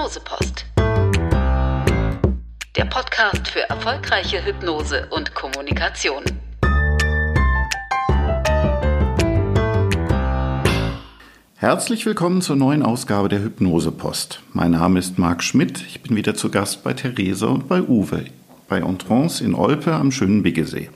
Hypnosepost. 0.00 0.64
Der 2.74 2.84
Podcast 2.86 3.48
für 3.48 3.68
erfolgreiche 3.68 4.42
Hypnose 4.42 5.06
und 5.10 5.34
Kommunikation. 5.34 6.24
Herzlich 11.56 12.06
willkommen 12.06 12.40
zur 12.40 12.56
neuen 12.56 12.82
Ausgabe 12.82 13.28
der 13.28 13.42
Hypnosepost. 13.42 14.40
Mein 14.54 14.70
Name 14.70 14.98
ist 14.98 15.18
Marc 15.18 15.42
Schmidt. 15.42 15.84
Ich 15.86 16.00
bin 16.00 16.16
wieder 16.16 16.34
zu 16.34 16.50
Gast 16.50 16.82
bei 16.82 16.94
Theresa 16.94 17.48
und 17.48 17.68
bei 17.68 17.82
Uwe 17.82 18.24
bei 18.70 18.78
Entrance 18.78 19.44
in 19.44 19.54
Olpe 19.54 19.92
am 19.92 20.12
schönen 20.12 20.42
Biggesee. 20.42 20.88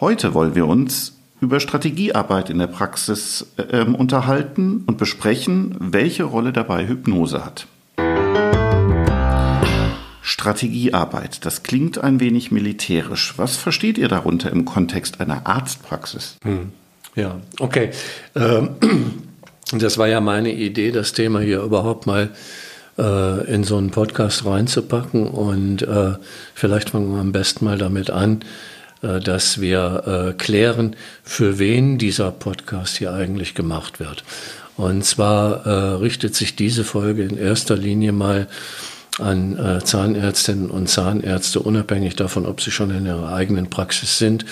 Heute 0.00 0.34
wollen 0.34 0.54
wir 0.54 0.66
uns 0.66 1.16
über 1.40 1.60
Strategiearbeit 1.60 2.50
in 2.50 2.58
der 2.58 2.66
Praxis 2.66 3.54
äh, 3.56 3.84
unterhalten 3.84 4.84
und 4.86 4.98
besprechen, 4.98 5.76
welche 5.78 6.24
Rolle 6.24 6.52
dabei 6.52 6.86
Hypnose 6.86 7.42
hat. 7.42 7.68
Strategiearbeit, 10.32 11.44
das 11.44 11.62
klingt 11.62 11.98
ein 11.98 12.18
wenig 12.18 12.50
militärisch. 12.50 13.34
Was 13.36 13.56
versteht 13.56 13.98
ihr 13.98 14.08
darunter 14.08 14.50
im 14.50 14.64
Kontext 14.64 15.20
einer 15.20 15.46
Arztpraxis? 15.46 16.36
Hm. 16.42 16.72
Ja, 17.14 17.42
okay. 17.60 17.90
Ähm, 18.34 18.70
das 19.72 19.98
war 19.98 20.08
ja 20.08 20.22
meine 20.22 20.50
Idee, 20.50 20.90
das 20.90 21.12
Thema 21.12 21.40
hier 21.40 21.60
überhaupt 21.60 22.06
mal 22.06 22.30
äh, 22.96 23.52
in 23.52 23.62
so 23.62 23.76
einen 23.76 23.90
Podcast 23.90 24.46
reinzupacken. 24.46 25.26
Und 25.26 25.82
äh, 25.82 26.14
vielleicht 26.54 26.90
fangen 26.90 27.12
wir 27.12 27.20
am 27.20 27.32
besten 27.32 27.66
mal 27.66 27.76
damit 27.76 28.08
an, 28.08 28.40
äh, 29.02 29.20
dass 29.20 29.60
wir 29.60 30.34
klären, 30.38 30.96
für 31.22 31.58
wen 31.58 31.98
dieser 31.98 32.30
Podcast 32.30 32.96
hier 32.96 33.12
eigentlich 33.12 33.54
gemacht 33.54 34.00
wird. 34.00 34.24
Und 34.78 35.04
zwar 35.04 36.00
richtet 36.00 36.34
sich 36.34 36.56
diese 36.56 36.82
Folge 36.82 37.24
in 37.24 37.36
erster 37.36 37.76
Linie 37.76 38.12
mal 38.12 38.48
an 39.18 39.58
äh, 39.58 39.84
Zahnärztinnen 39.84 40.70
und 40.70 40.88
Zahnärzte, 40.88 41.60
unabhängig 41.60 42.16
davon, 42.16 42.46
ob 42.46 42.60
sie 42.60 42.70
schon 42.70 42.90
in 42.90 43.06
ihrer 43.06 43.32
eigenen 43.32 43.68
Praxis 43.68 44.18
sind 44.18 44.44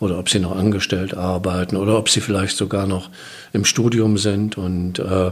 oder 0.00 0.18
ob 0.18 0.28
sie 0.28 0.40
noch 0.40 0.56
angestellt 0.56 1.14
arbeiten 1.14 1.76
oder 1.76 1.96
ob 1.96 2.08
sie 2.08 2.20
vielleicht 2.20 2.56
sogar 2.56 2.86
noch 2.86 3.10
im 3.52 3.64
Studium 3.64 4.18
sind 4.18 4.58
und 4.58 4.98
äh, 4.98 5.30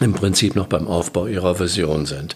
im 0.00 0.12
Prinzip 0.12 0.56
noch 0.56 0.66
beim 0.66 0.88
Aufbau 0.88 1.28
ihrer 1.28 1.54
Version 1.54 2.04
sind. 2.04 2.34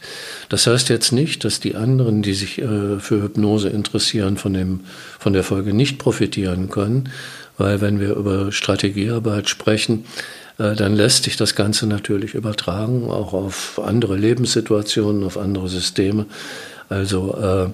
Das 0.49 0.67
heißt 0.67 0.91
jetzt 0.91 1.11
nicht, 1.11 1.45
dass 1.45 1.59
die 1.59 1.75
anderen, 1.75 2.23
die 2.23 2.35
sich 2.35 2.59
äh, 2.59 3.01
für 3.01 3.23
Hypnose 3.23 3.69
interessieren, 3.69 4.37
von, 4.37 4.53
dem, 4.53 4.81
von 5.19 5.33
der 5.33 5.43
Folge 5.43 5.75
nicht 5.75 5.99
profitieren 5.99 6.71
können, 6.71 7.09
weil 7.57 7.81
wenn 7.81 7.99
wir 7.99 8.15
über 8.15 8.53
Strategiearbeit 8.53 9.49
sprechen, 9.49 10.05
dann 10.59 10.97
lässt 10.97 11.25
sich 11.25 11.37
das 11.37 11.55
Ganze 11.55 11.87
natürlich 11.87 12.35
übertragen, 12.35 13.11
auch 13.11 13.33
auf 13.33 13.81
andere 13.83 14.17
Lebenssituationen, 14.17 15.23
auf 15.25 15.39
andere 15.39 15.69
Systeme. 15.69 16.27
Also 16.89 17.37
äh, 17.37 17.69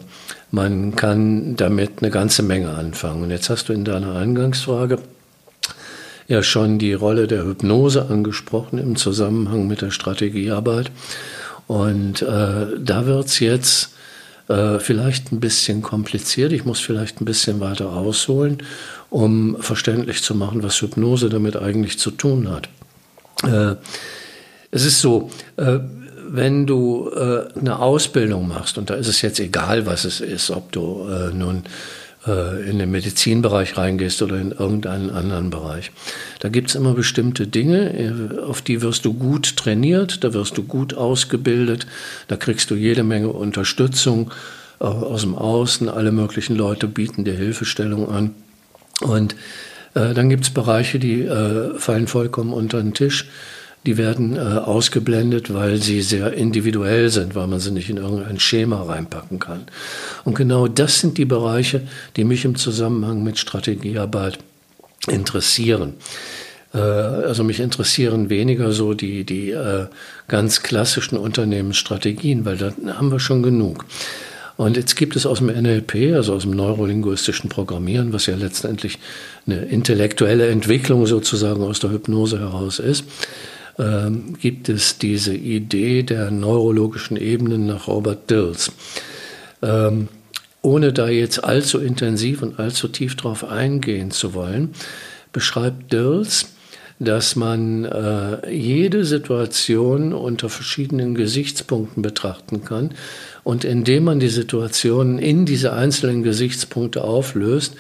man 0.51 0.95
kann 0.95 1.57
damit 1.57 2.03
eine 2.03 2.11
ganze 2.11 2.43
Menge 2.43 2.71
anfangen. 2.71 3.23
Und 3.23 3.31
jetzt 3.31 3.49
hast 3.49 3.69
du 3.69 3.73
in 3.73 3.85
deiner 3.85 4.17
Eingangsfrage 4.17 4.99
ja 6.29 6.43
schon 6.43 6.79
die 6.79 6.93
Rolle 6.93 7.27
der 7.27 7.45
Hypnose 7.45 8.07
angesprochen 8.09 8.79
im 8.79 8.97
Zusammenhang 8.97 9.67
mit 9.67 9.81
der 9.81 9.91
Strategiearbeit. 9.91 10.91
Und 11.67 12.23
äh, 12.23 12.67
da 12.79 13.07
wird's 13.07 13.41
jetzt 13.41 13.94
äh, 14.49 14.79
vielleicht 14.79 15.33
ein 15.33 15.41
bisschen 15.41 15.83
kompliziert. 15.83 16.53
Ich 16.53 16.65
muss 16.65 16.81
vielleicht 16.81 17.21
ein 17.21 17.25
bisschen 17.25 17.61
weiter 17.61 17.93
ausholen, 17.93 18.59
um 19.11 19.57
verständlich 19.61 20.23
zu 20.23 20.35
machen, 20.35 20.63
was 20.63 20.81
Hypnose 20.81 21.29
damit 21.29 21.57
eigentlich 21.57 21.99
zu 21.99 22.11
tun 22.11 22.51
hat. 22.51 22.69
Äh, 23.45 23.77
es 24.71 24.85
ist 24.85 25.01
so, 25.01 25.31
äh, 25.57 25.79
wenn 26.29 26.67
du 26.67 27.11
äh, 27.11 27.59
eine 27.59 27.79
Ausbildung 27.79 28.49
machst, 28.49 28.77
und 28.77 28.91
da 28.91 28.95
ist 28.95 29.09
es 29.09 29.23
jetzt 29.23 29.39
egal, 29.41 29.87
was 29.87 30.05
es 30.05 30.21
ist, 30.21 30.51
ob 30.51 30.73
du 30.73 31.07
äh, 31.09 31.33
nun 31.33 31.63
in 32.27 32.79
den 32.79 32.91
Medizinbereich 32.91 33.77
reingehst 33.77 34.23
oder 34.23 34.39
in 34.39 34.53
irgendeinen 34.53 35.11
anderen 35.11 35.51
Bereich. 35.51 35.91
Da 36.41 36.49
gibt 36.49 36.71
es 36.71 36.75
immer 36.75 36.95
bestimmte 36.95 37.47
Dinge, 37.47 37.93
äh, 37.93 38.39
auf 38.41 38.63
die 38.63 38.81
wirst 38.81 39.05
du 39.05 39.13
gut 39.13 39.57
trainiert, 39.57 40.25
da 40.25 40.33
wirst 40.33 40.57
du 40.57 40.63
gut 40.63 40.95
ausgebildet, 40.95 41.87
da 42.29 42.37
kriegst 42.37 42.71
du 42.71 42.77
jede 42.77 43.03
Menge 43.03 43.29
Unterstützung 43.29 44.31
äh, 44.81 44.85
aus 44.85 45.21
dem 45.21 45.35
Außen, 45.35 45.89
alle 45.89 46.13
möglichen 46.13 46.57
Leute 46.57 46.89
bieten 46.89 47.25
dir 47.25 47.35
Hilfestellung 47.35 48.11
an. 48.11 48.35
Und 49.03 49.37
äh, 49.95 50.15
dann 50.15 50.31
gibt 50.31 50.45
es 50.45 50.51
Bereiche, 50.51 50.99
die 50.99 51.23
äh, 51.23 51.79
fallen 51.79 52.07
vollkommen 52.07 52.53
unter 52.53 52.83
den 52.83 52.95
Tisch 52.95 53.27
die 53.87 53.99
werden 53.99 54.37
äh, 54.37 54.39
ausgeblendet, 54.39 55.53
weil 55.53 55.81
sie 55.81 56.01
sehr 56.01 56.33
individuell 56.33 57.11
sind, 57.11 57.35
weil 57.35 57.47
man 57.47 57.61
sie 57.61 57.71
nicht 57.71 57.91
in 57.91 57.99
irgendein 57.99 58.41
Schema 58.41 58.83
reinpacken 58.83 59.39
kann. 59.39 59.67
Und 60.25 60.35
genau 60.35 60.69
das 60.69 61.01
sind 61.01 61.19
die 61.19 61.27
Bereiche, 61.27 61.83
die 62.17 62.25
mich 62.25 62.45
im 62.45 62.57
Zusammenhang 62.57 63.23
mit 63.23 63.39
Strategiearbeit 63.39 64.39
interessieren. 65.09 65.95
Äh, 66.73 66.79
also 66.79 67.45
mich 67.45 67.61
interessieren 67.61 68.31
weniger 68.31 68.73
so 68.73 68.95
die, 68.95 69.25
die 69.25 69.51
äh, 69.51 69.87
ganz 70.29 70.63
klassischen 70.63 71.19
Unternehmensstrategien, 71.19 72.45
weil 72.45 72.57
da 72.57 72.73
haben 72.95 73.13
wir 73.13 73.21
schon 73.21 73.43
genug. 73.43 73.85
Und 74.57 74.77
jetzt 74.77 74.95
gibt 74.95 75.17
es 75.17 75.27
aus 75.27 75.39
dem 75.39 75.49
NLP, 75.49 76.15
also 76.15 76.35
aus 76.35 76.43
dem 76.43 76.53
neurolinguistischen 76.53 77.51
Programmieren, 77.51 78.13
was 78.13 78.27
ja 78.27 78.37
letztendlich 78.37 78.99
eine 79.47 79.65
intellektuelle 79.65 80.47
Entwicklung 80.47 81.07
sozusagen 81.07 81.63
aus 81.63 81.81
der 81.81 81.91
Hypnose 81.91 82.39
heraus 82.39 82.79
ist, 82.79 83.05
ähm, 83.79 84.37
gibt 84.41 84.69
es 84.69 84.99
diese 84.99 85.35
Idee 85.35 86.03
der 86.03 86.31
neurologischen 86.31 87.17
Ebenen 87.17 87.67
nach 87.67 87.89
Robert 87.89 88.31
Dills. 88.31 88.73
Ähm, 89.63 90.09
ohne 90.63 90.93
da 90.93 91.09
jetzt 91.09 91.45
allzu 91.45 91.79
intensiv 91.79 92.43
und 92.43 92.59
allzu 92.59 92.89
tief 92.89 93.17
drauf 93.17 93.45
eingehen 93.45 94.11
zu 94.11 94.33
wollen, 94.33 94.71
beschreibt 95.33 95.93
Dills, 95.93 96.55
dass 96.99 97.37
man 97.37 97.85
äh, 97.85 98.51
jede 98.51 99.05
Situation 99.05 100.13
unter 100.13 100.49
verschiedenen 100.49 101.15
Gesichtspunkten 101.15 102.03
betrachten 102.03 102.65
kann 102.65 102.95
und 103.43 103.65
indem 103.65 104.05
man 104.05 104.21
die 104.21 104.29
Situation 104.29 105.19
in 105.19 105.45
diese 105.45 105.73
einzelnen 105.73 106.23
Gesichtspunkte 106.23 107.03
auflöst, 107.03 107.75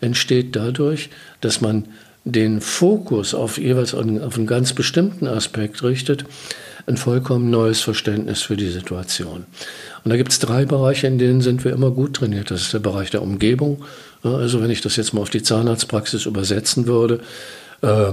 entsteht 0.00 0.54
dadurch, 0.54 1.10
dass 1.40 1.60
man 1.60 1.86
den 2.32 2.60
Fokus 2.60 3.34
auf 3.34 3.58
jeweils 3.58 3.94
auf 3.94 4.02
einen 4.36 4.46
ganz 4.46 4.72
bestimmten 4.72 5.26
Aspekt 5.26 5.82
richtet, 5.82 6.24
ein 6.86 6.96
vollkommen 6.96 7.50
neues 7.50 7.80
Verständnis 7.80 8.42
für 8.42 8.56
die 8.56 8.70
Situation. 8.70 9.44
Und 10.04 10.10
da 10.10 10.16
gibt 10.16 10.32
es 10.32 10.38
drei 10.38 10.64
Bereiche, 10.64 11.06
in 11.06 11.18
denen 11.18 11.40
sind 11.40 11.64
wir 11.64 11.72
immer 11.72 11.90
gut 11.90 12.14
trainiert. 12.16 12.50
Das 12.50 12.62
ist 12.62 12.72
der 12.72 12.78
Bereich 12.78 13.10
der 13.10 13.22
Umgebung. 13.22 13.84
Also 14.22 14.62
wenn 14.62 14.70
ich 14.70 14.80
das 14.80 14.96
jetzt 14.96 15.12
mal 15.12 15.20
auf 15.20 15.30
die 15.30 15.42
Zahnarztpraxis 15.42 16.26
übersetzen 16.26 16.86
würde, 16.86 17.20
äh, 17.82 18.12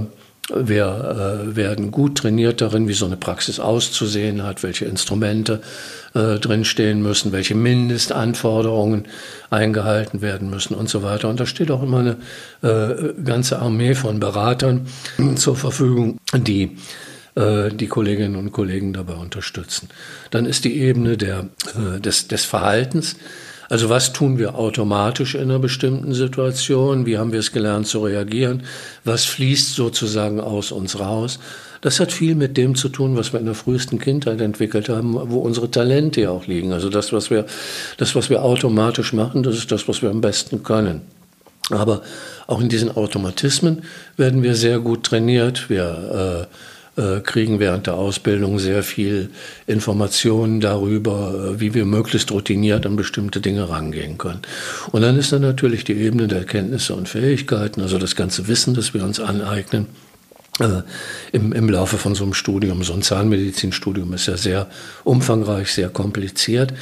wir 0.54 1.48
äh, 1.48 1.56
werden 1.56 1.90
gut 1.90 2.18
trainiert 2.18 2.60
darin, 2.60 2.86
wie 2.86 2.92
so 2.92 3.06
eine 3.06 3.16
Praxis 3.16 3.58
auszusehen 3.58 4.44
hat, 4.44 4.62
welche 4.62 4.84
Instrumente 4.84 5.60
äh, 6.14 6.38
drinstehen 6.38 7.02
müssen, 7.02 7.32
welche 7.32 7.56
Mindestanforderungen 7.56 9.06
eingehalten 9.50 10.22
werden 10.22 10.48
müssen 10.48 10.74
und 10.74 10.88
so 10.88 11.02
weiter. 11.02 11.28
Und 11.28 11.40
da 11.40 11.46
steht 11.46 11.70
auch 11.70 11.82
immer 11.82 11.98
eine 11.98 12.16
äh, 12.62 13.12
ganze 13.24 13.58
Armee 13.58 13.94
von 13.94 14.20
Beratern 14.20 14.86
zur 15.36 15.56
Verfügung, 15.56 16.18
die 16.32 16.76
äh, 17.34 17.70
die 17.70 17.88
Kolleginnen 17.88 18.36
und 18.36 18.52
Kollegen 18.52 18.92
dabei 18.92 19.14
unterstützen. 19.14 19.88
Dann 20.30 20.46
ist 20.46 20.64
die 20.64 20.78
Ebene 20.78 21.16
der, 21.16 21.48
äh, 21.74 22.00
des, 22.00 22.28
des 22.28 22.44
Verhaltens 22.44 23.16
also 23.68 23.88
was 23.88 24.12
tun 24.12 24.38
wir 24.38 24.54
automatisch 24.54 25.34
in 25.34 25.42
einer 25.42 25.58
bestimmten 25.58 26.14
Situation? 26.14 27.06
Wie 27.06 27.18
haben 27.18 27.32
wir 27.32 27.40
es 27.40 27.52
gelernt 27.52 27.86
zu 27.86 28.00
reagieren? 28.00 28.62
Was 29.04 29.24
fließt 29.24 29.74
sozusagen 29.74 30.40
aus 30.40 30.72
uns 30.72 30.98
raus? 30.98 31.38
Das 31.80 32.00
hat 32.00 32.12
viel 32.12 32.34
mit 32.34 32.56
dem 32.56 32.74
zu 32.74 32.88
tun, 32.88 33.16
was 33.16 33.32
wir 33.32 33.40
in 33.40 33.46
der 33.46 33.54
frühesten 33.54 33.98
Kindheit 33.98 34.40
entwickelt 34.40 34.88
haben, 34.88 35.14
wo 35.30 35.38
unsere 35.38 35.70
Talente 35.70 36.22
ja 36.22 36.30
auch 36.30 36.46
liegen. 36.46 36.72
Also 36.72 36.88
das, 36.88 37.12
was 37.12 37.30
wir, 37.30 37.46
das, 37.96 38.14
was 38.14 38.30
wir 38.30 38.42
automatisch 38.42 39.12
machen, 39.12 39.42
das 39.42 39.56
ist 39.56 39.70
das, 39.70 39.86
was 39.88 40.02
wir 40.02 40.10
am 40.10 40.20
besten 40.20 40.62
können. 40.62 41.02
Aber 41.70 42.02
auch 42.46 42.60
in 42.60 42.68
diesen 42.68 42.96
Automatismen 42.96 43.82
werden 44.16 44.42
wir 44.42 44.54
sehr 44.54 44.78
gut 44.78 45.04
trainiert. 45.04 45.68
Wir 45.68 46.46
äh, 46.48 46.56
äh, 46.96 47.20
kriegen 47.20 47.60
während 47.60 47.86
der 47.86 47.94
Ausbildung 47.94 48.58
sehr 48.58 48.82
viel 48.82 49.30
Informationen 49.66 50.60
darüber, 50.60 51.52
äh, 51.54 51.60
wie 51.60 51.74
wir 51.74 51.84
möglichst 51.84 52.32
routiniert 52.32 52.86
an 52.86 52.96
bestimmte 52.96 53.40
Dinge 53.40 53.68
rangehen 53.68 54.18
können. 54.18 54.40
Und 54.92 55.02
dann 55.02 55.18
ist 55.18 55.32
dann 55.32 55.42
natürlich 55.42 55.84
die 55.84 55.94
Ebene 55.94 56.26
der 56.26 56.44
Kenntnisse 56.44 56.94
und 56.94 57.08
Fähigkeiten, 57.08 57.80
also 57.80 57.98
das 57.98 58.16
ganze 58.16 58.48
Wissen, 58.48 58.74
das 58.74 58.94
wir 58.94 59.04
uns 59.04 59.20
aneignen. 59.20 59.86
Äh, 60.58 60.82
im, 61.32 61.52
im 61.52 61.68
Laufe 61.68 61.98
von 61.98 62.14
so 62.14 62.24
einem 62.24 62.32
Studium, 62.32 62.82
so 62.82 62.94
ein 62.94 63.02
Zahnmedizinstudium 63.02 64.14
ist 64.14 64.26
ja 64.26 64.38
sehr 64.38 64.68
umfangreich, 65.04 65.70
sehr 65.70 65.90
kompliziert. 65.90 66.72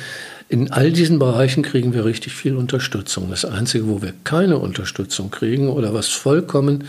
In 0.49 0.70
all 0.70 0.93
diesen 0.93 1.19
Bereichen 1.19 1.62
kriegen 1.62 1.94
wir 1.94 2.05
richtig 2.05 2.35
viel 2.35 2.56
Unterstützung. 2.56 3.31
Das 3.31 3.44
Einzige, 3.44 3.88
wo 3.88 4.02
wir 4.02 4.12
keine 4.25 4.58
Unterstützung 4.58 5.31
kriegen 5.31 5.69
oder 5.69 5.94
was 5.94 6.08
vollkommen 6.08 6.85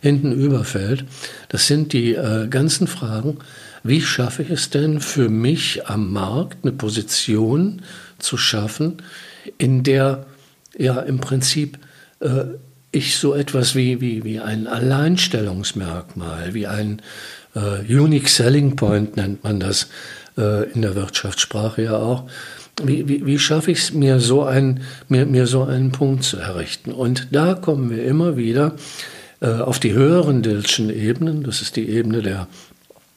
hinten 0.00 0.32
überfällt, 0.32 1.04
das 1.48 1.66
sind 1.66 1.92
die 1.92 2.14
äh, 2.14 2.46
ganzen 2.48 2.86
Fragen, 2.86 3.38
wie 3.82 4.00
schaffe 4.00 4.42
ich 4.42 4.50
es 4.50 4.70
denn 4.70 5.00
für 5.00 5.28
mich 5.28 5.86
am 5.86 6.12
Markt 6.12 6.58
eine 6.62 6.72
Position 6.72 7.82
zu 8.18 8.36
schaffen, 8.36 8.98
in 9.58 9.82
der 9.82 10.26
ja 10.78 11.00
im 11.00 11.20
Prinzip 11.20 11.78
äh, 12.20 12.44
ich 12.92 13.16
so 13.16 13.34
etwas 13.34 13.74
wie, 13.74 14.00
wie, 14.00 14.24
wie 14.24 14.40
ein 14.40 14.66
Alleinstellungsmerkmal, 14.66 16.54
wie 16.54 16.66
ein 16.66 17.00
äh, 17.54 17.80
Unique 17.92 18.28
Selling 18.28 18.76
Point 18.76 19.16
nennt 19.16 19.44
man 19.44 19.60
das 19.60 19.88
äh, 20.36 20.70
in 20.72 20.82
der 20.82 20.94
Wirtschaftssprache 20.94 21.82
ja 21.82 21.96
auch. 21.96 22.28
Wie, 22.84 23.08
wie, 23.08 23.26
wie 23.26 23.38
schaffe 23.38 23.70
ich 23.70 23.78
es, 23.78 23.92
mir, 23.92 24.20
so 24.20 24.44
ein, 24.44 24.80
mir, 25.08 25.26
mir 25.26 25.46
so 25.46 25.64
einen 25.64 25.92
Punkt 25.92 26.24
zu 26.24 26.36
errichten? 26.38 26.92
Und 26.92 27.28
da 27.30 27.54
kommen 27.54 27.90
wir 27.90 28.04
immer 28.04 28.36
wieder 28.36 28.74
äh, 29.40 29.48
auf 29.48 29.78
die 29.78 29.92
höheren 29.92 30.42
Dillschen 30.42 30.90
Ebenen. 30.90 31.42
Das 31.42 31.62
ist 31.62 31.76
die 31.76 31.88
Ebene 31.88 32.22
der 32.22 32.48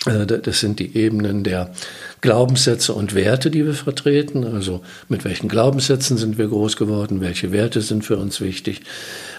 äh, 0.05 0.25
das 0.25 0.59
sind 0.59 0.79
die 0.79 0.95
Ebenen 0.95 1.43
der 1.43 1.71
Glaubenssätze 2.21 2.93
und 2.93 3.15
Werte, 3.15 3.51
die 3.51 3.65
wir 3.65 3.73
vertreten. 3.73 4.45
Also 4.45 4.81
mit 5.09 5.25
welchen 5.25 5.49
Glaubenssätzen 5.49 6.17
sind 6.17 6.37
wir 6.37 6.47
groß 6.47 6.77
geworden, 6.77 7.21
welche 7.21 7.51
Werte 7.51 7.81
sind 7.81 8.03
für 8.03 8.17
uns 8.17 8.41
wichtig. 8.41 8.81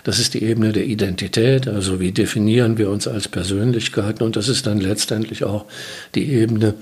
Das 0.05 0.19
ist 0.19 0.35
die 0.35 0.43
Ebene 0.43 0.73
der 0.73 0.85
Identität, 0.85 1.67
also 1.69 2.01
wie 2.01 2.13
definieren 2.13 2.79
wir 2.79 2.91
uns 2.91 3.09
als 3.09 3.29
Persönlichkeiten. 3.29 4.23
Und 4.23 4.37
das 4.37 4.49
ist 4.49 4.67
dann 4.67 4.81
letztendlich 4.81 5.45
auch 5.45 5.65
die 6.15 6.31
Ebene 6.31 6.75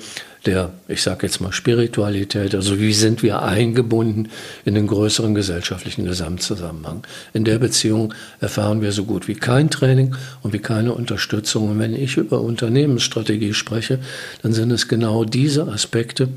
der, 0.47 0.73
ich 0.89 1.03
sage 1.03 1.27
jetzt 1.27 1.41
mal, 1.41 1.53
Spiritualität, 1.53 2.55
also 2.55 2.79
wie 2.79 2.93
sind 2.93 3.23
wir 3.23 3.43
eingebunden 3.43 4.31
in 4.65 4.75
den 4.75 4.87
größeren 4.87 5.35
gesellschaftlichen 5.35 6.05
Gesamtzusammenhang. 6.05 7.07
In 7.33 7.45
der 7.45 7.59
Beziehung 7.59 8.13
erfahren 8.41 8.83
wir 8.83 8.93
so 8.93 9.05
gut 9.05 9.29
wie 9.29 9.35
kein 9.35 9.71
Training 9.71 10.17
und 10.43 10.53
wie 10.53 10.59
keine 10.59 10.95
Unterstützung. 10.95 11.71
Und 11.71 11.79
wenn 11.79 11.95
ich 11.95 12.17
über 12.17 12.41
Unternehmensstrategie 12.41 13.55
spreche, 13.55 14.01
dann 14.43 14.53
sind 14.53 14.71
es 14.73 14.89
genau 14.89 15.25
diese 15.25 15.69
Aspekte, 15.69 16.29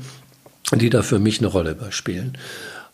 die 0.72 0.90
da 0.90 1.02
für 1.02 1.18
mich 1.18 1.38
eine 1.38 1.48
Rolle 1.48 1.76
spielen. 1.90 2.38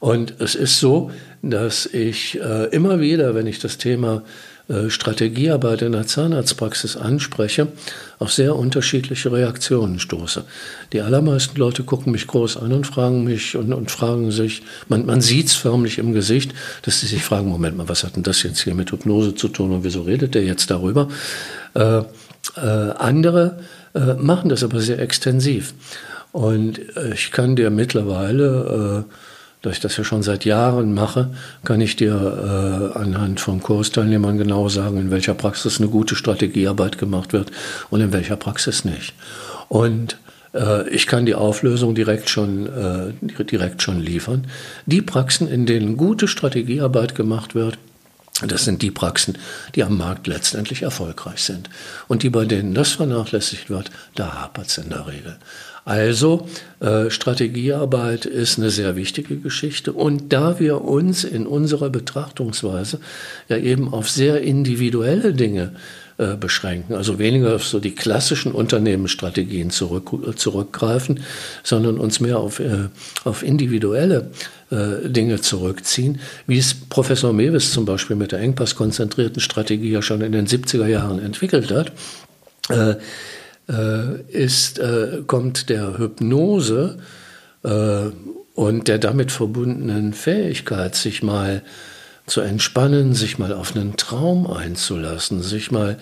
Und 0.00 0.40
es 0.40 0.54
ist 0.54 0.80
so, 0.80 1.12
dass 1.42 1.86
ich 1.86 2.40
äh, 2.40 2.66
immer 2.70 3.00
wieder, 3.00 3.34
wenn 3.34 3.46
ich 3.46 3.60
das 3.60 3.78
Thema 3.78 4.24
Strategiearbeit 4.88 5.82
in 5.82 5.92
der 5.92 6.06
Zahnarztpraxis 6.06 6.96
anspreche, 6.96 7.68
auf 8.18 8.32
sehr 8.32 8.56
unterschiedliche 8.56 9.32
Reaktionen 9.32 9.98
stoße. 9.98 10.44
Die 10.92 11.00
allermeisten 11.00 11.58
Leute 11.58 11.82
gucken 11.84 12.12
mich 12.12 12.26
groß 12.26 12.56
an 12.56 12.72
und 12.72 12.86
fragen 12.86 13.24
mich 13.24 13.56
und, 13.56 13.72
und 13.72 13.90
fragen 13.90 14.30
sich, 14.30 14.62
man, 14.88 15.06
man 15.06 15.20
sieht 15.20 15.46
es 15.46 15.54
förmlich 15.54 15.98
im 15.98 16.12
Gesicht, 16.12 16.52
dass 16.82 17.00
sie 17.00 17.06
sich 17.06 17.22
fragen, 17.22 17.48
Moment 17.48 17.76
mal, 17.76 17.88
was 17.88 18.04
hat 18.04 18.16
denn 18.16 18.22
das 18.22 18.42
jetzt 18.42 18.60
hier 18.60 18.74
mit 18.74 18.92
Hypnose 18.92 19.34
zu 19.34 19.48
tun 19.48 19.72
und 19.72 19.84
wieso 19.84 20.02
redet 20.02 20.34
der 20.34 20.44
jetzt 20.44 20.70
darüber? 20.70 21.08
Äh, 21.74 22.02
äh, 22.56 22.60
andere 22.60 23.60
äh, 23.94 24.14
machen 24.14 24.48
das 24.48 24.64
aber 24.64 24.80
sehr 24.80 24.98
extensiv. 24.98 25.74
Und 26.32 26.78
äh, 26.96 27.12
ich 27.12 27.30
kann 27.30 27.56
dir 27.56 27.70
mittlerweile 27.70 29.06
äh, 29.08 29.14
da 29.62 29.70
ich 29.70 29.80
das 29.80 29.96
ja 29.96 30.04
schon 30.04 30.22
seit 30.22 30.44
Jahren 30.44 30.92
mache, 30.92 31.30
kann 31.64 31.80
ich 31.80 31.96
dir 31.96 32.92
äh, 32.94 32.98
anhand 32.98 33.40
von 33.40 33.62
Kursteilnehmern 33.62 34.36
genau 34.36 34.68
sagen, 34.68 34.98
in 34.98 35.10
welcher 35.10 35.34
Praxis 35.34 35.78
eine 35.78 35.88
gute 35.88 36.16
Strategiearbeit 36.16 36.98
gemacht 36.98 37.32
wird 37.32 37.52
und 37.88 38.00
in 38.00 38.12
welcher 38.12 38.36
Praxis 38.36 38.84
nicht. 38.84 39.14
Und 39.68 40.18
äh, 40.52 40.88
ich 40.88 41.06
kann 41.06 41.26
die 41.26 41.36
Auflösung 41.36 41.94
direkt 41.94 42.28
schon, 42.28 42.66
äh, 42.66 43.44
direkt 43.44 43.82
schon 43.82 44.00
liefern. 44.00 44.48
Die 44.86 45.00
Praxen, 45.00 45.48
in 45.48 45.64
denen 45.64 45.96
gute 45.96 46.26
Strategiearbeit 46.26 47.14
gemacht 47.14 47.54
wird, 47.54 47.78
das 48.46 48.64
sind 48.64 48.82
die 48.82 48.90
Praxen, 48.90 49.38
die 49.74 49.84
am 49.84 49.96
Markt 49.96 50.26
letztendlich 50.26 50.82
erfolgreich 50.82 51.44
sind. 51.44 51.70
Und 52.08 52.24
die, 52.24 52.30
bei 52.30 52.44
denen 52.44 52.74
das 52.74 52.92
vernachlässigt 52.92 53.70
wird, 53.70 53.90
da 54.16 54.32
hapert 54.34 54.66
es 54.66 54.78
in 54.78 54.88
der 54.88 55.06
Regel. 55.06 55.36
Also 55.84 56.46
äh, 56.80 57.10
Strategiearbeit 57.10 58.24
ist 58.24 58.58
eine 58.58 58.70
sehr 58.70 58.94
wichtige 58.94 59.36
Geschichte. 59.36 59.92
Und 59.92 60.32
da 60.32 60.60
wir 60.60 60.82
uns 60.82 61.24
in 61.24 61.46
unserer 61.46 61.90
Betrachtungsweise 61.90 63.00
ja 63.48 63.56
eben 63.56 63.92
auf 63.92 64.08
sehr 64.08 64.42
individuelle 64.42 65.34
Dinge 65.34 65.72
äh, 66.18 66.36
beschränken, 66.36 66.94
also 66.94 67.18
weniger 67.18 67.56
auf 67.56 67.66
so 67.66 67.80
die 67.80 67.96
klassischen 67.96 68.52
Unternehmensstrategien 68.52 69.70
zurück, 69.70 70.12
äh, 70.24 70.36
zurückgreifen, 70.36 71.20
sondern 71.64 71.98
uns 71.98 72.20
mehr 72.20 72.38
auf, 72.38 72.60
äh, 72.60 72.88
auf 73.24 73.42
individuelle 73.42 74.30
äh, 74.70 75.08
Dinge 75.08 75.40
zurückziehen, 75.40 76.20
wie 76.46 76.58
es 76.58 76.74
Professor 76.74 77.32
Mewis 77.32 77.72
zum 77.72 77.86
Beispiel 77.86 78.14
mit 78.14 78.30
der 78.30 78.38
engpasskonzentrierten 78.38 79.40
Strategie 79.40 79.90
ja 79.90 80.02
schon 80.02 80.20
in 80.20 80.30
den 80.30 80.46
70er 80.46 80.86
Jahren 80.86 81.18
entwickelt 81.18 81.72
hat. 81.72 81.92
Äh, 83.72 84.20
ist, 84.28 84.78
äh, 84.80 85.22
kommt 85.26 85.70
der 85.70 85.96
Hypnose 85.96 86.98
äh, 87.62 88.10
und 88.54 88.88
der 88.88 88.98
damit 88.98 89.32
verbundenen 89.32 90.12
Fähigkeit, 90.12 90.94
sich 90.94 91.22
mal 91.22 91.62
zu 92.26 92.42
entspannen, 92.42 93.14
sich 93.14 93.38
mal 93.38 93.52
auf 93.54 93.74
einen 93.74 93.96
Traum 93.96 94.46
einzulassen, 94.46 95.42
sich 95.42 95.70
mal 95.70 95.96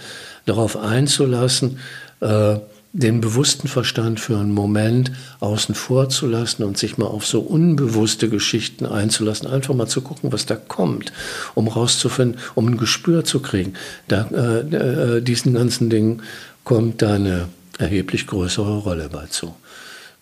darauf 0.46 0.76
einzulassen, 0.76 1.78
äh, 2.20 2.56
den 2.92 3.20
bewussten 3.20 3.68
Verstand 3.68 4.18
für 4.18 4.36
einen 4.36 4.52
Moment 4.52 5.12
außen 5.38 5.76
vor 5.76 6.08
zu 6.08 6.26
lassen 6.26 6.64
und 6.64 6.76
sich 6.76 6.98
mal 6.98 7.06
auf 7.06 7.24
so 7.24 7.38
unbewusste 7.38 8.28
Geschichten 8.28 8.84
einzulassen, 8.84 9.46
einfach 9.46 9.74
mal 9.74 9.86
zu 9.86 10.00
gucken, 10.00 10.32
was 10.32 10.44
da 10.44 10.56
kommt, 10.56 11.12
um 11.54 11.68
rauszufinden, 11.68 12.40
um 12.56 12.66
ein 12.66 12.78
Gespür 12.78 13.24
zu 13.24 13.38
kriegen. 13.38 13.74
Da, 14.08 14.26
äh, 14.26 15.22
diesen 15.22 15.54
ganzen 15.54 15.88
Dingen 15.88 16.22
kommt 16.64 17.00
da 17.00 17.14
eine 17.14 17.48
erheblich 17.80 18.26
größere 18.26 18.78
Rolle 18.78 19.08
bei 19.10 19.26
zu. 19.26 19.54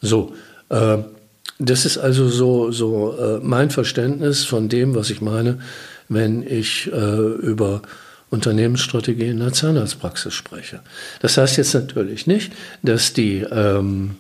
So, 0.01 0.35
äh, 0.69 0.99
das 1.59 1.85
ist 1.85 1.99
also 1.99 2.29
so, 2.29 2.71
so 2.71 3.17
äh, 3.19 3.41
mein 3.43 3.71
Verständnis 3.71 4.45
von 4.45 4.69
dem, 4.69 4.95
was 4.95 5.11
ich 5.11 5.21
meine, 5.21 5.59
wenn 6.09 6.43
ich 6.43 6.91
äh, 6.93 7.17
über 7.17 7.83
Unternehmensstrategie 8.31 9.29
in 9.29 9.41
der 9.41 9.53
Zahnarztpraxis 9.53 10.35
spreche. 10.35 10.81
Das 11.21 11.37
heißt 11.37 11.57
jetzt 11.57 11.75
natürlich 11.75 12.27
nicht, 12.27 12.53
dass 12.83 13.13
die 13.13 13.39
ähm, 13.51 14.17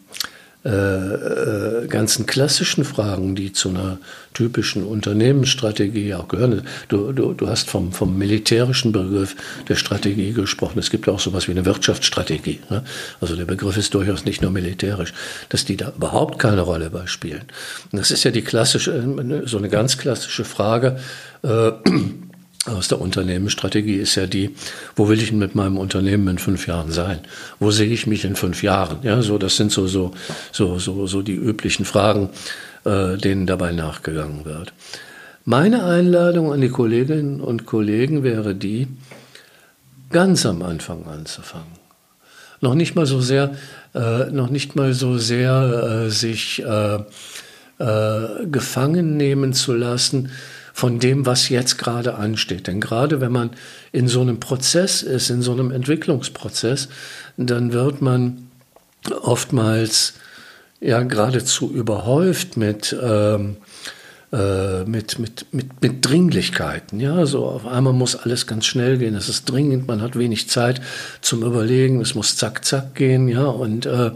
äh, 0.68 1.84
äh, 1.84 1.86
ganzen 1.86 2.26
klassischen 2.26 2.84
Fragen, 2.84 3.34
die 3.34 3.54
zu 3.54 3.70
einer 3.70 3.98
typischen 4.34 4.84
Unternehmensstrategie 4.84 6.12
auch 6.12 6.28
gehören. 6.28 6.60
Du, 6.88 7.12
du, 7.12 7.32
du 7.32 7.48
hast 7.48 7.70
vom, 7.70 7.90
vom 7.92 8.18
militärischen 8.18 8.92
Begriff 8.92 9.34
der 9.66 9.76
Strategie 9.76 10.34
gesprochen. 10.34 10.78
Es 10.78 10.90
gibt 10.90 11.08
auch 11.08 11.20
sowas 11.20 11.48
wie 11.48 11.52
eine 11.52 11.64
Wirtschaftsstrategie. 11.64 12.60
Ne? 12.68 12.84
Also 13.18 13.34
der 13.34 13.46
Begriff 13.46 13.78
ist 13.78 13.94
durchaus 13.94 14.26
nicht 14.26 14.42
nur 14.42 14.50
militärisch, 14.50 15.14
dass 15.48 15.64
die 15.64 15.78
da 15.78 15.90
überhaupt 15.96 16.38
keine 16.38 16.60
Rolle 16.60 16.90
bei 16.90 17.06
spielen. 17.06 17.44
Und 17.90 17.98
das 17.98 18.10
ist 18.10 18.24
ja 18.24 18.30
die 18.30 18.42
klassische, 18.42 19.42
so 19.46 19.56
eine 19.56 19.70
ganz 19.70 19.96
klassische 19.96 20.44
Frage. 20.44 20.98
Äh, 21.42 21.72
aus 22.66 22.88
der 22.88 23.00
Unternehmensstrategie 23.00 23.96
ist 23.96 24.14
ja 24.16 24.26
die, 24.26 24.54
wo 24.96 25.08
will 25.08 25.22
ich 25.22 25.32
mit 25.32 25.54
meinem 25.54 25.78
Unternehmen 25.78 26.28
in 26.28 26.38
fünf 26.38 26.66
Jahren 26.66 26.90
sein? 26.90 27.20
Wo 27.58 27.70
sehe 27.70 27.88
ich 27.88 28.06
mich 28.06 28.24
in 28.24 28.36
fünf 28.36 28.62
Jahren? 28.62 28.98
Ja, 29.02 29.22
so, 29.22 29.38
das 29.38 29.56
sind 29.56 29.72
so, 29.72 29.86
so, 29.86 30.12
so, 30.52 30.78
so, 30.78 31.06
so 31.06 31.22
die 31.22 31.34
üblichen 31.34 31.84
Fragen, 31.84 32.30
äh, 32.84 33.16
denen 33.16 33.46
dabei 33.46 33.72
nachgegangen 33.72 34.44
wird. 34.44 34.72
Meine 35.44 35.84
Einladung 35.84 36.52
an 36.52 36.60
die 36.60 36.68
Kolleginnen 36.68 37.40
und 37.40 37.64
Kollegen 37.64 38.22
wäre 38.22 38.54
die, 38.54 38.88
ganz 40.10 40.44
am 40.44 40.62
Anfang 40.62 41.06
anzufangen. 41.06 41.78
Noch 42.60 42.74
nicht 42.74 42.96
mal 42.96 43.06
so 43.06 43.20
sehr, 43.20 43.54
äh, 43.94 44.26
noch 44.30 44.50
nicht 44.50 44.74
mal 44.74 44.92
so 44.92 45.16
sehr 45.16 46.06
äh, 46.06 46.10
sich 46.10 46.62
äh, 46.64 46.98
äh, 47.78 48.46
gefangen 48.50 49.16
nehmen 49.16 49.52
zu 49.52 49.74
lassen, 49.74 50.30
von 50.78 51.00
dem, 51.00 51.26
was 51.26 51.48
jetzt 51.48 51.76
gerade 51.76 52.14
ansteht. 52.14 52.68
Denn 52.68 52.80
gerade 52.80 53.20
wenn 53.20 53.32
man 53.32 53.50
in 53.90 54.06
so 54.06 54.20
einem 54.20 54.38
Prozess 54.38 55.02
ist, 55.02 55.28
in 55.28 55.42
so 55.42 55.50
einem 55.50 55.72
Entwicklungsprozess, 55.72 56.88
dann 57.36 57.72
wird 57.72 58.00
man 58.00 58.46
oftmals 59.20 60.12
ja 60.78 61.02
geradezu 61.02 61.72
überhäuft 61.72 62.56
mit, 62.56 62.96
ähm, 63.02 63.56
äh, 64.32 64.84
mit, 64.84 65.18
mit, 65.18 65.46
mit, 65.50 65.82
mit 65.82 66.08
Dringlichkeiten. 66.08 67.00
Ja, 67.00 67.26
so 67.26 67.46
auf 67.46 67.66
einmal 67.66 67.92
muss 67.92 68.14
alles 68.14 68.46
ganz 68.46 68.64
schnell 68.64 68.98
gehen. 68.98 69.16
Es 69.16 69.28
ist 69.28 69.50
dringend, 69.50 69.88
man 69.88 70.00
hat 70.00 70.16
wenig 70.16 70.48
Zeit 70.48 70.80
zum 71.22 71.42
Überlegen, 71.42 72.00
es 72.00 72.14
muss 72.14 72.36
zack, 72.36 72.64
zack 72.64 72.94
gehen, 72.94 73.26
ja, 73.26 73.46
und 73.46 73.84
äh, 73.84 74.12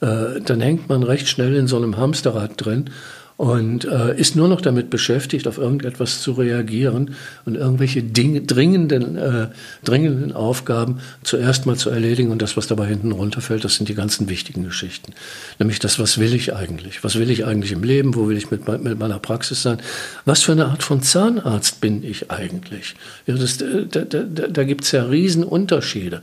äh, 0.00 0.40
dann 0.44 0.60
hängt 0.60 0.88
man 0.88 1.04
recht 1.04 1.28
schnell 1.28 1.54
in 1.54 1.68
so 1.68 1.76
einem 1.76 1.96
Hamsterrad 1.98 2.54
drin 2.56 2.90
und 3.36 3.84
äh, 3.84 4.16
ist 4.16 4.36
nur 4.36 4.48
noch 4.48 4.60
damit 4.60 4.90
beschäftigt, 4.90 5.48
auf 5.48 5.58
irgendetwas 5.58 6.22
zu 6.22 6.32
reagieren 6.32 7.16
und 7.44 7.56
irgendwelche 7.56 8.02
Dinge, 8.02 8.42
dringenden, 8.42 9.16
äh, 9.16 9.48
dringenden 9.82 10.32
Aufgaben 10.32 11.00
zuerst 11.24 11.66
mal 11.66 11.76
zu 11.76 11.90
erledigen 11.90 12.30
und 12.30 12.42
das, 12.42 12.56
was 12.56 12.68
dabei 12.68 12.86
hinten 12.86 13.10
runterfällt, 13.10 13.64
das 13.64 13.74
sind 13.74 13.88
die 13.88 13.94
ganzen 13.94 14.28
wichtigen 14.28 14.62
Geschichten. 14.62 15.14
Nämlich 15.58 15.80
das, 15.80 15.98
was 15.98 16.18
will 16.18 16.32
ich 16.32 16.54
eigentlich? 16.54 17.02
Was 17.02 17.16
will 17.16 17.28
ich 17.28 17.44
eigentlich 17.44 17.72
im 17.72 17.82
Leben? 17.82 18.14
Wo 18.14 18.28
will 18.28 18.36
ich 18.36 18.52
mit, 18.52 18.68
mit 18.68 18.98
meiner 18.98 19.18
Praxis 19.18 19.62
sein? 19.62 19.78
Was 20.24 20.42
für 20.42 20.52
eine 20.52 20.66
Art 20.66 20.84
von 20.84 21.02
Zahnarzt 21.02 21.80
bin 21.80 22.04
ich 22.04 22.30
eigentlich? 22.30 22.94
Ja, 23.26 23.34
das, 23.34 23.60
äh, 23.60 23.86
da 23.90 24.02
da, 24.02 24.22
da, 24.22 24.46
da 24.46 24.64
gibt 24.64 24.84
es 24.84 24.92
ja 24.92 25.02
Riesenunterschiede. 25.02 26.22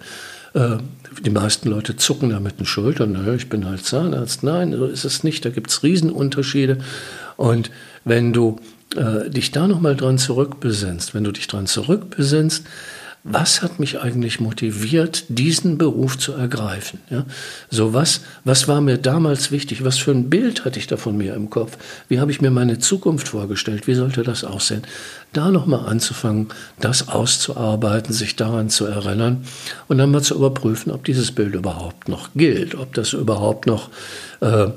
Äh, 0.53 0.77
die 1.24 1.29
meisten 1.29 1.70
Leute 1.70 1.98
zucken 1.98 2.29
da 2.29 2.39
mit 2.39 2.60
den 2.60 2.65
Schultern, 2.65 3.12
naja, 3.12 3.34
ich 3.34 3.50
bin 3.50 3.65
halt 3.65 3.86
Zahnarzt. 3.86 4.43
Nein, 4.43 4.74
so 4.74 4.86
ist 4.86 5.05
es 5.05 5.24
nicht. 5.24 5.46
Da 5.46 5.50
gibt 5.50 5.70
es 5.70 5.84
Riesenunterschiede. 5.84 6.77
Und 7.38 7.70
wenn 8.05 8.34
du 8.34 8.60
äh, 8.96 9.29
dich 9.29 9.51
da 9.51 9.67
nochmal 9.67 9.96
dran 9.96 10.17
zurückbesinnst, 10.17 11.13
wenn 11.13 11.24
du 11.24 11.31
dich 11.31 11.48
dran 11.48 11.67
zurückbesinnst, 11.67 12.65
was 13.24 13.62
hat 13.62 13.80
mich 13.80 14.00
eigentlich 14.00 14.40
motiviert, 14.40 15.25
diesen 15.30 15.78
Beruf 15.78 16.18
zu 16.18 16.34
ergreifen? 16.34 17.00
Ja? 17.10 17.25
So 17.70 17.94
was, 17.94 18.22
was 18.46 18.68
war 18.68 18.82
mir 18.82 18.98
damals 18.98 19.51
wichtig? 19.51 19.84
Was 19.84 20.00
für 20.00 20.12
ein 20.12 20.30
Bild 20.30 20.66
hatte 20.66 20.80
ich 20.80 20.88
da 20.88 20.98
von 20.98 21.16
mir 21.16 21.36
im 21.36 21.51
Kopf? 21.51 21.78
Wie 22.08 22.20
habe 22.20 22.32
ich 22.32 22.42
mir 22.42 22.50
meine 22.50 22.80
Zukunft 22.80 23.28
vorgestellt? 23.28 23.86
Wie 23.86 23.94
sollte 23.94 24.24
das 24.24 24.44
aussehen? 24.44 24.82
Da 25.34 25.51
nochmal 25.51 25.86
anzufangen, 25.86 26.48
das 26.80 27.10
auszuarbeiten, 27.10 28.12
sich 28.12 28.36
daran 28.36 28.70
zu 28.70 28.86
erinnern 28.86 29.46
und 29.88 30.00
dann 30.00 30.10
mal 30.10 30.24
zu 30.24 30.36
überprüfen, 30.36 30.92
ob 30.92 31.06
dieses 31.06 31.32
Bild 31.32 31.54
überhaupt 31.54 32.08
noch 32.08 32.30
gilt, 32.34 32.74
ob 32.74 32.94
das 32.96 33.13
überhaupt 33.13 33.68
noch 33.68 33.90
äh, 34.42 34.70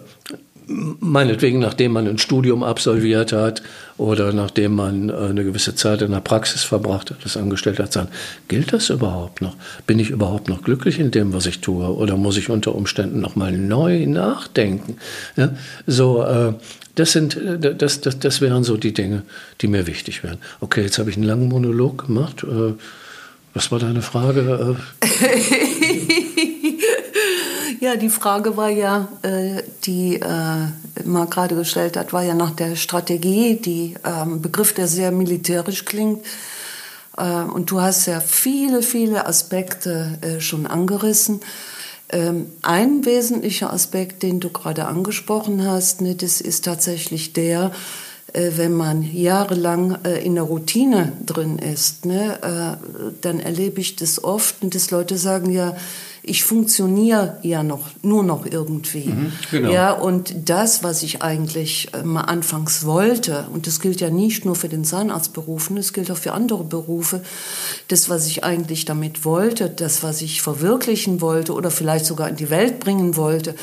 meinetwegen, 0.66 1.59
nachdem 1.59 1.92
man 1.92 2.06
ein 2.06 2.18
Studium 2.18 2.62
absolviert 2.62 3.33
hat 3.33 3.62
oder 3.97 4.33
nachdem 4.33 4.75
man 4.75 5.11
äh, 5.11 5.12
eine 5.12 5.44
gewisse 5.44 5.75
Zeit 5.75 6.02
in 6.02 6.12
der 6.12 6.21
Praxis 6.21 6.62
verbracht 6.62 7.11
hat, 7.11 7.18
das 7.25 7.37
angestellt 7.37 7.78
hat, 7.78 7.92
sagen, 7.92 8.09
gilt 8.49 8.73
das 8.73 8.90
überhaupt 8.90 9.40
noch? 9.40 9.56
Bin 9.87 9.99
ich 9.99 10.11
überhaupt 10.11 10.49
noch 10.49 10.62
glücklich 10.62 10.99
in 10.99 11.11
dem, 11.11 11.33
was 11.33 11.47
ich 11.47 11.61
tue? 11.61 11.87
Oder 11.94 12.16
muss 12.16 12.37
ich 12.37 12.50
unter 12.50 12.75
Umständen 12.75 13.21
nochmal 13.21 13.52
neu 13.52 14.06
nachdenken? 14.06 14.97
Ja, 15.37 15.50
so, 15.87 16.23
äh, 16.23 16.54
das 16.94 17.12
sind, 17.12 17.37
äh, 17.37 17.75
das, 17.75 18.00
das, 18.00 18.18
das 18.18 18.40
wären 18.40 18.64
so 18.64 18.76
die 18.76 18.94
Dinge, 18.94 19.23
die 19.61 19.68
mir 19.68 19.87
wichtig 19.87 20.23
wären. 20.23 20.38
Okay, 20.61 20.83
jetzt 20.83 20.99
habe 20.99 21.11
ich 21.11 21.16
einen 21.16 21.26
langen 21.26 21.49
Monolog 21.49 22.06
gemacht. 22.06 22.42
Äh, 22.44 22.75
was 23.52 23.71
war 23.71 23.78
deine 23.78 24.02
Frage? 24.02 24.76
Ja, 27.84 27.96
die 27.96 28.08
Frage 28.08 28.56
war 28.56 28.70
ja, 28.70 29.08
äh, 29.20 29.62
die 29.84 30.14
äh, 30.14 31.04
Marc 31.04 31.32
gerade 31.32 31.54
gestellt 31.54 31.98
hat, 31.98 32.14
war 32.14 32.22
ja 32.22 32.32
nach 32.32 32.52
der 32.52 32.76
Strategie, 32.76 33.56
die 33.56 33.94
ähm, 34.06 34.40
Begriff, 34.40 34.72
der 34.72 34.88
sehr 34.88 35.10
militärisch 35.10 35.84
klingt. 35.84 36.24
Äh, 37.18 37.42
und 37.42 37.70
du 37.70 37.82
hast 37.82 38.06
ja 38.06 38.20
viele, 38.20 38.80
viele 38.80 39.26
Aspekte 39.26 40.18
schon 40.38 40.66
angerissen. 40.66 41.40
Ähm, 42.08 42.46
ein 42.62 43.04
wesentlicher 43.04 43.70
Aspekt, 43.70 44.22
den 44.22 44.40
du 44.40 44.48
gerade 44.48 44.86
angesprochen 44.86 45.66
hast, 45.66 46.00
ne, 46.00 46.14
das 46.14 46.40
ist 46.40 46.64
tatsächlich 46.64 47.34
der, 47.34 47.70
wenn 48.32 48.72
man 48.72 49.02
jahrelang 49.02 49.98
in 50.24 50.34
der 50.34 50.42
Routine 50.42 51.12
drin 51.24 51.58
ist, 51.58 52.04
ne, 52.04 52.78
dann 53.20 53.38
erlebe 53.38 53.80
ich 53.80 53.94
das 53.94 54.24
oft 54.24 54.56
dass 54.74 54.90
Leute 54.90 55.18
sagen 55.18 55.52
ja, 55.52 55.76
ich 56.26 56.42
funktioniere 56.42 57.38
ja 57.42 57.62
noch, 57.62 57.90
nur 58.02 58.24
noch 58.24 58.46
irgendwie. 58.46 59.08
Mhm, 59.08 59.32
genau. 59.50 59.70
Ja, 59.70 59.92
und 59.92 60.48
das, 60.48 60.82
was 60.82 61.02
ich 61.02 61.20
eigentlich 61.20 61.88
äh, 61.92 62.02
mal 62.02 62.22
anfangs 62.22 62.86
wollte, 62.86 63.46
und 63.52 63.66
das 63.66 63.78
gilt 63.78 64.00
ja 64.00 64.08
nicht 64.08 64.46
nur 64.46 64.56
für 64.56 64.70
den 64.70 64.84
Zahnarztberufen, 64.84 65.76
das 65.76 65.92
gilt 65.92 66.10
auch 66.10 66.16
für 66.16 66.32
andere 66.32 66.64
Berufe, 66.64 67.22
das, 67.88 68.08
was 68.08 68.26
ich 68.26 68.42
eigentlich 68.42 68.86
damit 68.86 69.26
wollte, 69.26 69.68
das, 69.68 70.02
was 70.02 70.22
ich 70.22 70.40
verwirklichen 70.40 71.20
wollte 71.20 71.52
oder 71.52 71.70
vielleicht 71.70 72.06
sogar 72.06 72.30
in 72.30 72.36
die 72.36 72.48
Welt 72.48 72.80
bringen 72.80 73.16
wollte, 73.16 73.54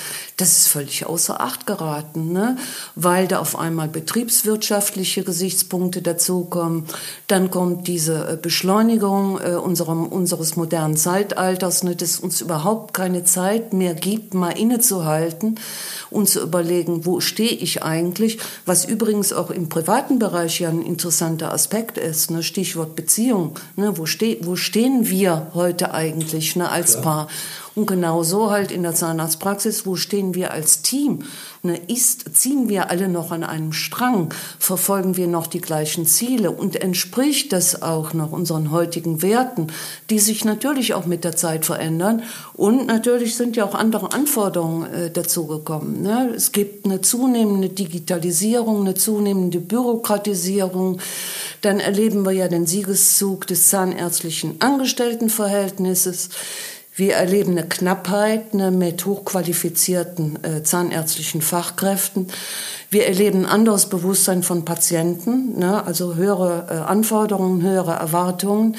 das 0.41 0.57
ist 0.57 0.67
völlig 0.69 1.05
außer 1.05 1.39
Acht 1.39 1.67
geraten, 1.67 2.31
ne? 2.31 2.57
weil 2.95 3.27
da 3.27 3.39
auf 3.39 3.57
einmal 3.57 3.87
betriebswirtschaftliche 3.87 5.23
Gesichtspunkte 5.23 6.01
dazukommen. 6.01 6.85
Dann 7.27 7.51
kommt 7.51 7.87
diese 7.87 8.27
äh, 8.27 8.37
Beschleunigung 8.41 9.39
äh, 9.39 9.51
unserem, 9.51 10.07
unseres 10.07 10.55
modernen 10.55 10.97
Zeitalters, 10.97 11.83
ne? 11.83 11.95
das 11.95 12.19
uns 12.19 12.41
überhaupt 12.41 12.95
keine 12.95 13.23
Zeit 13.23 13.73
mehr 13.73 13.93
gibt, 13.93 14.33
mal 14.33 14.49
innezuhalten 14.49 15.59
und 16.09 16.27
zu 16.27 16.41
überlegen, 16.41 17.05
wo 17.05 17.19
stehe 17.19 17.51
ich 17.51 17.83
eigentlich, 17.83 18.39
was 18.65 18.85
übrigens 18.85 19.33
auch 19.33 19.51
im 19.51 19.69
privaten 19.69 20.17
Bereich 20.17 20.59
ja 20.59 20.69
ein 20.69 20.81
interessanter 20.81 21.53
Aspekt 21.53 21.99
ist, 21.99 22.31
ne? 22.31 22.41
Stichwort 22.41 22.95
Beziehung, 22.95 23.53
ne? 23.75 23.95
wo, 23.95 24.07
ste 24.07 24.39
wo 24.41 24.55
stehen 24.55 25.07
wir 25.07 25.51
heute 25.53 25.93
eigentlich 25.93 26.55
ne? 26.55 26.69
als 26.69 26.93
Klar. 26.93 27.03
Paar? 27.03 27.27
Und 27.73 27.85
genau 27.85 28.21
so 28.21 28.51
halt 28.51 28.69
in 28.69 28.83
der 28.83 28.93
Zahnarztpraxis, 28.93 29.85
wo 29.85 29.95
stehen 29.95 30.35
wir 30.35 30.51
als 30.51 30.81
Team? 30.81 31.23
Ne, 31.63 31.79
ist, 31.87 32.35
ziehen 32.35 32.67
wir 32.67 32.89
alle 32.89 33.07
noch 33.07 33.31
an 33.31 33.45
einem 33.45 33.71
Strang? 33.71 34.33
Verfolgen 34.59 35.15
wir 35.15 35.27
noch 35.27 35.47
die 35.47 35.61
gleichen 35.61 36.05
Ziele? 36.05 36.51
Und 36.51 36.75
entspricht 36.75 37.53
das 37.53 37.81
auch 37.81 38.13
noch 38.13 38.33
unseren 38.33 38.71
heutigen 38.71 39.21
Werten, 39.21 39.67
die 40.09 40.19
sich 40.19 40.43
natürlich 40.43 40.93
auch 40.95 41.05
mit 41.05 41.23
der 41.23 41.37
Zeit 41.37 41.63
verändern? 41.63 42.23
Und 42.53 42.87
natürlich 42.87 43.37
sind 43.37 43.55
ja 43.55 43.63
auch 43.63 43.75
andere 43.75 44.11
Anforderungen 44.11 44.91
äh, 44.91 45.09
dazugekommen. 45.09 46.01
Ne? 46.01 46.33
Es 46.35 46.51
gibt 46.51 46.83
eine 46.85 46.99
zunehmende 46.99 47.69
Digitalisierung, 47.69 48.81
eine 48.81 48.95
zunehmende 48.95 49.61
Bürokratisierung. 49.61 50.99
Dann 51.61 51.79
erleben 51.79 52.25
wir 52.25 52.33
ja 52.33 52.49
den 52.49 52.65
Siegeszug 52.65 53.47
des 53.47 53.69
zahnärztlichen 53.69 54.59
Angestelltenverhältnisses. 54.59 56.29
Wir 56.93 57.13
erleben 57.15 57.51
eine 57.51 57.67
Knappheit 57.67 58.53
eine 58.53 58.69
mit 58.69 59.05
hochqualifizierten 59.05 60.43
äh, 60.43 60.63
zahnärztlichen 60.63 61.41
Fachkräften. 61.41 62.27
Wir 62.89 63.07
erleben 63.07 63.45
ein 63.45 63.51
anderes 63.51 63.85
Bewusstsein 63.85 64.43
von 64.43 64.65
Patienten, 64.65 65.57
ne, 65.57 65.85
also 65.85 66.15
höhere 66.15 66.67
äh, 66.69 66.73
Anforderungen, 66.73 67.61
höhere 67.61 67.93
Erwartungen. 67.93 68.75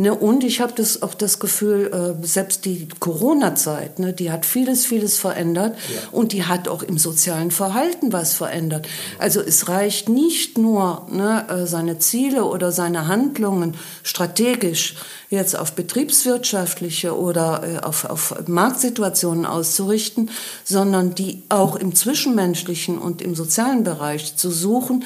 Ne, 0.00 0.14
und 0.14 0.44
ich 0.44 0.60
habe 0.60 0.72
das 0.76 1.02
auch 1.02 1.12
das 1.12 1.40
Gefühl, 1.40 1.90
äh, 2.22 2.24
selbst 2.24 2.64
die 2.64 2.86
Corona-Zeit, 3.00 3.98
ne, 3.98 4.12
die 4.12 4.30
hat 4.30 4.46
vieles, 4.46 4.86
vieles 4.86 5.18
verändert 5.18 5.76
ja. 5.92 6.08
und 6.12 6.32
die 6.32 6.44
hat 6.44 6.68
auch 6.68 6.84
im 6.84 6.98
sozialen 6.98 7.50
Verhalten 7.50 8.12
was 8.12 8.32
verändert. 8.32 8.86
Also 9.18 9.40
es 9.40 9.68
reicht 9.68 10.08
nicht 10.08 10.56
nur, 10.56 11.04
ne, 11.10 11.46
äh, 11.48 11.66
seine 11.66 11.98
Ziele 11.98 12.44
oder 12.44 12.70
seine 12.70 13.08
Handlungen 13.08 13.74
strategisch 14.04 14.94
jetzt 15.30 15.58
auf 15.58 15.72
betriebswirtschaftliche 15.72 17.18
oder 17.18 17.62
äh, 17.64 17.84
auf, 17.84 18.04
auf 18.04 18.34
Marktsituationen 18.46 19.46
auszurichten, 19.46 20.30
sondern 20.62 21.16
die 21.16 21.42
auch 21.48 21.74
im 21.74 21.92
zwischenmenschlichen 21.96 22.98
und 22.98 23.20
im 23.20 23.34
sozialen 23.34 23.82
Bereich 23.82 24.36
zu 24.36 24.52
suchen, 24.52 25.04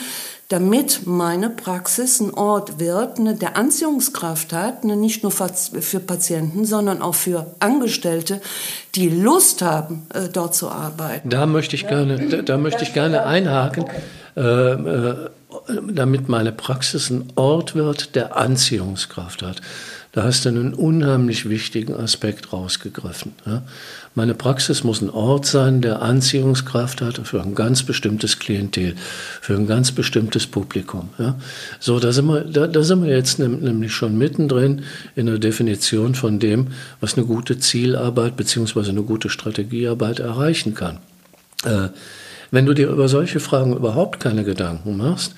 damit 0.53 1.07
meine 1.07 1.49
Praxis 1.49 2.21
ein 2.21 2.35
Ort 2.35 2.79
wird, 2.79 3.19
ne, 3.19 3.35
der 3.35 3.57
Anziehungskraft 3.57 4.53
hat, 4.53 4.85
ne, 4.85 4.97
nicht 4.97 5.23
nur 5.23 5.33
für 5.33 5.99
Patienten, 5.99 6.67
sondern 6.67 7.01
auch 7.01 7.15
für 7.15 7.47
Angestellte, 7.59 8.43
die 8.95 9.09
Lust 9.09 9.63
haben, 9.63 10.07
äh, 10.13 10.29
dort 10.31 10.55
zu 10.55 10.69
arbeiten. 10.69 11.31
Da 11.31 11.47
möchte 11.47 11.75
ich 11.75 11.89
gerne, 11.89 12.29
da, 12.29 12.43
da 12.43 12.59
möchte 12.59 12.83
ich 12.83 12.93
gerne 12.93 13.25
einhaken, 13.25 13.87
äh, 14.37 14.41
äh, 14.43 15.31
damit 15.91 16.29
meine 16.29 16.53
Praxis 16.53 17.09
ein 17.09 17.33
Ort 17.35 17.75
wird, 17.75 18.15
der 18.15 18.37
Anziehungskraft 18.37 19.43
hat. 19.43 19.63
Da 20.13 20.25
hast 20.25 20.45
du 20.45 20.51
einen 20.51 20.75
unheimlich 20.75 21.49
wichtigen 21.49 21.95
Aspekt 21.95 22.53
rausgegriffen. 22.53 23.33
Ja? 23.47 23.63
Meine 24.15 24.35
Praxis 24.35 24.85
muss 24.85 25.01
ein 25.01 25.09
Ort 25.09 25.47
sein, 25.47 25.81
der 25.81 26.03
Anziehungskraft 26.03 27.01
hat 27.01 27.19
für 27.27 27.43
ein 27.43 27.55
ganz 27.55 27.83
bestimmtes 27.83 28.39
Klientel, 28.39 28.95
für 29.41 29.55
ein 29.55 29.67
ganz 29.67 29.91
bestimmtes 29.91 30.47
Publikum. 30.47 31.09
Ja? 31.19 31.37
So, 31.81 31.99
da 31.99 32.13
sind, 32.13 32.27
wir, 32.27 32.43
da, 32.43 32.67
da 32.67 32.83
sind 32.83 33.03
wir 33.05 33.11
jetzt 33.11 33.39
nämlich 33.39 33.95
schon 33.95 34.19
mittendrin 34.19 34.83
in 35.17 35.27
der 35.27 35.39
Definition 35.39 36.15
von 36.15 36.39
dem, 36.39 36.69
was 37.01 37.17
eine 37.17 37.25
gute 37.25 37.59
Zielarbeit 37.59 38.37
bzw. 38.37 38.91
eine 38.91 39.03
gute 39.05 39.31
Strategiearbeit 39.31 40.19
erreichen 40.19 40.75
kann. 40.75 40.99
Äh, 41.65 41.89
wenn 42.51 42.67
du 42.67 42.75
dir 42.75 42.91
über 42.91 43.09
solche 43.09 43.41
Fragen 43.41 43.75
überhaupt 43.75 44.21
keine 44.21 44.45
Gedanken 44.45 44.99
machst, 44.99 45.35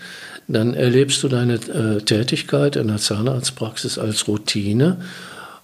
dann 0.49 0.75
erlebst 0.75 1.23
du 1.23 1.29
deine 1.29 1.55
äh, 1.55 2.01
Tätigkeit 2.03 2.77
in 2.77 2.89
der 2.89 2.99
Zahnarztpraxis 2.99 3.99
als 3.99 4.29
Routine. 4.29 4.99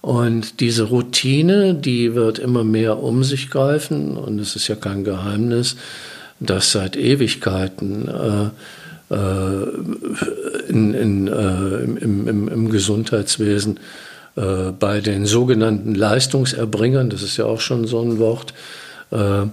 Und 0.01 0.59
diese 0.59 0.83
Routine, 0.83 1.75
die 1.75 2.15
wird 2.15 2.39
immer 2.39 2.63
mehr 2.63 3.03
um 3.03 3.23
sich 3.23 3.49
greifen. 3.49 4.17
Und 4.17 4.39
es 4.39 4.55
ist 4.55 4.67
ja 4.67 4.75
kein 4.75 5.03
Geheimnis, 5.03 5.75
dass 6.39 6.71
seit 6.71 6.97
Ewigkeiten 6.97 8.07
äh, 8.07 8.49
äh, 9.13 9.67
in, 10.69 10.93
in, 10.93 11.27
äh, 11.27 11.83
im, 11.83 12.27
im, 12.27 12.47
im, 12.47 12.71
Gesundheitswesen 12.71 13.79
äh, 14.35 14.71
bei 14.71 15.01
den 15.01 15.25
sogenannten 15.25 15.93
Leistungserbringern, 15.93 17.09
das 17.09 17.21
ist 17.21 17.37
ja 17.37 17.45
auch 17.45 17.59
schon 17.59 17.85
so 17.85 18.01
ein 18.01 18.17
Wort, 18.17 18.53
äh, 19.11 19.43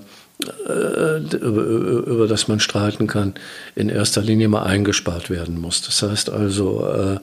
über, 0.40 1.62
über, 1.62 2.28
das 2.28 2.46
man 2.46 2.60
streiten 2.60 3.06
kann, 3.06 3.34
in 3.74 3.88
erster 3.88 4.22
Linie 4.22 4.48
mal 4.48 4.62
eingespart 4.62 5.30
werden 5.30 5.60
muss. 5.60 5.82
Das 5.82 6.02
heißt 6.02 6.30
also, 6.30 6.86
äh, 6.86 7.18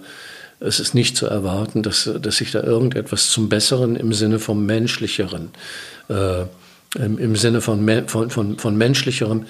es 0.59 0.79
ist 0.79 0.93
nicht 0.93 1.15
zu 1.15 1.27
erwarten, 1.27 1.83
dass, 1.83 2.09
dass 2.21 2.37
sich 2.37 2.51
da 2.51 2.61
irgendetwas 2.63 3.29
zum 3.29 3.49
Besseren 3.49 3.95
im 3.95 4.13
Sinne 4.13 4.39
vom 4.39 4.65
Menschlicheren, 4.65 5.51
äh, 6.09 6.45
im, 6.97 7.35
Sinne 7.35 7.61
von, 7.61 8.07
von, 8.07 8.29
von, 8.29 8.57
von 8.57 8.77
Menschlicherem 8.77 9.45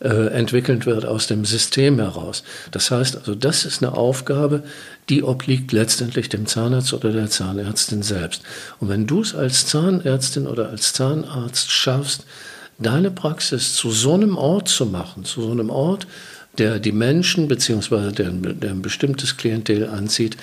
äh, 0.00 0.28
entwickelt 0.28 0.86
wird 0.86 1.04
aus 1.04 1.26
dem 1.26 1.44
System 1.44 1.98
heraus. 1.98 2.42
Das 2.70 2.90
heißt 2.90 3.16
also, 3.16 3.34
das 3.34 3.64
ist 3.64 3.82
eine 3.82 3.92
Aufgabe, 3.92 4.62
die 5.08 5.22
obliegt 5.22 5.72
letztendlich 5.72 6.28
dem 6.28 6.46
Zahnarzt 6.46 6.92
oder 6.92 7.12
der 7.12 7.28
Zahnärztin 7.28 8.02
selbst. 8.02 8.42
Und 8.80 8.88
wenn 8.88 9.06
du 9.06 9.20
es 9.20 9.34
als 9.34 9.66
Zahnärztin 9.66 10.46
oder 10.46 10.70
als 10.70 10.92
Zahnarzt 10.92 11.70
schaffst, 11.70 12.24
deine 12.80 13.10
Praxis 13.10 13.74
zu 13.74 13.90
so 13.90 14.14
einem 14.14 14.36
Ort 14.36 14.68
zu 14.68 14.86
machen, 14.86 15.24
zu 15.24 15.42
so 15.42 15.50
einem 15.50 15.70
Ort, 15.70 16.06
der 16.58 16.78
die 16.78 16.92
Menschen 16.92 17.48
bzw. 17.48 18.12
Der, 18.12 18.30
der 18.30 18.70
ein 18.70 18.82
bestimmtes 18.82 19.36
Klientel 19.36 19.88
anzieht, 19.88 20.36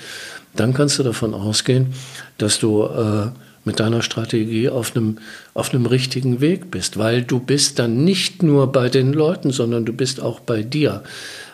dann 0.56 0.74
kannst 0.74 0.98
du 0.98 1.02
davon 1.02 1.34
ausgehen, 1.34 1.94
dass 2.38 2.58
du 2.58 2.84
äh, 2.84 3.28
mit 3.64 3.80
deiner 3.80 4.02
Strategie 4.02 4.68
auf 4.68 4.96
einem, 4.96 5.18
auf 5.54 5.74
einem 5.74 5.86
richtigen 5.86 6.40
Weg 6.40 6.70
bist, 6.70 6.98
weil 6.98 7.22
du 7.22 7.38
bist 7.38 7.78
dann 7.78 8.02
nicht 8.04 8.42
nur 8.42 8.72
bei 8.72 8.88
den 8.88 9.12
Leuten, 9.12 9.50
sondern 9.50 9.84
du 9.84 9.92
bist 9.92 10.20
auch 10.20 10.40
bei 10.40 10.62
dir. 10.62 11.02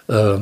Äh, 0.08 0.38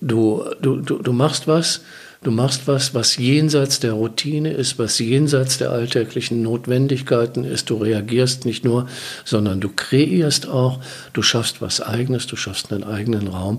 du, 0.00 0.44
du, 0.62 0.76
du, 0.76 0.98
du 1.02 1.12
machst 1.12 1.48
was, 1.48 1.80
Du 2.22 2.32
machst 2.32 2.66
was, 2.66 2.94
was 2.94 3.16
jenseits 3.16 3.78
der 3.78 3.92
Routine 3.92 4.52
ist, 4.52 4.78
was 4.78 4.98
jenseits 4.98 5.58
der 5.58 5.70
alltäglichen 5.70 6.42
Notwendigkeiten 6.42 7.44
ist. 7.44 7.70
Du 7.70 7.76
reagierst 7.76 8.44
nicht 8.44 8.64
nur, 8.64 8.88
sondern 9.24 9.60
du 9.60 9.68
kreierst 9.68 10.48
auch. 10.48 10.80
Du 11.12 11.22
schaffst 11.22 11.62
was 11.62 11.80
Eigenes, 11.80 12.26
du 12.26 12.34
schaffst 12.34 12.72
einen 12.72 12.82
eigenen 12.82 13.28
Raum 13.28 13.58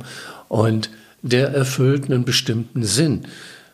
und 0.49 0.89
der 1.21 1.49
erfüllt 1.49 2.05
einen 2.05 2.25
bestimmten 2.25 2.83
Sinn. 2.83 3.25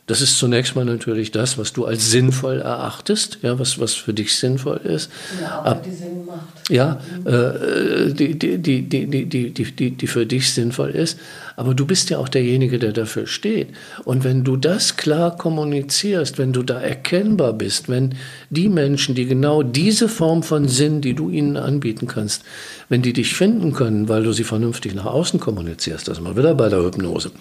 Das 0.08 0.22
ist 0.22 0.38
zunächst 0.38 0.76
mal 0.76 0.86
natürlich 0.86 1.32
das, 1.32 1.58
was 1.58 1.74
du 1.74 1.86
als 1.86 2.12
sinnvoll 2.12 2.60
erachtest, 2.60 3.40
ja, 3.42 3.58
was, 3.58 3.80
was 3.80 3.96
für 3.96 4.14
dich 4.14 4.36
sinnvoll 4.36 4.78
ist. 4.84 5.10
Ja, 5.42 5.62
aber 5.62 5.82
die 5.82 5.92
Sinn 5.92 6.26
macht. 6.28 6.70
Ja, 6.70 7.00
äh, 7.26 8.14
die, 8.14 8.38
die, 8.38 8.60
die, 8.60 8.84
die, 8.84 9.26
die, 9.26 9.52
die, 9.52 9.92
die 9.92 10.08
für 10.08 10.28
dich 10.28 10.54
sinnvoll 10.54 10.92
ist. 10.92 11.18
Aber 11.56 11.74
du 11.74 11.88
bist 11.88 12.12
ja 12.12 12.20
auch 12.20 12.30
derjenige, 12.30 12.78
der 12.78 12.92
dafür 12.92 13.26
steht. 13.26 13.70
Und 14.04 14.24
wenn 14.24 14.44
du 14.44 14.58
das 14.58 14.96
klar 14.96 15.36
kommunizierst, 15.36 16.38
wenn 16.38 16.54
du 16.54 16.62
da 16.62 16.80
erkennbar 16.80 17.54
bist, 17.54 17.90
wenn 17.90 18.14
die 18.52 18.70
Menschen, 18.70 19.16
die 19.16 19.26
genau 19.26 19.64
diese 19.64 20.08
Form 20.08 20.44
von 20.44 20.68
Sinn, 20.68 21.02
die 21.02 21.16
du 21.16 21.32
ihnen 21.32 21.58
anbieten 21.58 22.06
kannst, 22.06 22.44
wenn 22.90 23.02
die 23.02 23.14
dich 23.14 23.34
finden 23.34 23.74
können, 23.74 24.08
weil 24.08 24.22
du 24.22 24.34
sie 24.34 24.44
vernünftig 24.44 24.94
nach 24.94 25.06
außen 25.06 25.40
kommunizierst, 25.40 26.08
das 26.08 26.20
ist 26.20 26.24
mal 26.24 26.38
wieder 26.38 26.54
bei 26.54 26.70
der 26.70 26.84
Hypnose, 26.84 27.32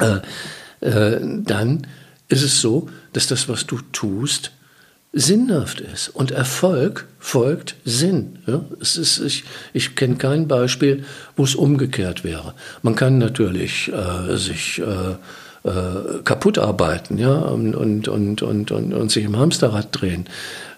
äh, 0.00 0.18
äh, 0.86 1.20
dann 1.22 1.86
ist 2.32 2.42
es 2.42 2.60
so, 2.60 2.88
dass 3.12 3.26
das, 3.26 3.48
was 3.48 3.66
du 3.66 3.78
tust, 3.92 4.52
sinnhaft 5.12 5.80
ist. 5.80 6.08
Und 6.08 6.30
Erfolg 6.30 7.06
folgt 7.18 7.76
Sinn. 7.84 8.38
Ja? 8.46 8.64
Es 8.80 8.96
ist, 8.96 9.20
ich 9.20 9.44
ich 9.74 9.94
kenne 9.94 10.16
kein 10.16 10.48
Beispiel, 10.48 11.04
wo 11.36 11.44
es 11.44 11.54
umgekehrt 11.54 12.24
wäre. 12.24 12.54
Man 12.80 12.94
kann 12.94 13.18
natürlich 13.18 13.92
äh, 13.92 14.36
sich 14.38 14.80
äh, 14.80 15.68
äh, 15.68 16.22
kaputt 16.24 16.56
arbeiten 16.56 17.18
ja? 17.18 17.34
und, 17.34 17.74
und, 17.74 18.08
und, 18.08 18.40
und, 18.40 18.72
und, 18.72 18.94
und 18.94 19.10
sich 19.10 19.24
im 19.24 19.36
Hamsterrad 19.36 19.88
drehen. 19.92 20.26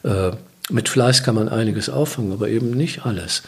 Äh, 0.02 0.32
mit 0.70 0.88
Fleiß 0.88 1.22
kann 1.22 1.36
man 1.36 1.48
einiges 1.48 1.88
auffangen, 1.88 2.32
aber 2.32 2.48
eben 2.48 2.70
nicht 2.70 3.06
alles. 3.06 3.42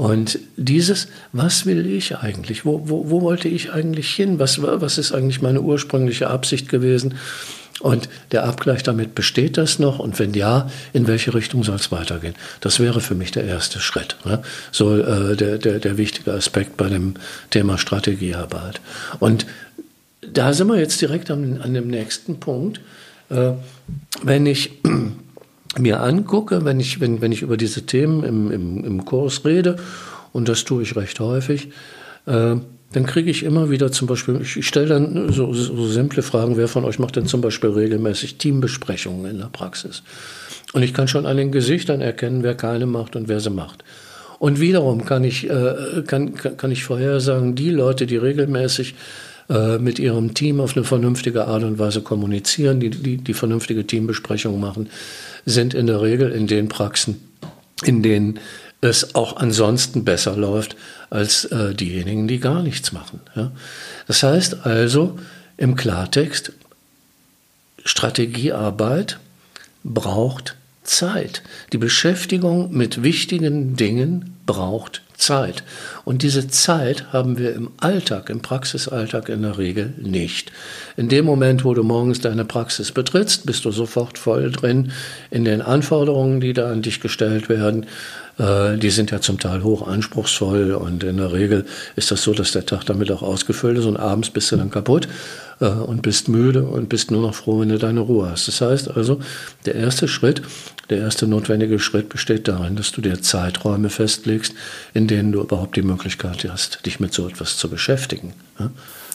Und 0.00 0.38
dieses, 0.56 1.08
was 1.34 1.66
will 1.66 1.84
ich 1.84 2.16
eigentlich? 2.16 2.64
Wo, 2.64 2.88
wo, 2.88 3.10
wo 3.10 3.20
wollte 3.20 3.48
ich 3.48 3.70
eigentlich 3.74 4.08
hin? 4.14 4.38
Was, 4.38 4.62
was 4.62 4.96
ist 4.96 5.12
eigentlich 5.12 5.42
meine 5.42 5.60
ursprüngliche 5.60 6.30
Absicht 6.30 6.70
gewesen? 6.70 7.18
Und 7.80 8.08
der 8.32 8.44
Abgleich 8.44 8.82
damit, 8.82 9.14
besteht 9.14 9.58
das 9.58 9.78
noch? 9.78 9.98
Und 9.98 10.18
wenn 10.18 10.32
ja, 10.32 10.70
in 10.94 11.06
welche 11.06 11.34
Richtung 11.34 11.64
soll 11.64 11.76
es 11.76 11.92
weitergehen? 11.92 12.34
Das 12.62 12.80
wäre 12.80 13.02
für 13.02 13.14
mich 13.14 13.30
der 13.30 13.44
erste 13.44 13.78
Schritt. 13.78 14.16
Ne? 14.24 14.40
So 14.72 14.96
äh, 14.96 15.36
der, 15.36 15.58
der, 15.58 15.80
der 15.80 15.98
wichtige 15.98 16.32
Aspekt 16.32 16.78
bei 16.78 16.88
dem 16.88 17.16
Thema 17.50 17.76
Strategiearbeit. 17.76 18.80
Und 19.18 19.44
da 20.22 20.54
sind 20.54 20.68
wir 20.68 20.78
jetzt 20.78 20.98
direkt 21.02 21.30
an, 21.30 21.60
an 21.60 21.74
dem 21.74 21.88
nächsten 21.88 22.40
Punkt. 22.40 22.80
Äh, 23.28 23.52
wenn 24.22 24.46
ich 24.46 24.70
mir 25.78 26.00
angucke, 26.00 26.64
wenn 26.64 26.80
ich, 26.80 27.00
wenn, 27.00 27.20
wenn 27.20 27.32
ich 27.32 27.42
über 27.42 27.56
diese 27.56 27.86
Themen 27.86 28.24
im, 28.24 28.50
im, 28.50 28.84
im 28.84 29.04
Kurs 29.04 29.44
rede, 29.44 29.76
und 30.32 30.48
das 30.48 30.64
tue 30.64 30.82
ich 30.82 30.96
recht 30.96 31.20
häufig, 31.20 31.68
äh, 32.26 32.56
dann 32.92 33.06
kriege 33.06 33.30
ich 33.30 33.44
immer 33.44 33.70
wieder 33.70 33.92
zum 33.92 34.08
Beispiel, 34.08 34.40
ich, 34.42 34.56
ich 34.56 34.66
stelle 34.66 34.86
dann 34.86 35.32
so, 35.32 35.52
so 35.52 35.86
simple 35.86 36.22
Fragen, 36.22 36.56
wer 36.56 36.66
von 36.66 36.84
euch 36.84 36.98
macht 36.98 37.16
denn 37.16 37.26
zum 37.26 37.40
Beispiel 37.40 37.70
regelmäßig 37.70 38.38
Teambesprechungen 38.38 39.30
in 39.30 39.38
der 39.38 39.46
Praxis? 39.46 40.02
Und 40.72 40.82
ich 40.82 40.92
kann 40.92 41.08
schon 41.08 41.26
an 41.26 41.36
den 41.36 41.52
Gesichtern 41.52 42.00
erkennen, 42.00 42.42
wer 42.42 42.54
keine 42.54 42.86
macht 42.86 43.14
und 43.14 43.28
wer 43.28 43.40
sie 43.40 43.50
macht. 43.50 43.84
Und 44.38 44.60
wiederum 44.60 45.04
kann 45.04 45.22
ich, 45.22 45.48
äh, 45.48 46.02
kann, 46.06 46.34
kann, 46.34 46.70
ich 46.70 46.84
vorhersagen, 46.84 47.54
die 47.54 47.70
Leute, 47.70 48.06
die 48.06 48.16
regelmäßig 48.16 48.94
äh, 49.50 49.78
mit 49.78 49.98
ihrem 49.98 50.34
Team 50.34 50.60
auf 50.60 50.76
eine 50.76 50.84
vernünftige 50.84 51.46
Art 51.46 51.62
und 51.62 51.78
Weise 51.78 52.00
kommunizieren, 52.00 52.80
die, 52.80 52.90
die, 52.90 53.18
die 53.18 53.34
vernünftige 53.34 53.86
Teambesprechungen 53.86 54.60
machen, 54.60 54.88
sind 55.44 55.74
in 55.74 55.86
der 55.86 56.00
Regel 56.02 56.30
in 56.30 56.46
den 56.46 56.68
Praxen, 56.68 57.20
in 57.84 58.02
denen 58.02 58.38
es 58.80 59.14
auch 59.14 59.36
ansonsten 59.36 60.04
besser 60.04 60.36
läuft 60.36 60.76
als 61.10 61.44
äh, 61.46 61.74
diejenigen, 61.74 62.28
die 62.28 62.40
gar 62.40 62.62
nichts 62.62 62.92
machen. 62.92 63.20
Ja? 63.34 63.52
Das 64.06 64.22
heißt 64.22 64.64
also 64.66 65.18
im 65.56 65.76
Klartext, 65.76 66.52
Strategiearbeit 67.84 69.18
braucht 69.84 70.56
Zeit. 70.82 71.42
Die 71.72 71.78
Beschäftigung 71.78 72.72
mit 72.72 73.02
wichtigen 73.02 73.76
Dingen 73.76 74.36
braucht 74.46 75.02
Zeit. 75.20 75.62
Und 76.04 76.22
diese 76.22 76.48
Zeit 76.48 77.12
haben 77.12 77.38
wir 77.38 77.54
im 77.54 77.70
Alltag, 77.78 78.30
im 78.30 78.40
Praxisalltag 78.40 79.28
in 79.28 79.42
der 79.42 79.58
Regel 79.58 79.92
nicht. 79.98 80.50
In 80.96 81.08
dem 81.08 81.24
Moment, 81.24 81.64
wo 81.64 81.74
du 81.74 81.82
morgens 81.82 82.20
deine 82.20 82.44
Praxis 82.44 82.90
betrittst, 82.90 83.46
bist 83.46 83.64
du 83.64 83.70
sofort 83.70 84.18
voll 84.18 84.50
drin 84.50 84.92
in 85.30 85.44
den 85.44 85.62
Anforderungen, 85.62 86.40
die 86.40 86.52
da 86.52 86.70
an 86.70 86.82
dich 86.82 87.00
gestellt 87.00 87.48
werden. 87.48 87.86
Äh, 88.38 88.78
die 88.78 88.90
sind 88.90 89.10
ja 89.10 89.20
zum 89.20 89.38
Teil 89.38 89.62
hoch 89.62 89.86
anspruchsvoll 89.86 90.72
und 90.72 91.04
in 91.04 91.18
der 91.18 91.32
Regel 91.32 91.66
ist 91.96 92.10
das 92.10 92.22
so, 92.22 92.32
dass 92.32 92.52
der 92.52 92.66
Tag 92.66 92.84
damit 92.86 93.12
auch 93.12 93.22
ausgefüllt 93.22 93.78
ist 93.78 93.84
und 93.84 93.96
abends 93.96 94.30
bist 94.30 94.50
du 94.50 94.56
dann 94.56 94.70
kaputt 94.70 95.08
äh, 95.60 95.66
und 95.66 96.02
bist 96.02 96.28
müde 96.28 96.64
und 96.64 96.88
bist 96.88 97.10
nur 97.10 97.22
noch 97.22 97.34
froh, 97.34 97.60
wenn 97.60 97.68
du 97.68 97.78
deine 97.78 98.00
Ruhe 98.00 98.30
hast. 98.30 98.48
Das 98.48 98.60
heißt 98.60 98.90
also, 98.90 99.20
der 99.66 99.74
erste 99.74 100.08
Schritt, 100.08 100.42
der 100.88 100.98
erste 100.98 101.26
notwendige 101.26 101.78
Schritt 101.78 102.08
besteht 102.08 102.48
darin, 102.48 102.76
dass 102.76 102.92
du 102.92 103.00
dir 103.00 103.22
Zeiträume 103.22 103.90
festlegst, 103.90 104.54
in 104.94 105.06
denen 105.06 105.32
du 105.32 105.40
überhaupt 105.40 105.76
die 105.76 105.82
Möglichkeit 105.82 106.44
hast, 106.50 106.84
dich 106.86 106.98
mit 106.98 107.14
so 107.14 107.28
etwas 107.28 107.56
zu 107.56 107.68
beschäftigen. 107.68 108.32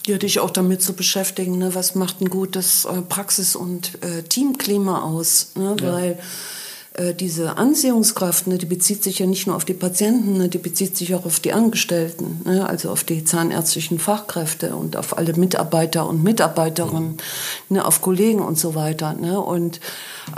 Ja, 0.07 0.17
dich 0.17 0.39
auch 0.39 0.51
damit 0.51 0.81
zu 0.81 0.93
beschäftigen, 0.93 1.57
ne? 1.57 1.73
was 1.73 1.95
macht 1.95 2.21
ein 2.21 2.29
gutes 2.29 2.85
äh, 2.85 3.01
Praxis- 3.01 3.55
und 3.55 4.03
äh, 4.03 4.21
Teamklima 4.23 5.01
aus? 5.01 5.51
Ne? 5.55 5.75
Ja. 5.81 5.93
Weil 5.93 6.19
diese 7.19 7.57
Anziehungskraft, 7.57 8.47
ne, 8.47 8.57
die 8.57 8.65
bezieht 8.65 9.03
sich 9.03 9.19
ja 9.19 9.25
nicht 9.25 9.47
nur 9.47 9.57
auf 9.57 9.65
die 9.65 9.73
Patienten, 9.73 10.37
ne, 10.37 10.47
die 10.47 10.57
bezieht 10.57 10.95
sich 10.95 11.13
auch 11.13 11.25
auf 11.25 11.41
die 11.41 11.51
Angestellten, 11.51 12.41
ne, 12.45 12.67
also 12.67 12.89
auf 12.89 13.03
die 13.03 13.25
zahnärztlichen 13.25 13.99
Fachkräfte 13.99 14.75
und 14.75 14.95
auf 14.95 15.17
alle 15.17 15.33
Mitarbeiter 15.33 16.07
und 16.07 16.23
Mitarbeiterinnen, 16.23 17.17
ne, 17.67 17.83
auf 17.85 18.01
Kollegen 18.01 18.39
und 18.39 18.57
so 18.57 18.75
weiter. 18.75 19.13
Ne, 19.13 19.39
und 19.41 19.81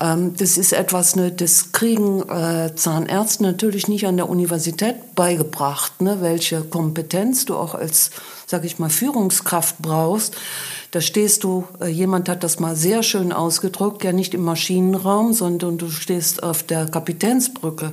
ähm, 0.01 0.33
das 0.35 0.57
ist 0.57 0.73
etwas, 0.73 1.15
ne, 1.15 1.31
das 1.31 1.73
kriegen 1.73 2.27
äh, 2.27 2.73
Zahnärzte 2.75 3.43
natürlich 3.43 3.87
nicht 3.87 4.07
an 4.07 4.17
der 4.17 4.27
Universität 4.27 5.13
beigebracht, 5.13 6.01
ne, 6.01 6.17
welche 6.21 6.61
Kompetenz 6.61 7.45
du 7.45 7.55
auch 7.55 7.75
als, 7.75 8.09
sag 8.47 8.65
ich 8.65 8.79
mal, 8.79 8.89
Führungskraft 8.89 9.75
brauchst 9.79 10.35
da 10.91 11.01
stehst 11.01 11.43
du, 11.43 11.67
äh, 11.81 11.87
jemand 11.87 12.29
hat 12.29 12.43
das 12.43 12.59
mal 12.59 12.75
sehr 12.75 13.03
schön 13.03 13.33
ausgedrückt, 13.33 14.03
ja 14.03 14.13
nicht 14.13 14.33
im 14.33 14.43
Maschinenraum, 14.43 15.33
sondern 15.33 15.77
du 15.77 15.89
stehst 15.89 16.43
auf 16.43 16.63
der 16.63 16.85
Kapitänsbrücke. 16.85 17.91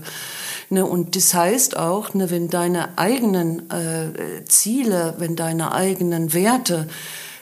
Ne, 0.71 0.87
und 0.87 1.17
das 1.17 1.35
heißt 1.35 1.77
auch, 1.77 2.15
ne, 2.15 2.31
wenn 2.31 2.49
deine 2.49 2.97
eigenen 2.97 3.71
äh, 3.71 4.45
Ziele, 4.47 5.15
wenn 5.19 5.37
deine 5.37 5.73
eigenen 5.73 6.33
Werte, 6.33 6.89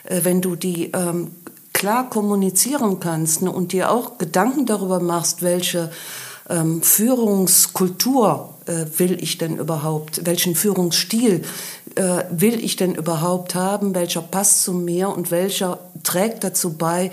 äh, 0.03 0.21
wenn 0.23 0.41
du 0.41 0.55
die 0.55 0.91
ähm, 0.91 1.31
klar 1.71 2.09
kommunizieren 2.09 2.99
kannst 2.99 3.41
ne, 3.41 3.51
und 3.51 3.71
dir 3.71 3.91
auch 3.91 4.17
Gedanken 4.17 4.65
darüber 4.65 4.99
machst, 4.99 5.41
welche 5.41 5.91
ähm, 6.49 6.81
Führungskultur 6.81 8.53
äh, 8.65 8.85
will 8.97 9.21
ich 9.21 9.37
denn 9.37 9.57
überhaupt, 9.57 10.25
welchen 10.25 10.55
Führungsstil 10.55 11.43
äh, 11.95 12.23
will 12.31 12.63
ich 12.63 12.75
denn 12.75 12.95
überhaupt 12.95 13.55
haben, 13.55 13.95
welcher 13.95 14.21
passt 14.21 14.63
zu 14.63 14.73
mir 14.73 15.09
und 15.09 15.31
welcher 15.31 15.79
trägt 16.03 16.43
dazu 16.43 16.73
bei, 16.73 17.11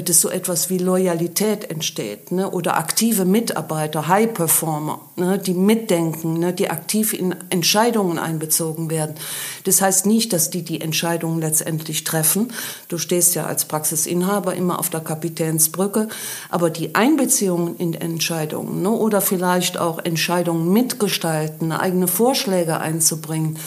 dass 0.00 0.22
so 0.22 0.30
etwas 0.30 0.70
wie 0.70 0.78
Loyalität 0.78 1.70
entsteht 1.70 2.32
ne? 2.32 2.50
oder 2.50 2.78
aktive 2.78 3.26
Mitarbeiter, 3.26 4.08
High 4.08 4.32
Performer, 4.32 5.00
ne? 5.16 5.38
die 5.38 5.52
mitdenken, 5.52 6.38
ne? 6.38 6.54
die 6.54 6.70
aktiv 6.70 7.12
in 7.12 7.34
Entscheidungen 7.50 8.18
einbezogen 8.18 8.88
werden. 8.88 9.16
Das 9.64 9.82
heißt 9.82 10.06
nicht, 10.06 10.32
dass 10.32 10.48
die 10.48 10.62
die 10.62 10.80
Entscheidungen 10.80 11.40
letztendlich 11.40 12.04
treffen. 12.04 12.52
Du 12.88 12.96
stehst 12.96 13.34
ja 13.34 13.44
als 13.44 13.66
Praxisinhaber 13.66 14.54
immer 14.54 14.78
auf 14.78 14.88
der 14.88 15.00
Kapitänsbrücke, 15.00 16.08
aber 16.48 16.70
die 16.70 16.94
Einbeziehungen 16.94 17.76
in 17.76 17.92
Entscheidungen 17.92 18.80
ne? 18.80 18.90
oder 18.90 19.20
vielleicht 19.20 19.76
auch 19.76 19.98
Entscheidungen 19.98 20.72
mitgestalten, 20.72 21.70
eigene 21.72 22.08
Vorschläge 22.08 22.80
einzubringen, 22.80 23.58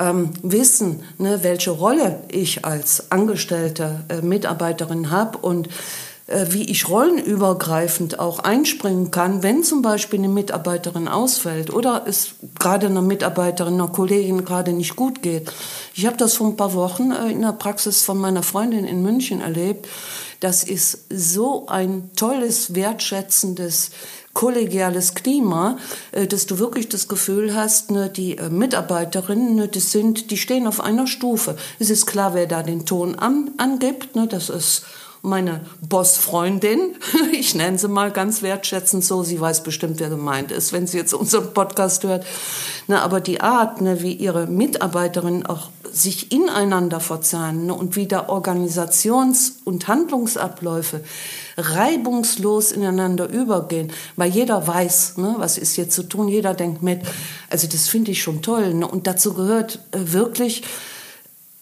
ähm, 0.00 0.30
wissen, 0.42 1.02
ne, 1.18 1.40
welche 1.42 1.70
Rolle 1.70 2.20
ich 2.28 2.64
als 2.64 3.12
angestellte 3.12 4.04
äh, 4.08 4.22
Mitarbeiterin 4.22 5.10
habe 5.10 5.38
und 5.38 5.68
äh, 6.30 6.46
wie 6.50 6.64
ich 6.64 6.88
rollenübergreifend 6.88 8.20
auch 8.20 8.38
einspringen 8.38 9.10
kann, 9.10 9.42
wenn 9.42 9.64
zum 9.64 9.82
Beispiel 9.82 10.20
eine 10.20 10.28
Mitarbeiterin 10.28 11.08
ausfällt 11.08 11.72
oder 11.72 12.04
es 12.06 12.34
gerade 12.58 12.86
einer 12.86 13.02
Mitarbeiterin, 13.02 13.74
einer 13.74 13.88
Kollegin 13.88 14.44
gerade 14.44 14.72
nicht 14.72 14.94
gut 14.94 15.22
geht. 15.22 15.52
Ich 15.94 16.06
habe 16.06 16.16
das 16.16 16.34
vor 16.34 16.46
ein 16.46 16.56
paar 16.56 16.74
Wochen 16.74 17.10
äh, 17.10 17.30
in 17.30 17.42
der 17.42 17.52
Praxis 17.52 18.02
von 18.02 18.18
meiner 18.18 18.42
Freundin 18.42 18.84
in 18.84 19.02
München 19.02 19.40
erlebt. 19.40 19.88
Das 20.38 20.64
ist 20.64 21.06
so 21.10 21.66
ein 21.66 22.10
tolles, 22.16 22.74
wertschätzendes 22.74 23.90
kollegiales 24.34 25.14
Klima, 25.14 25.78
äh, 26.12 26.26
dass 26.26 26.46
du 26.46 26.58
wirklich 26.58 26.88
das 26.88 27.08
Gefühl 27.08 27.54
hast, 27.54 27.90
ne, 27.90 28.08
die 28.08 28.38
äh, 28.38 28.48
Mitarbeiterinnen, 28.48 29.56
ne, 29.56 29.68
das 29.68 29.92
sind, 29.92 30.30
die 30.30 30.36
stehen 30.36 30.66
auf 30.66 30.80
einer 30.80 31.06
Stufe. 31.06 31.56
Es 31.78 31.90
ist 31.90 32.06
klar, 32.06 32.34
wer 32.34 32.46
da 32.46 32.62
den 32.62 32.86
Ton 32.86 33.16
an, 33.16 33.50
angibt. 33.58 34.16
Ne, 34.16 34.26
das 34.26 34.48
ist 34.48 34.84
meine 35.22 35.60
Bossfreundin, 35.86 36.96
ich 37.32 37.54
nenne 37.54 37.78
sie 37.78 37.88
mal 37.88 38.10
ganz 38.10 38.42
wertschätzend 38.42 39.04
so, 39.04 39.22
sie 39.22 39.40
weiß 39.40 39.62
bestimmt, 39.62 40.00
wer 40.00 40.08
gemeint 40.08 40.50
ist, 40.50 40.72
wenn 40.72 40.86
sie 40.86 40.96
jetzt 40.96 41.12
unseren 41.12 41.52
Podcast 41.52 42.04
hört. 42.04 42.24
Aber 42.88 43.20
die 43.20 43.40
Art, 43.40 43.78
wie 44.02 44.14
ihre 44.14 44.46
Mitarbeiterinnen 44.46 45.46
auch 45.46 45.68
sich 45.92 46.32
ineinander 46.32 47.00
verzahnen 47.00 47.66
ne, 47.66 47.74
und 47.74 47.96
wie 47.96 48.06
da 48.06 48.28
Organisations- 48.28 49.54
und 49.64 49.88
Handlungsabläufe 49.88 51.02
reibungslos 51.56 52.72
ineinander 52.72 53.28
übergehen, 53.28 53.92
weil 54.16 54.30
jeder 54.30 54.66
weiß, 54.66 55.18
ne, 55.18 55.34
was 55.38 55.58
ist 55.58 55.76
jetzt 55.76 55.94
zu 55.94 56.02
tun, 56.02 56.28
jeder 56.28 56.54
denkt 56.54 56.82
mit. 56.82 57.02
Also 57.48 57.66
das 57.66 57.88
finde 57.88 58.12
ich 58.12 58.22
schon 58.22 58.42
toll. 58.42 58.74
Ne? 58.74 58.86
Und 58.86 59.06
dazu 59.06 59.34
gehört 59.34 59.80
äh, 59.92 60.12
wirklich 60.12 60.62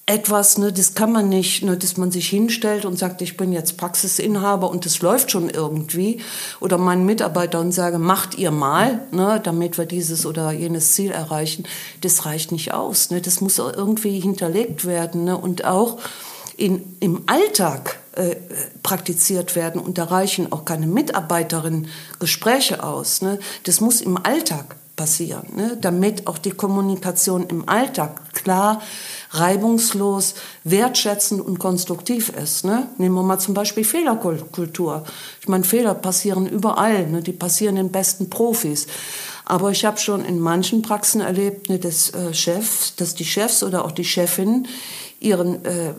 etwas, 0.09 0.57
ne, 0.57 0.73
das 0.73 0.95
kann 0.95 1.13
man 1.13 1.29
nicht, 1.29 1.63
ne, 1.63 1.77
dass 1.77 1.99
man 1.99 2.11
sich 2.11 2.29
hinstellt 2.29 2.87
und 2.87 2.99
sagt, 2.99 3.21
ich 3.21 3.37
bin 3.37 3.53
jetzt 3.53 3.77
Praxisinhaber 3.77 4.71
und 4.71 4.87
das 4.87 5.03
läuft 5.03 5.31
schon 5.31 5.51
irgendwie. 5.51 6.23
Oder 6.61 6.79
meinen 6.79 7.05
Mitarbeitern 7.05 7.73
sage, 7.73 7.99
macht 7.99 8.37
ihr 8.37 8.51
mal, 8.51 9.03
ne, 9.13 9.39
damit 9.43 9.77
wir 9.77 9.85
dieses 9.85 10.25
oder 10.25 10.51
jenes 10.51 10.95
Ziel 10.95 11.11
erreichen. 11.11 11.65
Das 12.01 12.25
reicht 12.25 12.53
nicht 12.53 12.73
aus. 12.73 13.11
Ne, 13.11 13.21
das 13.21 13.43
muss 13.43 13.59
irgendwie 13.59 14.19
hinterlegt 14.19 14.87
werden. 14.87 15.25
Ne, 15.25 15.37
und 15.37 15.67
auch 15.67 15.99
in, 16.57 16.97
im 17.01 17.25
Alltag 17.27 17.99
äh, 18.13 18.37
praktiziert 18.83 19.57
werden. 19.57 19.79
Und 19.79 19.99
da 19.99 20.05
reichen 20.05 20.51
auch 20.53 20.65
keine 20.65 20.87
Mitarbeiterinnen 20.87 21.89
Gespräche 22.19 22.83
aus. 22.83 23.21
Ne. 23.21 23.39
Das 23.65 23.83
muss 23.83 24.01
im 24.01 24.17
Alltag 24.17 24.77
passieren, 24.99 25.47
ne? 25.57 25.79
damit 25.81 26.27
auch 26.27 26.37
die 26.37 26.51
Kommunikation 26.51 27.47
im 27.47 27.67
Alltag 27.69 28.35
klar, 28.35 28.83
reibungslos, 29.31 30.35
wertschätzend 30.65 31.41
und 31.41 31.59
konstruktiv 31.59 32.31
ist. 32.31 32.65
Ne? 32.65 32.89
Nehmen 32.99 33.15
wir 33.15 33.23
mal 33.23 33.39
zum 33.39 33.55
Beispiel 33.55 33.85
Fehlerkultur. 33.85 35.05
Ich 35.41 35.49
meine, 35.49 35.65
Fehler 35.65 35.95
passieren 35.95 36.47
überall, 36.47 37.07
ne? 37.07 37.23
die 37.23 37.33
passieren 37.33 37.77
den 37.77 37.91
besten 37.91 38.31
Profis. 38.31 38.87
Aber 39.45 39.71
ich 39.71 39.85
habe 39.85 39.99
schon 39.99 40.25
in 40.25 40.39
manchen 40.41 40.83
Praxen 40.83 41.23
erlebt, 41.23 41.71
ne, 41.71 41.79
dass, 41.79 42.13
äh, 42.13 42.35
Chefs, 42.35 42.97
dass 42.97 43.15
die 43.15 43.25
Chefs 43.25 43.63
oder 43.63 43.87
auch 43.87 43.93
die 43.93 44.05
Chefinnen 44.05 44.69
ihren 45.21 45.65
äh, 45.65 45.95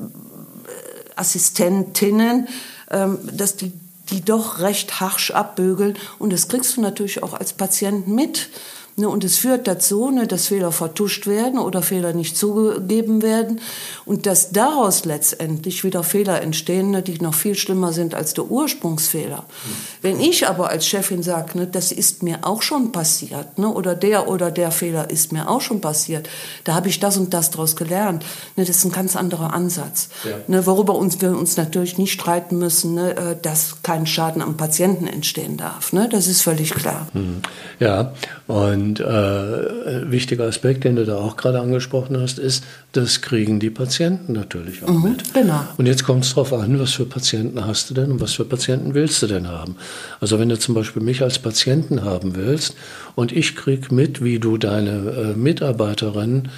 Assistentinnen, 1.16 2.48
ähm, 2.92 3.18
dass 3.32 3.56
die 3.56 3.72
die 4.12 4.26
doch 4.26 4.60
recht 4.60 5.00
harsch 5.00 5.32
abbügeln. 5.32 5.98
Und 6.18 6.34
das 6.34 6.48
kriegst 6.48 6.78
du 6.78 6.82
natürlich 6.82 7.24
auch 7.24 7.34
als 7.34 7.54
Patient 7.54 8.08
mit. 8.08 8.50
Ne, 9.00 9.08
und 9.08 9.24
es 9.24 9.38
führt 9.38 9.66
dazu, 9.66 10.12
ne, 10.12 10.28
dass 10.28 10.48
Fehler 10.48 10.74
vertuscht 10.74 11.26
werden 11.26 11.58
oder 11.58 11.82
Fehler 11.82 12.12
nicht 12.12 12.36
zugegeben 12.36 13.22
werden 13.22 13.62
und 14.06 14.26
dass 14.26 14.52
daraus 14.52 15.06
letztendlich 15.06 15.86
wieder 15.86 16.04
Fehler 16.04 16.42
entstehen, 16.42 16.92
ne, 16.92 17.02
die 17.02 17.18
noch 17.22 17.34
viel 17.34 17.56
schlimmer 17.56 17.94
sind 17.94 18.14
als 18.14 18.34
der 18.34 18.52
Ursprungsfehler. 18.52 19.38
Mhm. 19.38 19.76
Wenn 20.02 20.20
ich 20.20 20.50
aber 20.50 20.70
als 20.70 20.86
Chefin 20.86 21.24
sage, 21.24 21.58
ne, 21.58 21.68
das 21.68 21.94
ist 21.94 22.24
mir 22.24 22.40
auch 22.42 22.62
schon 22.62 22.92
passiert 22.92 23.58
ne, 23.58 23.70
oder 23.70 23.96
der 23.96 24.28
oder 24.28 24.52
der 24.52 24.70
Fehler 24.72 25.10
ist 25.10 25.32
mir 25.32 25.50
auch 25.50 25.62
schon 25.62 25.80
passiert, 25.80 26.28
da 26.66 26.74
habe 26.74 26.90
ich 26.90 27.00
das 27.00 27.16
und 27.16 27.34
das 27.34 27.52
daraus 27.52 27.78
gelernt. 27.78 28.26
Ne, 28.58 28.66
das 28.66 28.78
ist 28.78 28.86
ein 28.86 28.92
ganz 28.92 29.16
anderer 29.16 29.54
Ansatz, 29.54 30.10
ja. 30.26 30.32
ne, 30.48 30.66
worüber 30.66 30.96
uns, 30.96 31.22
wir 31.22 31.32
uns 31.32 31.56
natürlich 31.56 31.98
nicht 31.98 32.12
streiten 32.12 32.58
müssen, 32.58 32.96
ne, 32.96 33.16
äh, 33.16 33.36
dass 33.42 33.82
kein 33.82 34.06
Schaden 34.06 34.42
am 34.42 34.58
Patienten 34.58 35.08
entstehen 35.08 35.56
darf. 35.56 35.94
Ne, 35.94 36.10
das 36.10 36.28
ist 36.28 36.42
völlig 36.42 36.72
klar. 36.72 37.08
Mhm. 37.14 37.44
Ja, 37.80 38.14
und 38.48 38.89
und 38.90 39.00
äh, 39.00 40.12
wichtiger 40.12 40.46
Aspekt, 40.46 40.84
den 40.84 40.96
du 40.96 41.06
da 41.06 41.16
auch 41.16 41.38
gerade 41.38 41.60
angesprochen 41.60 42.20
hast, 42.20 42.40
ist, 42.40 42.64
das 42.92 43.22
kriegen 43.22 43.60
die 43.60 43.70
Patienten 43.70 44.34
natürlich 44.34 44.84
auch 44.84 44.90
mhm, 44.90 45.12
mit. 45.12 45.34
Genau. 45.34 45.62
Und 45.78 45.86
jetzt 45.86 46.04
kommt 46.04 46.24
es 46.24 46.32
darauf 46.32 46.54
an, 46.54 46.80
was 46.80 46.94
für 46.94 47.06
Patienten 47.06 47.66
hast 47.66 47.90
du 47.90 47.94
denn 47.94 48.12
und 48.12 48.20
was 48.20 48.34
für 48.34 48.46
Patienten 48.46 48.96
willst 48.96 49.22
du 49.22 49.28
denn 49.28 49.48
haben. 49.48 49.76
Also 50.20 50.40
wenn 50.40 50.50
du 50.50 50.58
zum 50.58 50.74
Beispiel 50.74 51.04
mich 51.04 51.22
als 51.22 51.38
Patienten 51.38 52.04
haben 52.04 52.36
willst 52.36 52.76
und 53.16 53.32
ich 53.32 53.56
krieg 53.56 53.92
mit, 53.92 54.24
wie 54.24 54.40
du 54.40 54.58
deine 54.58 54.90
äh, 54.90 55.38
Mitarbeiterin 55.38 56.50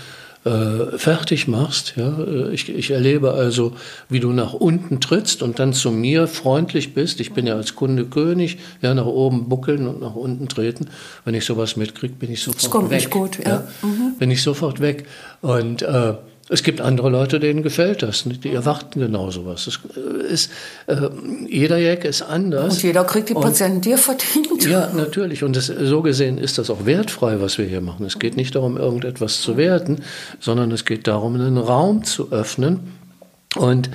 äh, 0.43 0.97
fertig 0.97 1.47
machst. 1.47 1.93
Ja? 1.97 2.17
Äh, 2.17 2.53
ich, 2.53 2.67
ich 2.69 2.91
erlebe 2.91 3.33
also, 3.33 3.73
wie 4.09 4.19
du 4.19 4.31
nach 4.31 4.53
unten 4.53 4.99
trittst 4.99 5.43
und 5.43 5.59
dann 5.59 5.73
zu 5.73 5.91
mir 5.91 6.27
freundlich 6.27 6.93
bist. 6.93 7.19
Ich 7.19 7.33
bin 7.33 7.45
ja 7.45 7.55
als 7.55 7.75
Kunde 7.75 8.05
König, 8.05 8.57
ja, 8.81 8.93
nach 8.93 9.05
oben 9.05 9.49
buckeln 9.49 9.87
und 9.87 10.01
nach 10.01 10.15
unten 10.15 10.47
treten. 10.47 10.89
Wenn 11.25 11.35
ich 11.35 11.45
sowas 11.45 11.75
mitkriege, 11.75 12.15
bin 12.15 12.31
ich 12.31 12.41
sofort 12.41 12.55
weg. 12.55 12.63
Das 12.63 12.71
kommt 12.71 12.89
weg. 12.89 12.99
nicht 12.99 13.11
gut, 13.11 13.37
ja. 13.45 13.49
ja? 13.49 13.67
Mhm. 13.83 14.17
Bin 14.17 14.31
ich 14.31 14.41
sofort 14.41 14.79
weg. 14.79 15.05
Und 15.41 15.83
äh, 15.83 16.13
es 16.51 16.63
gibt 16.63 16.81
andere 16.81 17.09
Leute, 17.09 17.39
denen 17.39 17.63
gefällt 17.63 18.03
das. 18.03 18.25
Die 18.25 18.53
erwarten 18.53 18.99
genau 18.99 19.31
sowas. 19.31 19.67
Es 19.67 19.79
äh, 19.95 20.33
ist, 20.33 20.51
äh, 20.87 21.09
jeder 21.47 21.77
Jack 21.77 22.03
ist 22.03 22.23
anders. 22.23 22.75
Und 22.75 22.83
jeder 22.83 23.05
kriegt 23.05 23.29
die 23.29 23.33
Patienten, 23.33 23.79
die 23.79 23.91
er 23.91 23.97
verdient. 23.97 24.65
Ja, 24.65 24.91
natürlich. 24.93 25.45
Und 25.45 25.55
das, 25.55 25.67
so 25.67 26.01
gesehen 26.01 26.37
ist 26.37 26.57
das 26.57 26.69
auch 26.69 26.85
wertfrei, 26.85 27.39
was 27.39 27.57
wir 27.57 27.65
hier 27.65 27.79
machen. 27.79 28.05
Es 28.05 28.19
geht 28.19 28.35
nicht 28.35 28.53
darum, 28.55 28.75
irgendetwas 28.75 29.41
zu 29.41 29.55
werten, 29.55 30.01
sondern 30.41 30.71
es 30.71 30.83
geht 30.83 31.07
darum, 31.07 31.35
einen 31.35 31.57
Raum 31.57 32.03
zu 32.03 32.33
öffnen. 32.33 32.81
Und 33.55 33.89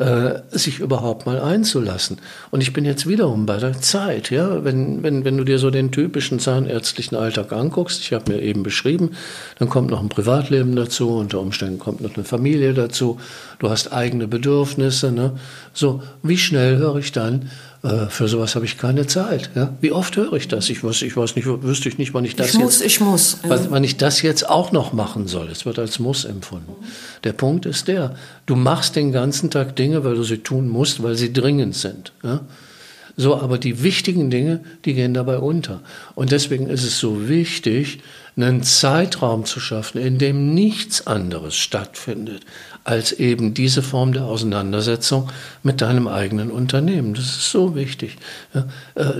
äh, 0.00 0.40
sich 0.50 0.80
überhaupt 0.80 1.26
mal 1.26 1.38
einzulassen. 1.38 2.16
Und 2.50 2.62
ich 2.62 2.72
bin 2.72 2.86
jetzt 2.86 3.06
wiederum 3.06 3.44
bei 3.44 3.58
der 3.58 3.82
Zeit, 3.82 4.30
ja, 4.30 4.64
wenn, 4.64 5.02
wenn, 5.02 5.26
wenn 5.26 5.36
du 5.36 5.44
dir 5.44 5.58
so 5.58 5.68
den 5.68 5.92
typischen 5.92 6.38
zahnärztlichen 6.38 7.18
Alltag 7.18 7.52
anguckst, 7.52 8.00
ich 8.00 8.14
habe 8.14 8.32
mir 8.32 8.40
eben 8.40 8.62
beschrieben, 8.62 9.10
dann 9.58 9.68
kommt 9.68 9.90
noch 9.90 10.00
ein 10.00 10.08
Privatleben 10.08 10.74
dazu, 10.74 11.10
unter 11.10 11.38
Umständen 11.40 11.78
kommt 11.78 12.00
noch 12.00 12.14
eine 12.14 12.24
Familie 12.24 12.72
dazu, 12.72 13.20
du 13.58 13.68
hast 13.68 13.92
eigene 13.92 14.26
Bedürfnisse, 14.26 15.12
ne? 15.12 15.32
So, 15.74 16.02
wie 16.22 16.38
schnell 16.38 16.78
höre 16.78 16.96
ich 16.96 17.12
dann, 17.12 17.50
äh, 17.82 18.06
für 18.06 18.28
sowas 18.28 18.54
habe 18.56 18.66
ich 18.66 18.76
keine 18.76 19.06
Zeit. 19.06 19.50
Ja? 19.54 19.74
Wie 19.80 19.92
oft 19.92 20.16
höre 20.16 20.34
ich 20.34 20.48
das? 20.48 20.68
Ich 20.68 20.84
weiß, 20.84 21.02
ich 21.02 21.16
weiß 21.16 21.36
nicht, 21.36 21.46
wüsste 21.46 21.88
ich 21.88 21.96
nicht, 21.96 22.12
wann 22.12 22.24
ich 22.24 22.36
das 22.36 22.48
ich 22.48 22.58
muss, 22.58 22.80
jetzt, 22.80 22.86
ich 22.86 23.00
muss, 23.00 23.38
ja. 23.42 23.58
wann 23.70 23.84
ich 23.84 23.96
das 23.96 24.20
jetzt 24.22 24.48
auch 24.48 24.70
noch 24.72 24.92
machen 24.92 25.26
soll. 25.26 25.48
Es 25.48 25.64
wird 25.64 25.78
als 25.78 25.98
Muss 25.98 26.24
empfunden. 26.24 26.74
Der 27.24 27.32
Punkt 27.32 27.64
ist 27.64 27.88
der: 27.88 28.14
Du 28.44 28.54
machst 28.54 28.96
den 28.96 29.12
ganzen 29.12 29.50
Tag 29.50 29.76
Dinge, 29.76 30.04
weil 30.04 30.14
du 30.14 30.24
sie 30.24 30.38
tun 30.38 30.68
musst, 30.68 31.02
weil 31.02 31.14
sie 31.14 31.32
dringend 31.32 31.74
sind. 31.74 32.12
Ja? 32.22 32.40
So, 33.16 33.40
aber 33.40 33.58
die 33.58 33.82
wichtigen 33.82 34.30
Dinge, 34.30 34.60
die 34.84 34.94
gehen 34.94 35.14
dabei 35.14 35.38
unter. 35.38 35.80
Und 36.14 36.32
deswegen 36.32 36.68
ist 36.68 36.84
es 36.84 36.98
so 36.98 37.28
wichtig, 37.28 38.00
einen 38.36 38.62
Zeitraum 38.62 39.44
zu 39.44 39.60
schaffen, 39.60 40.00
in 40.00 40.18
dem 40.18 40.54
nichts 40.54 41.06
anderes 41.06 41.56
stattfindet 41.56 42.42
als 42.90 43.12
eben 43.12 43.54
diese 43.54 43.82
Form 43.82 44.12
der 44.12 44.24
Auseinandersetzung 44.24 45.30
mit 45.62 45.80
deinem 45.80 46.08
eigenen 46.08 46.50
Unternehmen. 46.50 47.14
Das 47.14 47.24
ist 47.24 47.50
so 47.52 47.76
wichtig. 47.76 48.16
Äh, 48.52 48.62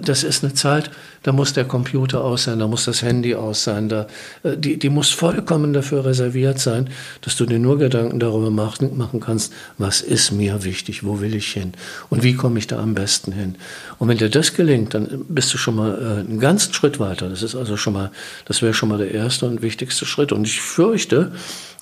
das 0.02 0.24
ist 0.24 0.42
eine 0.42 0.54
Zeit, 0.54 0.90
da 1.22 1.30
muss 1.30 1.52
der 1.52 1.64
Computer 1.64 2.24
aus 2.24 2.44
sein, 2.44 2.58
da 2.58 2.66
muss 2.66 2.86
das 2.86 3.02
Handy 3.02 3.36
aus 3.36 3.62
sein, 3.62 3.88
da, 3.88 4.08
äh, 4.42 4.56
die, 4.56 4.76
die 4.76 4.88
muss 4.88 5.10
vollkommen 5.10 5.72
dafür 5.72 6.04
reserviert 6.04 6.58
sein, 6.58 6.90
dass 7.20 7.36
du 7.36 7.46
dir 7.46 7.60
nur 7.60 7.78
Gedanken 7.78 8.18
darüber 8.18 8.50
machen, 8.50 9.20
kannst, 9.20 9.52
was 9.78 10.00
ist 10.00 10.32
mir 10.32 10.64
wichtig, 10.64 11.04
wo 11.04 11.20
will 11.20 11.36
ich 11.36 11.52
hin 11.52 11.72
und 12.08 12.24
wie 12.24 12.34
komme 12.34 12.58
ich 12.58 12.66
da 12.66 12.80
am 12.80 12.94
besten 12.94 13.30
hin. 13.30 13.54
Und 13.98 14.08
wenn 14.08 14.18
dir 14.18 14.30
das 14.30 14.54
gelingt, 14.54 14.94
dann 14.94 15.26
bist 15.28 15.54
du 15.54 15.58
schon 15.58 15.76
mal 15.76 15.94
äh, 15.94 16.28
einen 16.28 16.40
ganzen 16.40 16.74
Schritt 16.74 16.98
weiter. 16.98 17.28
Das 17.28 17.44
ist 17.44 17.54
also 17.54 17.76
schon 17.76 17.92
mal, 17.92 18.10
das 18.46 18.62
wäre 18.62 18.74
schon 18.74 18.88
mal 18.88 18.98
der 18.98 19.12
erste 19.12 19.46
und 19.46 19.62
wichtigste 19.62 20.06
Schritt. 20.06 20.32
Und 20.32 20.44
ich 20.44 20.60
fürchte, 20.60 21.30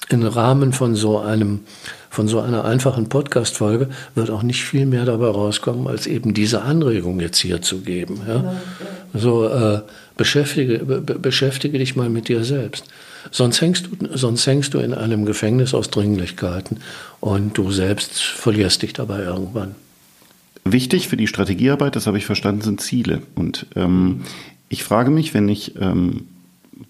im 0.09 0.23
Rahmen 0.23 0.73
von 0.73 0.95
so 0.95 1.19
einem 1.19 1.61
von 2.11 2.27
so 2.27 2.41
einer 2.41 2.65
einfachen 2.65 3.09
Podcast-Folge 3.09 3.91
wird 4.15 4.31
auch 4.31 4.43
nicht 4.43 4.65
viel 4.65 4.87
mehr 4.87 5.05
dabei 5.05 5.29
rauskommen, 5.29 5.87
als 5.87 6.07
eben 6.07 6.33
diese 6.33 6.63
Anregung 6.63 7.21
jetzt 7.21 7.39
hier 7.39 7.61
zu 7.61 7.83
geben. 7.83 8.23
Ja? 8.27 8.35
Ja, 8.35 8.43
ja. 8.43 9.21
So 9.21 9.49
äh, 9.49 9.83
beschäftige, 10.17 10.79
be, 10.79 11.01
beschäftige 11.01 11.79
dich 11.79 11.97
mal 11.97 12.09
mit 12.09 12.29
dir 12.29 12.45
selbst. 12.45 12.87
Sonst 13.31 13.61
hängst, 13.61 13.87
du, 13.87 14.17
sonst 14.17 14.47
hängst 14.47 14.75
du 14.75 14.79
in 14.79 14.95
einem 14.95 15.27
Gefängnis 15.27 15.75
aus 15.75 15.91
Dringlichkeiten 15.91 16.79
und 17.21 17.57
du 17.59 17.71
selbst 17.71 18.23
verlierst 18.23 18.83
dich 18.83 18.95
dabei 18.95 19.23
irgendwann. 19.23 19.75
Wichtig 20.65 21.09
für 21.09 21.17
die 21.17 21.27
Strategiearbeit, 21.27 21.95
das 21.95 22.07
habe 22.07 22.19
ich 22.19 22.27
verstanden, 22.27 22.63
sind 22.63 22.81
Ziele. 22.81 23.23
Und 23.35 23.67
ähm, 23.77 24.23
ich 24.69 24.83
frage 24.83 25.11
mich, 25.11 25.35
wenn 25.35 25.49
ich 25.49 25.77
ähm, 25.81 26.27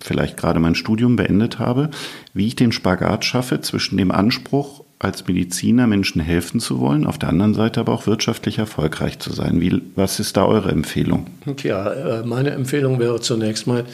vielleicht 0.01 0.37
gerade 0.37 0.61
mein 0.61 0.75
Studium 0.75 1.17
beendet 1.17 1.59
habe, 1.59 1.91
wie 2.35 2.47
ich 2.47 2.57
den 2.57 2.73
Spagat 2.73 3.25
schaffe 3.25 3.61
zwischen 3.61 3.97
dem 3.97 4.11
Anspruch, 4.11 4.85
als 4.99 5.27
Mediziner 5.29 5.87
Menschen 5.87 6.21
helfen 6.21 6.59
zu 6.59 6.81
wollen, 6.81 7.07
auf 7.07 7.19
der 7.19 7.29
anderen 7.29 7.55
Seite 7.55 7.81
aber 7.81 7.93
auch 7.93 8.07
wirtschaftlich 8.07 8.59
erfolgreich 8.59 9.21
zu 9.21 9.33
sein. 9.33 9.61
Wie, 9.61 9.81
was 9.95 10.19
ist 10.19 10.37
da 10.37 10.45
eure 10.45 10.71
Empfehlung? 10.71 11.29
Ja, 11.63 11.93
äh, 11.93 12.27
meine 12.27 12.51
Empfehlung 12.51 12.99
wäre 12.99 13.21
zunächst 13.21 13.67
mal, 13.67 13.85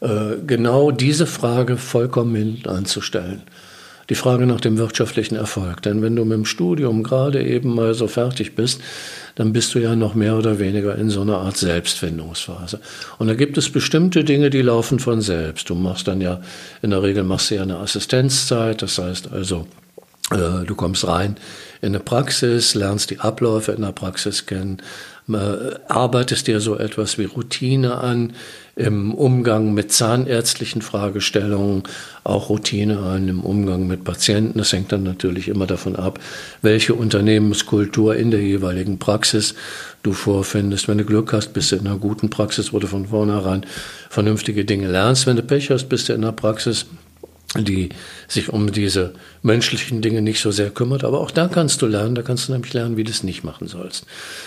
äh, 0.00 0.36
genau 0.46 0.90
diese 0.90 1.26
Frage 1.26 1.76
vollkommen 1.76 2.34
hinten 2.34 2.68
anzustellen. 2.68 3.42
Die 4.10 4.16
Frage 4.16 4.44
nach 4.44 4.60
dem 4.60 4.76
wirtschaftlichen 4.76 5.36
Erfolg. 5.36 5.82
Denn 5.82 6.02
wenn 6.02 6.16
du 6.16 6.24
mit 6.24 6.36
dem 6.36 6.44
Studium 6.44 7.02
gerade 7.02 7.42
eben 7.42 7.74
mal 7.74 7.94
so 7.94 8.08
fertig 8.08 8.56
bist, 8.56 8.82
dann 9.36 9.52
bist 9.52 9.74
du 9.74 9.78
ja 9.78 9.94
noch 9.94 10.14
mehr 10.14 10.36
oder 10.36 10.58
weniger 10.58 10.96
in 10.96 11.08
so 11.10 11.22
einer 11.22 11.38
Art 11.38 11.56
Selbstfindungsphase. 11.56 12.80
Und 13.18 13.28
da 13.28 13.34
gibt 13.34 13.56
es 13.56 13.70
bestimmte 13.70 14.24
Dinge, 14.24 14.50
die 14.50 14.62
laufen 14.62 14.98
von 14.98 15.20
selbst. 15.20 15.70
Du 15.70 15.74
machst 15.74 16.08
dann 16.08 16.20
ja, 16.20 16.42
in 16.82 16.90
der 16.90 17.02
Regel 17.02 17.22
machst 17.22 17.50
du 17.50 17.54
ja 17.54 17.62
eine 17.62 17.78
Assistenzzeit, 17.78 18.82
das 18.82 18.98
heißt 18.98 19.32
also, 19.32 19.66
äh, 20.32 20.64
du 20.66 20.74
kommst 20.74 21.06
rein 21.06 21.36
in 21.80 21.88
eine 21.88 22.00
Praxis, 22.00 22.74
lernst 22.74 23.10
die 23.10 23.20
Abläufe 23.20 23.72
in 23.72 23.82
der 23.82 23.92
Praxis 23.92 24.46
kennen, 24.46 24.78
äh, 25.28 25.76
arbeitest 25.88 26.46
dir 26.46 26.60
so 26.60 26.76
etwas 26.76 27.16
wie 27.16 27.24
Routine 27.24 27.98
an 27.98 28.32
im 28.80 29.12
Umgang 29.12 29.74
mit 29.74 29.92
zahnärztlichen 29.92 30.80
Fragestellungen, 30.80 31.82
auch 32.24 32.48
Routine 32.48 33.00
an 33.00 33.28
im 33.28 33.40
Umgang 33.40 33.86
mit 33.86 34.04
Patienten. 34.04 34.58
Das 34.58 34.72
hängt 34.72 34.90
dann 34.92 35.02
natürlich 35.02 35.48
immer 35.48 35.66
davon 35.66 35.96
ab, 35.96 36.18
welche 36.62 36.94
Unternehmenskultur 36.94 38.16
in 38.16 38.30
der 38.30 38.40
jeweiligen 38.40 38.98
Praxis 38.98 39.54
du 40.02 40.12
vorfindest. 40.12 40.88
Wenn 40.88 40.98
du 40.98 41.04
Glück 41.04 41.32
hast, 41.32 41.52
bist 41.52 41.72
du 41.72 41.76
in 41.76 41.86
einer 41.86 41.98
guten 41.98 42.30
Praxis, 42.30 42.72
wo 42.72 42.78
du 42.78 42.86
von 42.86 43.06
vornherein 43.06 43.66
vernünftige 44.08 44.64
Dinge 44.64 44.88
lernst. 44.90 45.26
Wenn 45.26 45.36
du 45.36 45.42
Pech 45.42 45.70
hast, 45.70 45.88
bist 45.88 46.08
du 46.08 46.14
in 46.14 46.24
einer 46.24 46.32
Praxis, 46.32 46.86
die 47.58 47.88
sich 48.28 48.48
um 48.48 48.70
diese 48.70 49.12
menschlichen 49.42 50.02
Dinge 50.02 50.22
nicht 50.22 50.40
so 50.40 50.52
sehr 50.52 50.70
kümmert. 50.70 51.02
Aber 51.02 51.20
auch 51.20 51.30
da 51.30 51.48
kannst 51.48 51.82
du 51.82 51.86
lernen, 51.86 52.14
da 52.14 52.22
kannst 52.22 52.48
du 52.48 52.52
nämlich 52.52 52.72
lernen, 52.72 52.96
wie 52.96 53.04
du 53.04 53.10
es 53.10 53.24
nicht 53.24 53.42
machen 53.42 53.66
sollst. 53.66 54.06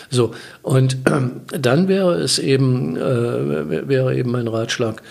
So, 0.10 0.34
und 0.62 0.94
äh, 1.06 1.58
dann 1.60 1.88
wäre 1.88 2.14
es 2.16 2.40
eben, 2.40 2.96
äh, 2.96 3.88
wäre 3.88 4.16
eben 4.16 4.32
mein 4.32 4.48
Ratschlag, 4.48 5.02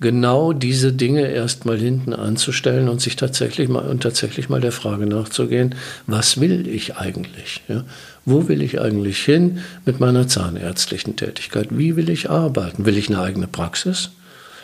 genau 0.00 0.52
diese 0.52 0.92
Dinge 0.92 1.28
erstmal 1.28 1.78
hinten 1.78 2.12
anzustellen 2.12 2.88
und 2.88 3.00
sich 3.00 3.16
tatsächlich 3.16 3.68
mal 3.68 3.88
und 3.88 4.02
tatsächlich 4.02 4.48
mal 4.48 4.60
der 4.60 4.72
Frage 4.72 5.06
nachzugehen, 5.06 5.74
was 6.06 6.40
will 6.40 6.68
ich 6.68 6.96
eigentlich? 6.96 7.62
Ja? 7.68 7.84
Wo 8.24 8.48
will 8.48 8.62
ich 8.62 8.80
eigentlich 8.80 9.18
hin 9.18 9.60
mit 9.84 10.00
meiner 10.00 10.28
zahnärztlichen 10.28 11.16
Tätigkeit? 11.16 11.68
Wie 11.70 11.96
will 11.96 12.10
ich 12.10 12.30
arbeiten? 12.30 12.84
Will 12.84 12.96
ich 12.96 13.08
eine 13.08 13.20
eigene 13.20 13.48
Praxis? 13.48 14.10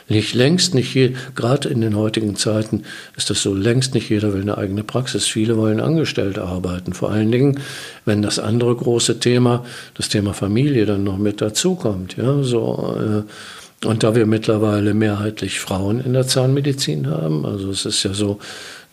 Nicht 0.09 0.35
längst 0.35 0.75
nicht 0.75 0.95
jeder, 0.95 1.19
gerade 1.35 1.69
in 1.69 1.81
den 1.81 1.97
heutigen 1.97 2.37
Zeiten 2.37 2.83
ist 3.17 3.31
das 3.31 3.43
so, 3.43 3.55
längst 3.55 3.95
nicht 3.95 4.11
jeder 4.11 4.35
will 4.35 4.43
eine 4.43 4.59
eigene 4.59 4.85
Praxis. 4.85 5.27
Viele 5.27 5.57
wollen 5.57 5.81
angestellt 5.81 6.39
arbeiten. 6.39 6.93
Vor 6.93 7.11
allen 7.11 7.33
Dingen, 7.33 7.61
wenn 8.05 8.21
das 8.21 8.39
andere 8.39 8.75
große 8.75 9.19
Thema, 9.19 9.65
das 9.95 10.11
Thema 10.11 10.35
Familie 10.35 10.85
dann 10.85 11.05
noch 11.05 11.17
mit 11.17 11.41
dazukommt. 11.41 12.17
Ja, 12.17 12.43
so, 12.43 12.97
äh, 12.99 13.87
und 13.87 14.03
da 14.03 14.15
wir 14.15 14.27
mittlerweile 14.27 14.95
mehrheitlich 14.95 15.61
Frauen 15.61 16.01
in 16.01 16.13
der 16.13 16.27
Zahnmedizin 16.27 17.07
haben, 17.07 17.45
also 17.45 17.71
es 17.71 17.85
ist 17.85 18.03
ja 18.03 18.15
so, 18.15 18.39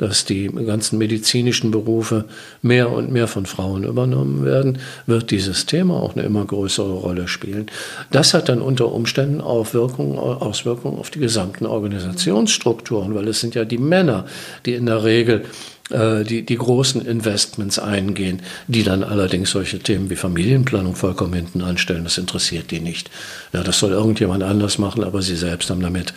dass 0.01 0.25
die 0.25 0.47
ganzen 0.47 0.97
medizinischen 0.97 1.69
Berufe 1.69 2.25
mehr 2.63 2.89
und 2.89 3.11
mehr 3.11 3.27
von 3.27 3.45
Frauen 3.45 3.83
übernommen 3.83 4.43
werden, 4.43 4.79
wird 5.05 5.29
dieses 5.29 5.67
Thema 5.67 6.01
auch 6.01 6.15
eine 6.15 6.25
immer 6.25 6.43
größere 6.43 6.91
Rolle 6.91 7.27
spielen. 7.27 7.67
Das 8.09 8.33
hat 8.33 8.49
dann 8.49 8.63
unter 8.63 8.91
Umständen 8.91 9.41
Auswirkungen, 9.41 10.17
Auswirkungen 10.17 10.97
auf 10.97 11.11
die 11.11 11.19
gesamten 11.19 11.67
Organisationsstrukturen, 11.67 13.13
weil 13.13 13.27
es 13.27 13.41
sind 13.41 13.53
ja 13.53 13.63
die 13.63 13.77
Männer, 13.77 14.25
die 14.65 14.73
in 14.73 14.87
der 14.87 15.03
Regel 15.03 15.45
äh, 15.91 16.23
die, 16.23 16.43
die 16.43 16.57
großen 16.57 17.05
Investments 17.05 17.77
eingehen, 17.77 18.41
die 18.67 18.81
dann 18.81 19.03
allerdings 19.03 19.51
solche 19.51 19.77
Themen 19.77 20.09
wie 20.09 20.15
Familienplanung 20.15 20.95
vollkommen 20.95 21.33
hinten 21.33 21.61
anstellen. 21.61 22.05
Das 22.05 22.17
interessiert 22.17 22.71
die 22.71 22.79
nicht. 22.79 23.11
Ja, 23.53 23.61
das 23.61 23.77
soll 23.77 23.91
irgendjemand 23.91 24.41
anders 24.41 24.79
machen, 24.79 25.03
aber 25.03 25.21
sie 25.21 25.35
selbst 25.35 25.69
haben 25.69 25.81
damit 25.81 26.11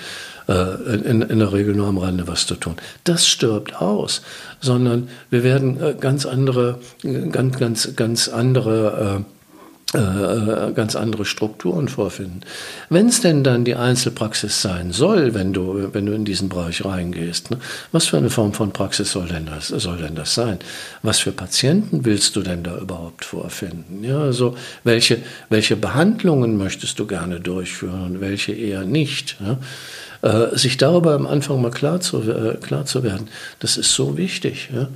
äh, 0.48 0.94
in, 0.94 1.22
in 1.22 1.38
der 1.38 1.52
Regel 1.52 1.74
nur 1.74 1.88
am 1.88 1.98
Rande 1.98 2.26
was 2.28 2.46
zu 2.46 2.54
tun. 2.54 2.76
Das 3.04 3.26
stirbt 3.26 3.76
aus, 3.76 4.22
sondern 4.60 5.08
wir 5.30 5.44
werden 5.44 5.80
äh, 5.80 5.94
ganz 5.98 6.26
andere, 6.26 6.78
ganz, 7.30 7.58
ganz, 7.58 7.96
ganz 7.96 8.28
andere 8.28 9.24
äh, 9.94 10.72
ganz 10.74 10.96
andere 10.96 11.24
Strukturen 11.24 11.86
vorfinden. 11.86 12.40
Wenn 12.90 13.06
es 13.06 13.20
denn 13.20 13.44
dann 13.44 13.64
die 13.64 13.76
Einzelpraxis 13.76 14.60
sein 14.60 14.90
soll, 14.90 15.34
wenn 15.34 15.52
du, 15.52 15.90
wenn 15.92 16.04
du 16.04 16.12
in 16.12 16.24
diesen 16.24 16.48
Bereich 16.48 16.84
reingehst, 16.84 17.52
ne, 17.52 17.58
was 17.92 18.06
für 18.06 18.16
eine 18.16 18.28
Form 18.28 18.54
von 18.54 18.72
Praxis 18.72 19.12
soll 19.12 19.28
denn, 19.28 19.46
das, 19.46 19.68
soll 19.68 19.98
denn 19.98 20.16
das 20.16 20.34
sein? 20.34 20.58
Was 21.02 21.20
für 21.20 21.30
Patienten 21.30 22.04
willst 22.04 22.34
du 22.34 22.42
denn 22.42 22.64
da 22.64 22.76
überhaupt 22.76 23.24
vorfinden? 23.24 24.02
Ja, 24.02 24.18
also 24.18 24.56
welche, 24.82 25.18
welche 25.48 25.76
Behandlungen 25.76 26.56
möchtest 26.56 26.98
du 26.98 27.06
gerne 27.06 27.38
durchführen 27.38 28.02
und 28.02 28.20
welche 28.20 28.52
eher 28.52 28.84
nicht? 28.84 29.36
Ja? 29.38 29.58
Äh, 30.24 30.56
sich 30.56 30.78
darüber 30.78 31.12
am 31.12 31.26
Anfang 31.26 31.60
mal 31.60 31.70
klar 31.70 32.00
zu, 32.00 32.22
äh, 32.22 32.56
klar 32.56 32.86
zu 32.86 33.02
werden, 33.02 33.28
das 33.58 33.76
ist 33.76 33.92
so 33.92 34.16
wichtig. 34.16 34.70
Ja? 34.74 34.88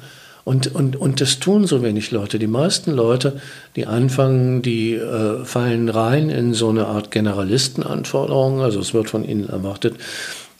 Und, 0.45 0.75
und, 0.75 0.97
und 0.97 1.21
das 1.21 1.38
tun 1.38 1.67
so 1.67 1.83
wenig 1.83 2.12
Leute. 2.12 2.38
Die 2.38 2.47
meisten 2.47 2.93
Leute, 2.93 3.38
die 3.77 3.85
anfangen, 3.85 4.62
die 4.62 4.95
äh, 4.95 5.45
fallen 5.45 5.91
rein 5.91 6.31
in 6.31 6.55
so 6.55 6.71
eine 6.71 6.87
Art 6.87 7.11
Generalistenanforderungen. 7.11 8.62
Also 8.62 8.81
es 8.81 8.95
wird 8.95 9.11
von 9.11 9.23
ihnen 9.23 9.51
erwartet, 9.51 9.97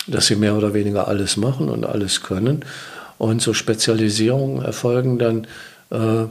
dass 0.07 0.27
sie 0.27 0.37
mehr 0.37 0.55
oder 0.55 0.75
weniger 0.75 1.09
alles 1.09 1.39
machen 1.39 1.71
und 1.71 1.87
alles 1.87 2.23
können. 2.23 2.63
Und 3.17 3.41
so 3.41 3.55
Spezialisierungen 3.55 4.63
erfolgen 4.63 5.19
dann 5.19 5.47
äh, 5.89 6.27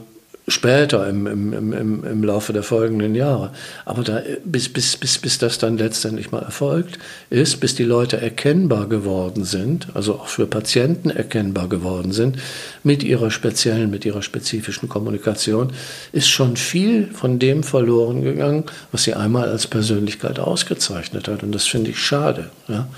später 0.48 1.06
im, 1.08 1.26
im, 1.26 1.72
im, 1.72 2.04
im 2.04 2.24
Laufe 2.24 2.52
der 2.52 2.62
folgenden 2.62 3.14
Jahre. 3.14 3.50
Aber 3.84 4.02
da, 4.02 4.22
bis, 4.44 4.68
bis, 4.68 4.96
bis, 4.96 5.18
bis 5.18 5.38
das 5.38 5.58
dann 5.58 5.78
letztendlich 5.78 6.30
mal 6.32 6.42
erfolgt 6.42 6.98
ist, 7.30 7.60
bis 7.60 7.74
die 7.74 7.84
Leute 7.84 8.20
erkennbar 8.20 8.88
geworden 8.88 9.44
sind, 9.44 9.88
also 9.94 10.14
auch 10.14 10.28
für 10.28 10.46
Patienten 10.46 11.10
erkennbar 11.10 11.68
geworden 11.68 12.12
sind, 12.12 12.38
mit 12.82 13.02
ihrer 13.02 13.30
speziellen, 13.30 13.90
mit 13.90 14.04
ihrer 14.04 14.22
spezifischen 14.22 14.88
Kommunikation, 14.88 15.72
ist 16.12 16.28
schon 16.28 16.56
viel 16.56 17.08
von 17.12 17.38
dem 17.38 17.62
verloren 17.62 18.22
gegangen, 18.22 18.64
was 18.90 19.04
sie 19.04 19.14
einmal 19.14 19.48
als 19.48 19.66
Persönlichkeit 19.66 20.38
ausgezeichnet 20.38 21.28
hat. 21.28 21.42
Und 21.42 21.52
das 21.52 21.66
finde 21.66 21.90
ich 21.90 21.98
schade. 21.98 22.50
Ja? 22.68 22.88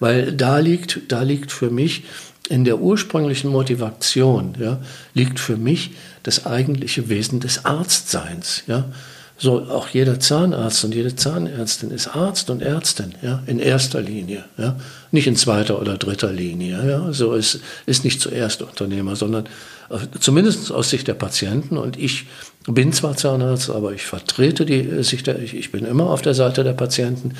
Weil 0.00 0.32
da 0.32 0.58
liegt, 0.58 1.00
da 1.08 1.22
liegt 1.22 1.52
für 1.52 1.70
mich 1.70 2.04
in 2.48 2.64
der 2.64 2.80
ursprünglichen 2.80 3.50
Motivation, 3.50 4.54
ja, 4.58 4.80
liegt 5.14 5.38
für 5.38 5.56
mich 5.56 5.90
das 6.28 6.44
eigentliche 6.44 7.08
Wesen 7.08 7.40
des 7.40 7.64
Arztseins. 7.64 8.62
Ja? 8.66 8.84
So 9.38 9.62
auch 9.62 9.88
jeder 9.88 10.20
Zahnarzt 10.20 10.84
und 10.84 10.94
jede 10.94 11.16
Zahnärztin 11.16 11.90
ist 11.90 12.08
Arzt 12.08 12.50
und 12.50 12.60
Ärztin, 12.60 13.14
ja, 13.22 13.40
in 13.46 13.60
erster 13.60 14.00
Linie, 14.00 14.44
ja, 14.56 14.76
nicht 15.12 15.28
in 15.28 15.36
zweiter 15.36 15.80
oder 15.80 15.96
dritter 15.96 16.32
Linie, 16.32 16.84
ja, 16.84 17.12
so 17.12 17.34
ist, 17.34 17.60
ist 17.86 18.02
nicht 18.02 18.20
zuerst 18.20 18.62
Unternehmer, 18.62 19.14
sondern 19.14 19.46
äh, 19.90 19.98
zumindest 20.18 20.72
aus 20.72 20.90
Sicht 20.90 21.06
der 21.06 21.14
Patienten 21.14 21.78
und 21.78 21.96
ich 21.96 22.26
bin 22.66 22.92
zwar 22.92 23.16
Zahnarzt, 23.16 23.70
aber 23.70 23.92
ich 23.92 24.04
vertrete 24.04 24.66
die 24.66 25.04
Sicht 25.04 25.28
der, 25.28 25.40
ich, 25.40 25.54
ich 25.54 25.70
bin 25.70 25.86
immer 25.86 26.10
auf 26.10 26.20
der 26.20 26.34
Seite 26.34 26.64
der 26.64 26.74
Patienten, 26.74 27.34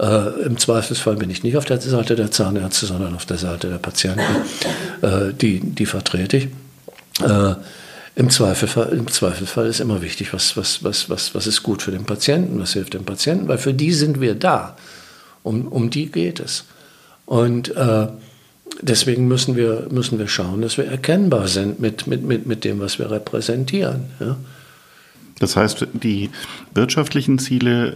äh, 0.00 0.44
Im 0.44 0.58
Zweifelsfall 0.58 1.16
bin 1.16 1.28
ich 1.28 1.42
nicht 1.42 1.56
auf 1.56 1.64
der 1.64 1.80
Seite 1.80 2.14
der 2.14 2.30
Zahnärzte, 2.30 2.86
sondern 2.86 3.16
auf 3.16 3.26
der 3.26 3.38
Seite 3.38 3.68
der 3.68 3.78
Patienten, 3.78 4.20
äh, 5.02 5.32
die, 5.32 5.58
die 5.58 5.86
vertrete 5.86 6.36
ich. 6.36 6.48
Äh, 7.20 7.54
im 8.18 8.30
Zweifelsfall, 8.30 8.88
Im 8.88 9.06
Zweifelsfall 9.06 9.66
ist 9.68 9.78
immer 9.78 10.02
wichtig, 10.02 10.32
was, 10.32 10.56
was, 10.56 10.82
was, 10.82 11.08
was, 11.08 11.36
was 11.36 11.46
ist 11.46 11.62
gut 11.62 11.82
für 11.82 11.92
den 11.92 12.04
Patienten, 12.04 12.58
was 12.58 12.72
hilft 12.72 12.94
dem 12.94 13.04
Patienten, 13.04 13.46
weil 13.46 13.58
für 13.58 13.72
die 13.72 13.92
sind 13.92 14.20
wir 14.20 14.34
da. 14.34 14.76
Um, 15.44 15.68
um 15.68 15.88
die 15.88 16.06
geht 16.06 16.40
es. 16.40 16.64
Und 17.26 17.74
äh, 17.76 18.08
deswegen 18.82 19.28
müssen 19.28 19.54
wir, 19.54 19.86
müssen 19.92 20.18
wir 20.18 20.26
schauen, 20.26 20.62
dass 20.62 20.78
wir 20.78 20.86
erkennbar 20.86 21.46
sind 21.46 21.78
mit, 21.78 22.08
mit, 22.08 22.24
mit, 22.24 22.44
mit 22.44 22.64
dem, 22.64 22.80
was 22.80 22.98
wir 22.98 23.08
repräsentieren. 23.08 24.06
Ja? 24.18 24.36
Das 25.38 25.54
heißt, 25.54 25.86
die 25.92 26.30
wirtschaftlichen 26.74 27.38
Ziele 27.38 27.94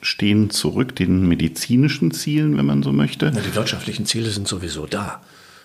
stehen 0.00 0.48
zurück 0.48 0.96
den 0.96 1.28
medizinischen 1.28 2.12
Zielen, 2.12 2.56
wenn 2.56 2.64
man 2.64 2.82
so 2.82 2.92
möchte. 2.92 3.26
Ja, 3.26 3.32
die 3.32 3.54
wirtschaftlichen 3.54 4.06
Ziele 4.06 4.30
sind 4.30 4.48
sowieso 4.48 4.86
da. 4.86 5.20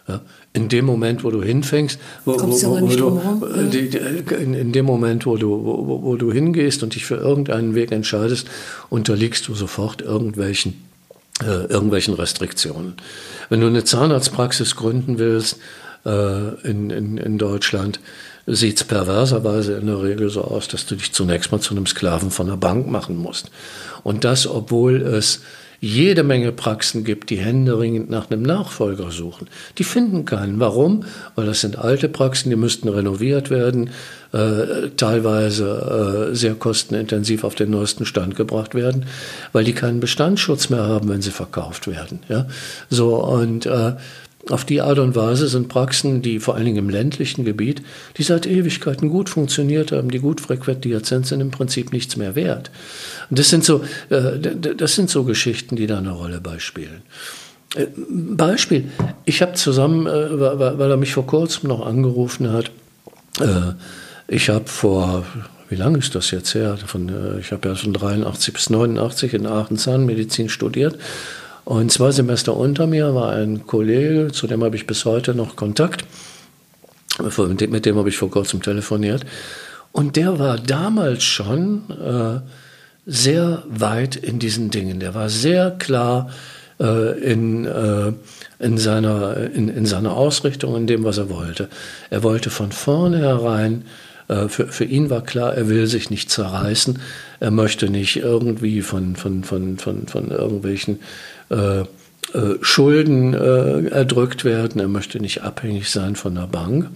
Ja, 0.07 0.19
in 0.51 0.67
dem 0.67 0.83
Moment, 0.83 1.23
wo 1.23 1.31
du 1.31 1.41
hinfängst, 1.41 1.97
wo, 2.25 2.33
wo, 2.33 2.39
wo, 2.41 2.81
wo 2.81 2.87
du, 2.87 3.45
äh, 3.45 3.69
die, 3.69 3.89
die, 3.89 3.97
in, 3.97 4.53
in, 4.53 4.71
dem 4.73 4.85
Moment, 4.85 5.25
wo 5.25 5.37
du, 5.37 5.49
wo, 5.49 6.03
wo 6.03 6.17
du 6.17 6.29
hingehst 6.29 6.83
und 6.83 6.95
dich 6.95 7.05
für 7.05 7.15
irgendeinen 7.15 7.73
Weg 7.73 7.93
entscheidest, 7.93 8.47
unterliegst 8.89 9.47
du 9.47 9.55
sofort 9.55 10.01
irgendwelchen, 10.01 10.73
äh, 11.41 11.67
irgendwelchen 11.67 12.15
Restriktionen. 12.15 12.95
Wenn 13.47 13.61
du 13.61 13.67
eine 13.67 13.85
Zahnarztpraxis 13.85 14.75
gründen 14.75 15.19
willst 15.19 15.59
äh, 16.05 16.49
in, 16.69 16.89
in, 16.89 17.17
in 17.17 17.37
Deutschland, 17.37 18.01
sieht 18.45 18.77
es 18.77 18.83
perverserweise 18.83 19.77
in 19.77 19.87
der 19.87 20.01
Regel 20.03 20.29
so 20.29 20.41
aus, 20.41 20.67
dass 20.67 20.85
du 20.85 20.95
dich 20.95 21.13
zunächst 21.13 21.53
mal 21.53 21.61
zu 21.61 21.73
einem 21.73 21.85
Sklaven 21.85 22.29
von 22.29 22.47
der 22.47 22.57
Bank 22.57 22.87
machen 22.87 23.15
musst. 23.15 23.51
Und 24.03 24.25
das, 24.25 24.47
obwohl 24.47 25.01
es 25.01 25.41
jede 25.83 26.23
Menge 26.23 26.53
Praxen 26.53 27.03
gibt, 27.03 27.29
die 27.29 27.35
händeringend 27.35 28.09
nach 28.09 28.31
einem 28.31 28.41
Nachfolger 28.41 29.11
suchen. 29.11 29.49
Die 29.77 29.83
finden 29.83 30.23
keinen. 30.23 30.61
Warum? 30.61 31.03
Weil 31.35 31.45
das 31.45 31.59
sind 31.59 31.77
alte 31.77 32.07
Praxen, 32.07 32.49
die 32.49 32.55
müssten 32.55 32.87
renoviert 32.87 33.49
werden, 33.49 33.89
äh, 34.31 34.91
teilweise 34.95 36.29
äh, 36.31 36.35
sehr 36.35 36.55
kostenintensiv 36.55 37.43
auf 37.43 37.55
den 37.55 37.71
neuesten 37.71 38.05
Stand 38.05 38.37
gebracht 38.37 38.75
werden, 38.75 39.07
weil 39.51 39.65
die 39.65 39.73
keinen 39.73 39.99
Bestandsschutz 39.99 40.69
mehr 40.69 40.83
haben, 40.83 41.09
wenn 41.09 41.21
sie 41.21 41.31
verkauft 41.31 41.85
werden. 41.87 42.19
Ja? 42.29 42.47
So, 42.89 43.17
und 43.17 43.65
äh, 43.65 43.95
auf 44.49 44.65
die 44.65 44.81
Art 44.81 44.99
und 44.99 45.15
Weise 45.15 45.47
sind 45.47 45.69
Praxen, 45.69 46.21
die 46.21 46.39
vor 46.39 46.55
allen 46.55 46.65
Dingen 46.65 46.77
im 46.77 46.89
ländlichen 46.89 47.45
Gebiet, 47.45 47.81
die 48.17 48.23
seit 48.23 48.45
Ewigkeiten 48.45 49.09
gut 49.09 49.29
funktioniert 49.29 49.93
haben, 49.93 50.11
die 50.11 50.19
gut 50.19 50.41
frequentiert 50.41 51.05
sind, 51.05 51.25
sind 51.25 51.39
im 51.39 51.51
Prinzip 51.51 51.93
nichts 51.93 52.17
mehr 52.17 52.35
wert. 52.35 52.69
Und 53.29 53.39
das 53.39 53.49
sind 53.49 53.63
so, 53.63 53.83
äh, 54.09 54.37
das 54.75 54.95
sind 54.95 55.09
so 55.09 55.23
Geschichten, 55.23 55.77
die 55.77 55.87
da 55.87 55.97
eine 55.97 56.11
Rolle 56.11 56.41
beispielen. 56.41 57.03
Äh, 57.75 57.87
Beispiel, 58.09 58.89
ich 59.23 59.41
habe 59.41 59.53
zusammen, 59.53 60.07
äh, 60.07 60.39
weil 60.39 60.91
er 60.91 60.97
mich 60.97 61.13
vor 61.13 61.25
kurzem 61.25 61.69
noch 61.69 61.85
angerufen 61.85 62.51
hat, 62.51 62.71
ich 64.27 64.49
habe 64.49 64.67
vor, 64.67 65.25
wie 65.69 65.75
lange 65.75 65.97
ist 65.97 66.13
das 66.13 66.29
jetzt 66.29 66.53
her? 66.53 66.77
Von, 66.85 67.39
ich 67.39 67.51
habe 67.51 67.69
ja 67.69 67.73
von 67.73 67.91
83 67.91 68.53
bis 68.53 68.69
89 68.69 69.33
in 69.33 69.47
Aachen 69.47 69.79
Zahnmedizin 69.79 70.49
studiert 70.49 70.99
und 71.65 71.91
zwei 71.91 72.11
Semester 72.11 72.55
unter 72.55 72.87
mir 72.87 73.15
war 73.15 73.33
ein 73.33 73.65
Kollege, 73.65 74.31
zu 74.31 74.47
dem 74.47 74.63
habe 74.63 74.75
ich 74.75 74.87
bis 74.87 75.05
heute 75.05 75.33
noch 75.33 75.55
Kontakt. 75.55 76.05
Mit 77.37 77.85
dem 77.85 77.97
habe 77.97 78.09
ich 78.09 78.17
vor 78.17 78.31
kurzem 78.31 78.61
telefoniert. 78.61 79.25
Und 79.91 80.15
der 80.15 80.39
war 80.39 80.57
damals 80.57 81.23
schon 81.23 81.83
äh, 81.89 82.39
sehr 83.05 83.63
weit 83.69 84.15
in 84.15 84.39
diesen 84.39 84.71
Dingen. 84.71 84.99
Der 84.99 85.13
war 85.13 85.29
sehr 85.29 85.71
klar 85.71 86.31
äh, 86.79 87.19
in, 87.19 87.65
äh, 87.65 88.13
in, 88.59 88.77
seiner, 88.77 89.37
in, 89.37 89.69
in 89.69 89.85
seiner 89.85 90.13
Ausrichtung, 90.13 90.75
in 90.75 90.87
dem, 90.87 91.03
was 91.03 91.19
er 91.19 91.29
wollte. 91.29 91.69
Er 92.09 92.23
wollte 92.23 92.49
von 92.49 92.71
vornherein 92.71 93.85
äh, 94.27 94.47
für, 94.47 94.67
für 94.67 94.85
ihn 94.85 95.09
war 95.09 95.21
klar, 95.21 95.53
er 95.53 95.69
will 95.69 95.87
sich 95.87 96.09
nicht 96.09 96.29
zerreißen. 96.29 96.99
Er 97.39 97.51
möchte 97.51 97.89
nicht 97.89 98.17
irgendwie 98.17 98.81
von, 98.81 99.15
von, 99.15 99.43
von, 99.43 99.77
von, 99.77 100.07
von 100.07 100.31
irgendwelchen 100.31 100.99
äh, 101.49 101.81
äh, 101.81 102.57
Schulden 102.61 103.33
äh, 103.33 103.87
erdrückt 103.89 104.45
werden. 104.45 104.79
Er 104.79 104.87
möchte 104.87 105.19
nicht 105.19 105.43
abhängig 105.43 105.89
sein 105.89 106.15
von 106.15 106.35
der 106.35 106.47
Bank. 106.47 106.89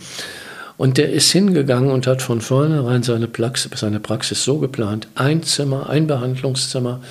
Und 0.77 0.97
der 0.97 1.11
ist 1.11 1.31
hingegangen 1.31 1.91
und 1.91 2.07
hat 2.07 2.21
von 2.21 2.39
vornherein 2.39 3.03
seine 3.03 3.27
Praxis, 3.27 3.71
seine 3.75 3.99
Praxis 3.99 4.43
so 4.43 4.59
geplant, 4.59 5.07
ein 5.15 5.43
Zimmer, 5.43 5.89
ein 5.89 6.07
Behandlungszimmer, 6.07 7.01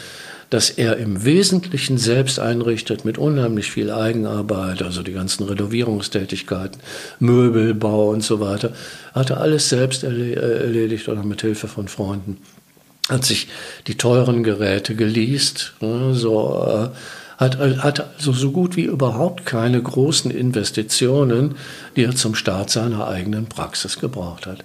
das 0.50 0.70
er 0.70 0.96
im 0.96 1.24
Wesentlichen 1.24 1.98
selbst 1.98 2.38
einrichtet 2.38 3.04
mit 3.04 3.18
unheimlich 3.18 3.70
viel 3.72 3.90
Eigenarbeit, 3.90 4.82
also 4.82 5.02
die 5.02 5.12
ganzen 5.12 5.44
Renovierungstätigkeiten, 5.44 6.80
Möbelbau 7.18 8.10
und 8.10 8.22
so 8.22 8.38
weiter, 8.38 8.72
hat 9.12 9.30
er 9.30 9.40
alles 9.40 9.68
selbst 9.68 10.04
erledigt 10.04 11.08
oder 11.08 11.24
mit 11.24 11.42
Hilfe 11.42 11.66
von 11.66 11.88
Freunden. 11.88 12.38
Hat 13.08 13.24
sich 13.24 13.48
die 13.88 13.96
teuren 13.96 14.44
Geräte 14.44 14.94
geleast, 14.94 15.74
ne, 15.80 16.14
so 16.14 16.64
äh, 16.92 16.96
hat, 17.36 17.58
hat 17.58 18.16
also 18.16 18.32
so 18.32 18.50
gut 18.50 18.76
wie 18.76 18.84
überhaupt 18.84 19.46
keine 19.46 19.82
großen 19.82 20.30
Investitionen, 20.30 21.56
die 21.96 22.04
er 22.04 22.14
zum 22.14 22.34
Start 22.34 22.70
seiner 22.70 23.06
eigenen 23.06 23.46
Praxis 23.46 23.98
gebraucht 23.98 24.46
hat. 24.46 24.64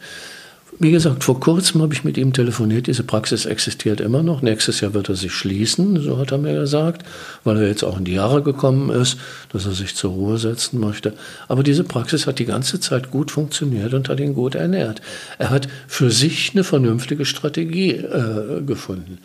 Wie 0.80 0.90
gesagt, 0.92 1.24
vor 1.24 1.40
kurzem 1.40 1.82
habe 1.84 1.94
ich 1.94 2.04
mit 2.04 2.18
ihm 2.18 2.34
telefoniert. 2.34 2.88
Diese 2.88 3.04
Praxis 3.04 3.46
existiert 3.46 4.02
immer 4.02 4.24
noch. 4.24 4.42
Nächstes 4.42 4.82
Jahr 4.82 4.96
wird 4.96 5.10
er 5.10 5.16
sich 5.16 5.32
schließen, 5.32 6.02
so 6.02 6.18
hat 6.18 6.32
er 6.32 6.40
mir 6.40 6.54
gesagt, 6.54 7.06
weil 7.44 7.58
er 7.58 7.68
jetzt 7.68 7.84
auch 7.84 8.00
in 8.00 8.06
die 8.06 8.14
Jahre 8.14 8.42
gekommen 8.42 8.90
ist, 8.90 9.18
dass 9.52 9.68
er 9.68 9.74
sich 9.74 9.96
zur 9.96 10.12
Ruhe 10.12 10.40
setzen 10.40 10.80
möchte. 10.80 11.14
Aber 11.48 11.62
diese 11.62 11.84
Praxis 11.84 12.26
hat 12.26 12.40
die 12.40 12.46
ganze 12.46 12.80
Zeit 12.80 13.12
gut 13.12 13.30
funktioniert 13.30 13.94
und 13.94 14.10
hat 14.10 14.20
ihn 14.20 14.34
gut 14.34 14.56
ernährt. 14.56 15.02
Er 15.38 15.52
hat 15.52 15.68
für 15.88 16.10
sich 16.10 16.52
eine 16.54 16.64
vernünftige 16.64 17.26
Strategie 17.26 17.92
äh, 17.92 18.62
gefunden. 18.66 19.20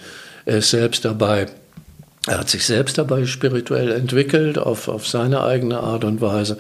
Er 0.44 0.58
ist 0.58 0.70
selbst 0.70 1.06
dabei, 1.06 1.46
er 2.26 2.38
hat 2.38 2.48
sich 2.48 2.66
selbst 2.66 2.98
dabei 2.98 3.24
spirituell 3.24 3.92
entwickelt, 3.92 4.58
auf, 4.58 4.88
auf 4.88 5.06
seine 5.06 5.42
eigene 5.42 5.78
Art 5.78 6.04
und 6.04 6.20
Weise, 6.20 6.58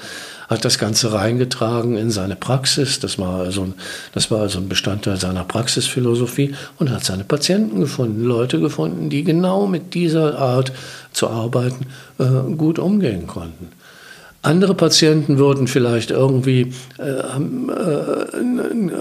hat 0.48 0.64
das 0.64 0.78
Ganze 0.78 1.12
reingetragen 1.12 1.96
in 1.96 2.10
seine 2.10 2.36
Praxis. 2.36 3.00
Das 3.00 3.18
war, 3.18 3.40
also 3.40 3.62
ein, 3.62 3.74
das 4.12 4.30
war 4.30 4.42
also 4.42 4.60
ein 4.60 4.68
Bestandteil 4.68 5.16
seiner 5.16 5.42
Praxisphilosophie 5.42 6.54
und 6.78 6.90
hat 6.90 7.04
seine 7.04 7.24
Patienten 7.24 7.80
gefunden, 7.80 8.22
Leute 8.22 8.60
gefunden, 8.60 9.10
die 9.10 9.24
genau 9.24 9.66
mit 9.66 9.94
dieser 9.94 10.38
Art 10.38 10.70
zu 11.12 11.28
arbeiten 11.28 11.86
äh, 12.18 12.54
gut 12.56 12.78
umgehen 12.78 13.26
konnten. 13.26 13.70
Andere 14.42 14.74
Patienten 14.76 15.38
würden 15.38 15.66
vielleicht 15.66 16.12
irgendwie 16.12 16.72
äh, 16.98 17.22
haben, 17.32 17.68
äh, 17.68 18.94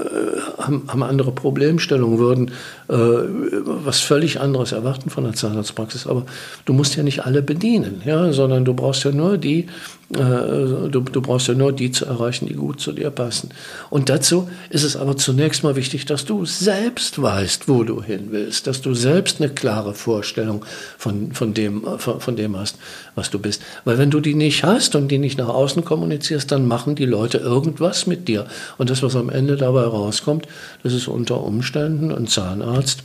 haben, 0.68 0.84
haben, 0.88 1.04
andere 1.04 1.32
Problemstellungen, 1.32 2.20
würden 2.20 2.52
äh, 2.88 2.94
was 2.94 4.00
völlig 4.00 4.40
anderes 4.40 4.72
erwarten 4.72 5.10
von 5.10 5.24
der 5.24 5.34
Zahnarztpraxis. 5.34 6.08
Aber 6.08 6.26
du 6.66 6.74
musst 6.74 6.96
ja 6.96 7.04
nicht 7.04 7.26
alle 7.26 7.42
bedienen, 7.42 8.02
ja, 8.06 8.32
sondern 8.34 8.66
du 8.66 8.74
brauchst 8.74 9.04
ja 9.04 9.12
nur 9.12 9.38
die, 9.38 9.68
äh, 10.14 10.18
du, 10.18 11.02
du 11.02 11.22
brauchst 11.22 11.48
ja 11.48 11.56
nur 11.56 11.74
die 11.74 11.92
zu 11.92 12.06
erreichen, 12.06 12.46
die 12.46 12.54
gut 12.54 12.80
zu 12.80 12.92
dir 12.92 13.10
passen. 13.10 13.50
Und 13.90 14.10
dazu 14.10 14.48
ist 14.70 14.84
es 14.84 14.96
aber 14.96 15.18
zunächst 15.18 15.64
mal 15.64 15.76
wichtig, 15.76 16.06
dass 16.06 16.26
du 16.26 16.46
selbst 16.46 17.22
weißt, 17.22 17.68
wo 17.68 17.84
du 17.84 18.04
hin 18.04 18.28
willst, 18.30 18.68
dass 18.68 18.82
du 18.82 18.94
selbst 18.94 19.42
eine 19.42 19.50
klare 19.50 19.94
Vorstellung 19.96 20.64
von, 20.98 21.32
von, 21.32 21.54
dem, 21.56 21.84
von, 21.98 22.20
von 22.20 22.36
dem 22.36 22.56
hast, 22.56 22.78
was 23.16 23.32
du 23.32 23.40
bist. 23.40 23.64
Weil 23.84 23.98
wenn 23.98 24.12
du 24.12 24.20
die 24.20 24.36
nicht 24.36 24.64
hast 24.64 24.96
und 24.96 25.08
die 25.08 25.18
nicht 25.18 25.40
nach 25.40 25.50
außen 25.50 25.84
kommunizierst, 25.84 26.52
dann 26.52 26.68
machen 26.68 26.96
die 26.96 27.06
Leute 27.06 27.40
irgendwas 27.40 28.06
mit 28.06 28.28
dir. 28.28 28.46
Und 28.78 28.92
das, 28.92 29.02
was 29.02 29.16
am 29.16 29.30
Ende 29.30 29.56
dabei 29.56 29.84
rauskommt, 29.84 30.48
das 30.84 30.94
ist 30.94 31.08
unter 31.08 31.42
Umständen 31.42 32.12
ein 32.14 32.28
Zahnarzt, 32.28 33.04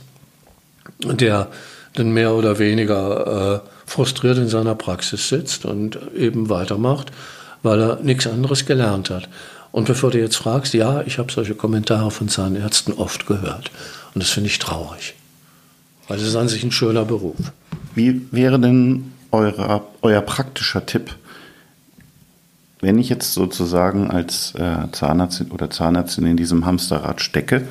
der 1.03 1.47
dann 1.93 2.11
mehr 2.11 2.33
oder 2.33 2.59
weniger 2.59 3.63
äh, 3.63 3.69
frustriert 3.85 4.37
in 4.37 4.47
seiner 4.47 4.75
Praxis 4.75 5.27
sitzt 5.29 5.65
und 5.65 5.99
eben 6.15 6.49
weitermacht, 6.49 7.11
weil 7.63 7.81
er 7.81 7.95
nichts 7.97 8.27
anderes 8.27 8.65
gelernt 8.65 9.09
hat. 9.09 9.27
Und 9.71 9.85
bevor 9.85 10.11
du 10.11 10.19
jetzt 10.19 10.35
fragst, 10.35 10.73
ja, 10.73 11.01
ich 11.01 11.17
habe 11.17 11.31
solche 11.31 11.55
Kommentare 11.55 12.11
von 12.11 12.29
Zahnärzten 12.29 12.93
oft 12.93 13.25
gehört. 13.25 13.71
Und 14.13 14.21
das 14.23 14.29
finde 14.29 14.49
ich 14.49 14.59
traurig. 14.59 15.15
Weil 16.07 16.17
es 16.17 16.27
ist 16.27 16.35
an 16.35 16.49
sich 16.49 16.63
ein 16.63 16.71
schöner 16.71 17.05
Beruf. 17.05 17.37
Wie 17.95 18.21
wäre 18.31 18.59
denn 18.59 19.13
eure, 19.31 19.81
euer 20.01 20.21
praktischer 20.21 20.85
Tipp, 20.85 21.15
wenn 22.81 22.97
ich 22.97 23.09
jetzt 23.09 23.33
sozusagen 23.33 24.09
als 24.09 24.53
äh, 24.55 24.91
Zahnarzt 24.91 25.45
oder 25.51 25.69
Zahnärztin 25.69 26.25
in 26.25 26.37
diesem 26.37 26.65
Hamsterrad 26.65 27.21
stecke, 27.21 27.67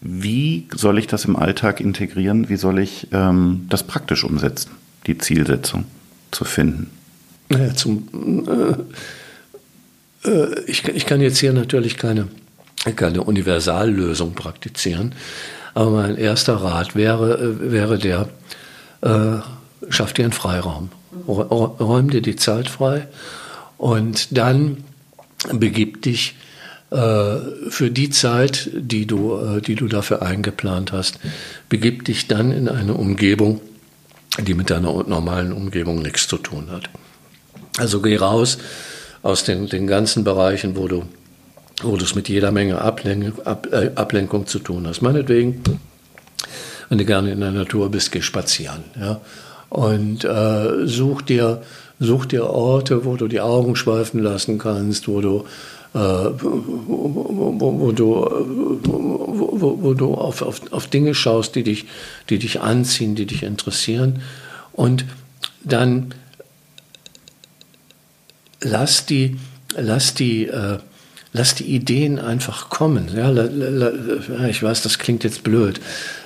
wie 0.00 0.68
soll 0.74 0.98
ich 0.98 1.06
das 1.06 1.24
im 1.24 1.36
Alltag 1.36 1.80
integrieren? 1.80 2.48
Wie 2.48 2.56
soll 2.56 2.78
ich 2.78 3.08
ähm, 3.12 3.66
das 3.68 3.84
praktisch 3.84 4.24
umsetzen, 4.24 4.72
die 5.06 5.18
Zielsetzung 5.18 5.84
zu 6.30 6.44
finden? 6.44 6.90
Naja, 7.48 7.74
zum, 7.74 8.46
äh, 10.24 10.28
äh, 10.28 10.60
ich, 10.66 10.86
ich 10.86 11.06
kann 11.06 11.20
jetzt 11.20 11.38
hier 11.38 11.52
natürlich 11.52 11.96
keine, 11.96 12.28
keine 12.96 13.22
Universallösung 13.22 14.34
praktizieren, 14.34 15.14
aber 15.74 15.90
mein 15.90 16.16
erster 16.16 16.56
Rat 16.56 16.94
wäre, 16.94 17.38
äh, 17.38 17.72
wäre 17.72 17.98
der, 17.98 18.28
äh, 19.00 19.38
schaff 19.88 20.12
dir 20.12 20.24
einen 20.24 20.32
Freiraum. 20.32 20.90
Räum 21.26 22.10
dir 22.10 22.20
die 22.20 22.36
Zeit 22.36 22.68
frei 22.68 23.08
und 23.78 24.36
dann 24.36 24.84
begib 25.52 26.02
dich 26.02 26.34
äh, 26.90 27.36
für 27.68 27.90
die 27.90 28.10
Zeit, 28.10 28.70
die 28.74 29.06
du, 29.06 29.38
äh, 29.38 29.60
die 29.62 29.76
du 29.76 29.86
dafür 29.88 30.22
eingeplant 30.22 30.92
hast, 30.92 31.18
begib 31.68 32.04
dich 32.04 32.26
dann 32.26 32.50
in 32.50 32.68
eine 32.68 32.94
Umgebung, 32.94 33.60
die 34.40 34.54
mit 34.54 34.70
deiner 34.70 34.92
normalen 35.04 35.52
Umgebung 35.52 36.02
nichts 36.02 36.28
zu 36.28 36.38
tun 36.38 36.70
hat. 36.70 36.90
Also 37.78 38.02
geh 38.02 38.16
raus 38.16 38.58
aus 39.22 39.44
den, 39.44 39.68
den 39.68 39.86
ganzen 39.86 40.24
Bereichen, 40.24 40.76
wo 40.76 40.88
du, 40.88 41.04
wo 41.82 41.96
du 41.96 42.04
es 42.04 42.14
mit 42.14 42.28
jeder 42.28 42.50
Menge 42.50 42.80
Ablenkung, 42.80 43.46
Ab, 43.46 43.68
äh, 43.70 43.92
Ablenkung 43.94 44.46
zu 44.46 44.58
tun 44.58 44.86
hast. 44.86 45.02
Meinetwegen, 45.02 45.62
wenn 46.88 46.98
du 46.98 47.04
gerne 47.04 47.30
in 47.30 47.40
der 47.40 47.52
Natur 47.52 47.90
bist, 47.90 48.10
geh 48.10 48.22
spazieren. 48.22 48.82
Ja? 48.98 49.20
Und 49.68 50.24
äh, 50.24 50.86
such 50.86 51.22
dir 51.22 51.62
Such 52.00 52.26
dir 52.26 52.44
Orte, 52.44 53.04
wo 53.04 53.16
du 53.16 53.26
die 53.26 53.40
Augen 53.40 53.74
schweifen 53.74 54.22
lassen 54.22 54.58
kannst, 54.58 55.08
wo 55.08 55.20
du 55.20 55.44
äh, 55.94 55.98
wo, 55.98 57.58
wo, 57.58 57.80
wo, 57.80 57.92
du, 57.92 58.14
wo, 58.84 59.82
wo 59.82 59.94
du 59.94 60.14
auf, 60.14 60.42
auf, 60.42 60.72
auf 60.72 60.86
Dinge 60.86 61.14
schaust, 61.14 61.54
die 61.54 61.62
dich, 61.62 61.86
die 62.28 62.38
dich 62.38 62.60
anziehen, 62.60 63.14
die 63.14 63.26
dich 63.26 63.42
interessieren. 63.42 64.22
Und 64.72 65.06
dann 65.64 66.14
lass 68.60 69.06
die, 69.06 69.38
lass 69.76 70.14
die, 70.14 70.46
äh, 70.46 70.78
lass 71.32 71.54
die 71.54 71.64
Ideen 71.64 72.18
einfach 72.18 72.70
kommen. 72.70 73.08
Ja, 73.14 73.32
ich 74.46 74.62
weiß, 74.62 74.82
das 74.82 74.98
klingt 74.98 75.24
jetzt 75.24 75.42
blöd, 75.42 75.78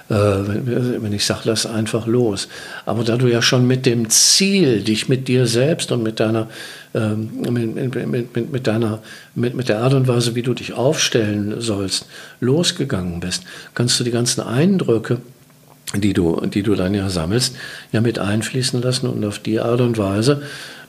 äh, 0.09 0.14
wenn 0.14 1.12
ich 1.12 1.24
sage, 1.24 1.42
lass 1.44 1.66
einfach 1.66 2.07
los. 2.07 2.48
Aber 2.86 3.05
da 3.05 3.16
du 3.16 3.26
ja 3.26 3.42
schon 3.42 3.66
mit 3.66 3.86
dem 3.86 4.11
Ziel, 4.11 4.82
dich 4.82 5.09
mit 5.09 5.28
dir 5.28 5.46
selbst 5.46 5.92
und 5.92 6.03
mit 6.03 6.20
deiner, 6.20 6.48
ähm, 6.94 7.30
mit, 7.50 7.94
mit, 7.94 8.34
mit, 8.34 8.53
mit, 8.53 8.66
deiner, 8.66 9.00
mit, 9.34 9.55
mit 9.55 9.68
der 9.68 9.80
Art 9.80 9.94
und 9.94 10.09
Weise, 10.09 10.34
wie 10.34 10.42
du 10.42 10.55
dich 10.55 10.74
aufstellen 10.74 11.61
sollst, 11.61 12.07
losgegangen 12.40 13.20
bist, 13.20 13.44
kannst 13.74 13.98
du 13.98 14.05
die 14.05 14.11
ganzen 14.11 14.42
Eindrücke, 14.42 15.18
die 15.94 16.12
du, 16.12 16.40
die 16.46 16.62
du 16.62 16.74
dann 16.74 16.94
ja 16.94 17.11
sammelst, 17.11 17.57
ja 17.90 18.00
mit 18.00 18.18
einfließen 18.18 18.80
lassen 18.80 19.09
und 19.09 19.24
auf 19.24 19.40
die 19.40 19.61
Art 19.61 19.80
und 19.80 19.98
Weise 19.98 20.42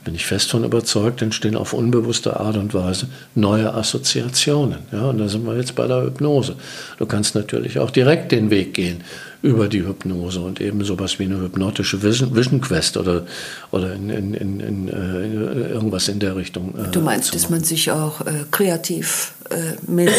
bin 0.04 0.16
ich 0.16 0.26
fest 0.26 0.52
von 0.52 0.64
überzeugt, 0.64 1.22
entstehen 1.22 1.56
auf 1.56 1.74
unbewusste 1.74 2.40
Art 2.40 2.58
und 2.58 2.74
Weise 2.74 3.08
neue 3.36 3.74
Assoziationen. 3.74 4.80
Ja, 4.92 5.10
und 5.10 5.18
da 5.18 5.28
sind 5.28 5.46
wir 5.46 5.56
jetzt 5.56 5.76
bei 5.76 5.88
der 5.88 6.04
Hypnose. 6.04 6.56
Du 6.98 7.06
kannst 7.06 7.36
natürlich 7.36 7.80
auch 7.80 7.92
direkt 7.92 8.32
den 8.32 8.50
Weg 8.50 8.74
gehen 8.74 9.04
über 9.42 9.68
die 9.68 9.86
Hypnose 9.86 10.40
und 10.40 10.62
eben 10.62 10.84
sowas 10.84 11.20
wie 11.20 11.24
eine 11.24 11.40
hypnotische 11.40 12.02
Vision, 12.02 12.36
Vision 12.36 12.62
Quest 12.62 12.98
oder, 12.98 13.26
oder 13.72 13.94
in, 13.94 14.10
in, 14.10 14.34
in, 14.34 14.60
in 14.60 14.88
äh, 14.88 15.70
irgendwas 15.72 16.08
in 16.08 16.20
der 16.20 16.36
Richtung. 16.36 16.74
Äh, 16.78 16.92
du 16.92 17.02
meinst, 17.02 17.34
dass 17.36 17.50
man 17.50 17.64
sich 17.64 17.92
auch 17.92 18.22
äh, 18.22 18.46
kreativ 18.52 19.34
äh, 19.50 19.74
mit 19.92 20.14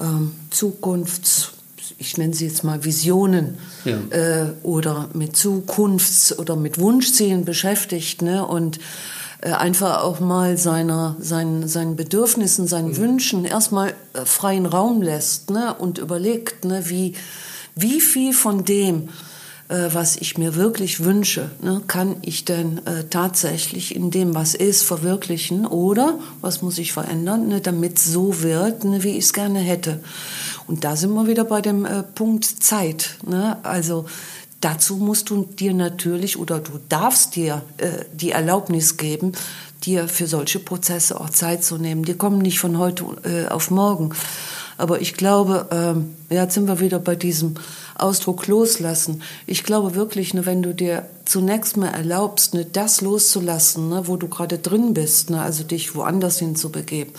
ähm, 0.00 0.32
Zukunfts 0.50 1.52
ich 1.98 2.18
nenne 2.18 2.34
sie 2.34 2.46
jetzt 2.46 2.64
mal 2.64 2.84
Visionen 2.84 3.58
ja. 3.84 3.98
äh, 4.10 4.52
oder 4.62 5.08
mit 5.14 5.36
Zukunfts- 5.36 6.36
oder 6.36 6.56
mit 6.56 6.78
Wunschzielen 6.78 7.44
beschäftigt 7.44 8.22
ne? 8.22 8.46
und 8.46 8.78
äh, 9.40 9.52
einfach 9.52 10.02
auch 10.02 10.20
mal 10.20 10.56
seiner, 10.56 11.16
seinen, 11.20 11.68
seinen 11.68 11.96
Bedürfnissen, 11.96 12.66
seinen 12.66 12.88
mhm. 12.88 12.96
Wünschen 12.96 13.44
erstmal 13.44 13.94
äh, 14.12 14.24
freien 14.24 14.66
Raum 14.66 15.02
lässt 15.02 15.50
ne? 15.50 15.74
und 15.74 15.98
überlegt, 15.98 16.64
ne? 16.64 16.88
wie, 16.88 17.14
wie 17.74 18.00
viel 18.00 18.32
von 18.32 18.64
dem, 18.64 19.08
äh, 19.68 19.88
was 19.92 20.16
ich 20.16 20.36
mir 20.36 20.56
wirklich 20.56 21.04
wünsche, 21.04 21.50
ne, 21.62 21.80
kann 21.86 22.16
ich 22.20 22.44
denn 22.44 22.86
äh, 22.86 23.04
tatsächlich 23.08 23.96
in 23.96 24.10
dem, 24.10 24.34
was 24.34 24.54
ist, 24.54 24.82
verwirklichen 24.82 25.66
oder 25.66 26.18
was 26.42 26.60
muss 26.60 26.76
ich 26.76 26.92
verändern, 26.92 27.48
ne, 27.48 27.60
damit 27.62 27.98
es 27.98 28.04
so 28.04 28.42
wird, 28.42 28.84
ne, 28.84 29.02
wie 29.02 29.16
ich 29.16 29.24
es 29.24 29.32
gerne 29.32 29.60
hätte. 29.60 30.00
Und 30.66 30.84
da 30.84 30.96
sind 30.96 31.12
wir 31.12 31.26
wieder 31.26 31.44
bei 31.44 31.60
dem 31.60 31.84
äh, 31.84 32.02
Punkt 32.02 32.44
Zeit. 32.44 33.16
Ne? 33.26 33.58
Also 33.62 34.06
dazu 34.60 34.96
musst 34.96 35.30
du 35.30 35.44
dir 35.44 35.74
natürlich 35.74 36.38
oder 36.38 36.58
du 36.58 36.72
darfst 36.88 37.36
dir 37.36 37.62
äh, 37.78 38.04
die 38.12 38.30
Erlaubnis 38.30 38.96
geben, 38.96 39.32
dir 39.84 40.08
für 40.08 40.26
solche 40.26 40.58
Prozesse 40.58 41.20
auch 41.20 41.30
Zeit 41.30 41.64
zu 41.64 41.76
nehmen. 41.76 42.04
Die 42.04 42.14
kommen 42.14 42.38
nicht 42.38 42.58
von 42.58 42.78
heute 42.78 43.04
äh, 43.24 43.48
auf 43.48 43.70
morgen. 43.70 44.14
Aber 44.76 45.00
ich 45.00 45.14
glaube, 45.14 45.68
ähm, 45.70 46.14
jetzt 46.30 46.54
sind 46.54 46.66
wir 46.66 46.80
wieder 46.80 46.98
bei 46.98 47.14
diesem 47.14 47.54
Ausdruck 47.96 48.46
loslassen. 48.46 49.22
Ich 49.46 49.64
glaube 49.64 49.94
wirklich, 49.94 50.34
ne, 50.34 50.46
wenn 50.46 50.62
du 50.62 50.74
dir 50.74 51.06
zunächst 51.24 51.76
mal 51.76 51.88
erlaubst, 51.88 52.54
ne, 52.54 52.64
das 52.64 53.00
loszulassen, 53.00 53.88
ne, 53.88 54.02
wo 54.06 54.16
du 54.16 54.28
gerade 54.28 54.58
drin 54.58 54.94
bist, 54.94 55.30
ne, 55.30 55.40
also 55.40 55.64
dich 55.64 55.94
woanders 55.94 56.38
hinzubegeben, 56.38 57.14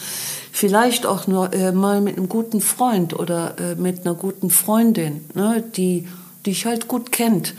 vielleicht 0.51 1.05
auch 1.05 1.27
nur 1.27 1.53
äh, 1.53 1.71
mal 1.71 2.01
mit 2.01 2.17
einem 2.17 2.29
guten 2.29 2.61
Freund 2.61 3.17
oder 3.17 3.55
äh, 3.59 3.75
mit 3.75 4.05
einer 4.05 4.15
guten 4.15 4.49
Freundin, 4.49 5.25
ne, 5.33 5.63
die 5.75 6.07
dich 6.45 6.65
halt 6.65 6.87
gut 6.87 7.11
kennt. 7.11 7.53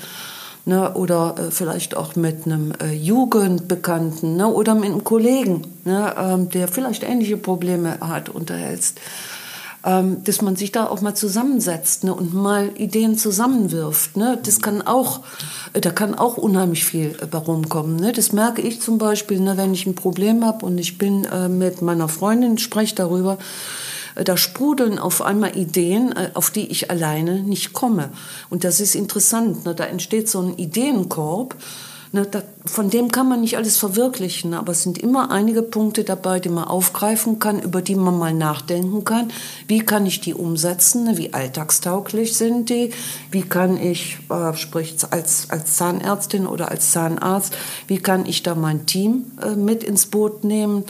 Ne, 0.69 0.95
oder 0.95 1.37
äh, 1.39 1.51
vielleicht 1.53 1.97
auch 1.97 2.17
mit 2.17 2.45
einem 2.45 2.73
äh, 2.83 2.93
Jugendbekannten 2.93 4.37
ne, 4.37 4.49
oder 4.49 4.75
mit 4.75 4.87
einem 4.87 5.05
Kollegen, 5.05 5.62
ne, 5.85 6.12
ähm, 6.19 6.51
der 6.51 6.67
vielleicht 6.67 7.05
ähnliche 7.05 7.37
Probleme 7.37 7.99
hat, 8.01 8.29
unterhältst 8.29 9.01
ähm, 9.87 10.24
dass 10.24 10.43
man 10.43 10.57
sich 10.57 10.72
da 10.72 10.89
auch 10.89 11.01
mal 11.01 11.14
zusammensetzt 11.14 12.03
ne, 12.03 12.12
und 12.12 12.34
mal 12.34 12.70
Ideen 12.76 13.16
zusammenwirft. 13.16 14.16
Ne. 14.16 14.37
Das 14.43 14.61
kann 14.61 14.82
auch, 14.82 15.20
äh, 15.74 15.80
da 15.80 15.91
kann 15.91 16.16
auch 16.16 16.37
unheimlich 16.37 16.84
viel 16.84 17.16
äh, 17.22 17.26
bei 17.26 17.39
rumkommen. 17.39 17.95
Ne. 17.95 18.12
Das 18.12 18.32
merke 18.32 18.61
ich 18.62 18.80
zum 18.80 18.99
Beispiel, 18.99 19.39
ne, 19.39 19.57
wenn 19.57 19.72
ich 19.72 19.87
ein 19.87 19.95
Problem 19.95 20.45
habe 20.45 20.66
und 20.66 20.76
ich 20.78 20.99
bin 20.99 21.24
äh, 21.26 21.49
mit 21.49 21.82
meiner 21.82 22.09
Freundin, 22.09 22.59
spreche 22.59 22.97
darüber, 22.97 23.39
äh, 24.16 24.24
da 24.24 24.37
sprudeln 24.37 24.99
auf 24.99 25.22
einmal 25.22 25.57
Ideen, 25.57 26.12
auf 26.34 26.51
die 26.51 26.66
ich 26.66 26.91
alleine 26.91 27.45
nicht 27.45 27.72
komme. 27.72 28.11
Und 28.51 28.64
das 28.64 28.80
ist 28.80 28.97
interessant. 28.97 29.64
Ne? 29.66 29.76
Da 29.76 29.84
entsteht 29.84 30.28
so 30.28 30.41
ein 30.41 30.59
Ideenkorb. 30.59 31.55
Ne, 32.13 32.25
da, 32.25 32.43
von 32.65 32.89
dem 32.89 33.11
kann 33.11 33.29
man 33.29 33.41
nicht 33.41 33.57
alles 33.57 33.79
verwirklichen, 33.79 34.55
aber 34.55 34.73
es 34.73 34.83
sind 34.83 34.99
immer 34.99 35.31
einige 35.31 35.63
Punkte 35.63 36.05
dabei, 36.05 36.41
die 36.41 36.49
man 36.49 36.65
aufgreifen 36.65 37.39
kann, 37.39 37.61
über 37.61 37.83
die 37.83 37.97
man 37.97 38.19
mal 38.19 38.33
nachdenken 38.33 39.05
kann. 39.05 39.33
Wie 39.67 39.81
kann 39.81 40.07
ich 40.07 40.21
die 40.21 40.35
umsetzen? 40.35 41.05
Ne, 41.05 41.19
wie 41.19 41.35
alltagstauglich 41.35 42.37
sind 42.37 42.71
die? 42.71 42.91
Wie 43.31 43.43
kann 43.43 43.77
ich, 43.77 44.19
äh, 44.31 44.55
sprich 44.55 44.97
als, 45.11 45.51
als 45.51 45.77
Zahnärztin 45.77 46.47
oder 46.47 46.71
als 46.71 46.93
Zahnarzt, 46.93 47.57
wie 47.89 47.99
kann 47.99 48.25
ich 48.27 48.43
da 48.43 48.55
mein 48.55 48.87
Team 48.87 49.27
äh, 49.43 49.57
mit 49.57 49.83
ins 49.83 50.07
Boot 50.07 50.45
nehmen? 50.45 50.85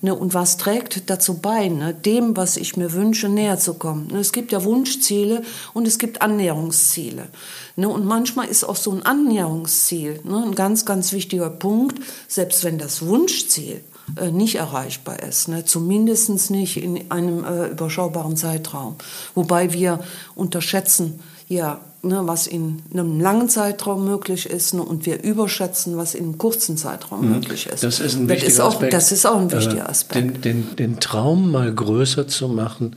Ne, 0.00 0.14
und 0.14 0.34
was 0.34 0.56
trägt 0.56 1.08
dazu 1.08 1.38
bei, 1.38 1.68
ne, 1.68 1.94
dem, 1.94 2.36
was 2.36 2.56
ich 2.56 2.76
mir 2.76 2.92
wünsche, 2.92 3.28
näher 3.28 3.58
zu 3.58 3.74
kommen? 3.74 4.08
Ne, 4.12 4.18
es 4.18 4.32
gibt 4.32 4.52
ja 4.52 4.64
Wunschziele 4.64 5.42
und 5.72 5.86
es 5.86 5.98
gibt 5.98 6.20
Annäherungsziele. 6.20 7.28
Ne, 7.76 7.88
und 7.88 8.04
manchmal 8.04 8.46
ist 8.46 8.62
auch 8.62 8.76
so 8.76 8.92
ein 8.92 9.04
Annäherungsziel 9.04 10.20
ne, 10.22 10.44
ein 10.44 10.54
ganz, 10.54 10.84
ganz 10.84 11.12
wichtiger 11.12 11.50
Punkt, 11.50 11.98
selbst 12.28 12.62
wenn 12.62 12.78
das 12.78 13.04
Wunschziel 13.04 13.80
äh, 14.16 14.30
nicht 14.30 14.56
erreichbar 14.56 15.20
ist, 15.20 15.48
ne, 15.48 15.64
zumindest 15.64 16.50
nicht 16.50 16.76
in 16.76 17.10
einem 17.10 17.44
äh, 17.44 17.68
überschaubaren 17.68 18.36
Zeitraum. 18.36 18.94
Wobei 19.34 19.72
wir 19.72 19.98
unterschätzen, 20.36 21.18
ja, 21.48 21.80
ne, 22.02 22.20
was 22.24 22.46
in 22.46 22.82
einem 22.92 23.18
langen 23.20 23.48
Zeitraum 23.48 24.04
möglich 24.04 24.46
ist 24.46 24.74
ne, 24.74 24.82
und 24.82 25.04
wir 25.04 25.24
überschätzen, 25.24 25.96
was 25.96 26.14
in 26.14 26.24
einem 26.24 26.38
kurzen 26.38 26.76
Zeitraum 26.76 27.22
mhm. 27.22 27.32
möglich 27.32 27.66
ist. 27.66 27.82
Das 27.82 27.98
ist 27.98 28.14
ein 28.14 28.28
wichtiger 28.28 28.46
das 28.46 28.54
ist 28.54 28.60
auch, 28.60 28.74
Aspekt. 28.74 28.92
Das 28.92 29.12
ist 29.12 29.26
auch 29.26 29.40
ein 29.40 29.50
wichtiger 29.50 29.86
äh, 29.86 29.90
Aspekt. 29.90 30.44
Den, 30.44 30.66
den, 30.68 30.76
den, 30.76 31.00
Traum 31.00 31.50
mal 31.50 31.74
größer 31.74 32.28
zu 32.28 32.48
machen, 32.48 32.94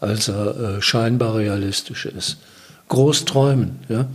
als 0.00 0.28
er 0.28 0.76
äh, 0.78 0.82
scheinbar 0.82 1.36
realistisch 1.36 2.04
ist. 2.04 2.36
Groß 2.88 3.24
träumen, 3.24 3.78
ja. 3.88 4.06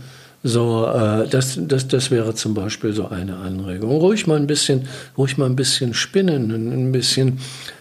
So, 0.46 0.86
äh, 0.86 1.26
das, 1.26 1.58
das, 1.58 1.88
das 1.88 2.10
wäre 2.10 2.34
zum 2.34 2.52
Beispiel 2.52 2.92
so 2.92 3.08
eine 3.08 3.36
Anregung. 3.36 3.92
Ruhig 3.92 4.26
mal 4.26 4.36
ein 4.36 4.46
bisschen, 4.46 4.86
ruhig 5.16 5.38
mal 5.38 5.46
ein 5.46 5.56
bisschen 5.56 5.94
spinnen, 5.94 6.50
ein 6.50 6.92
bisschen 6.92 7.38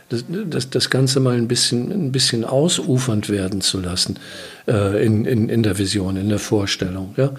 das, 0.08 0.24
das, 0.50 0.70
das 0.70 0.90
Ganze 0.90 1.20
mal 1.20 1.36
ein 1.36 1.48
bisschen, 1.48 1.92
ein 1.92 2.12
bisschen 2.12 2.46
ausufernd 2.46 3.30
werden 3.30 3.62
zu 3.62 3.80
lassen 3.82 4.18
äh, 4.68 5.06
in, 5.06 5.26
in, 5.26 5.50
in 5.50 5.64
der 5.64 5.78
Vision, 5.78 6.16
in 6.16 6.30
der 6.30 6.40
Vorstellung. 6.40 7.14
Ja? 7.18 7.32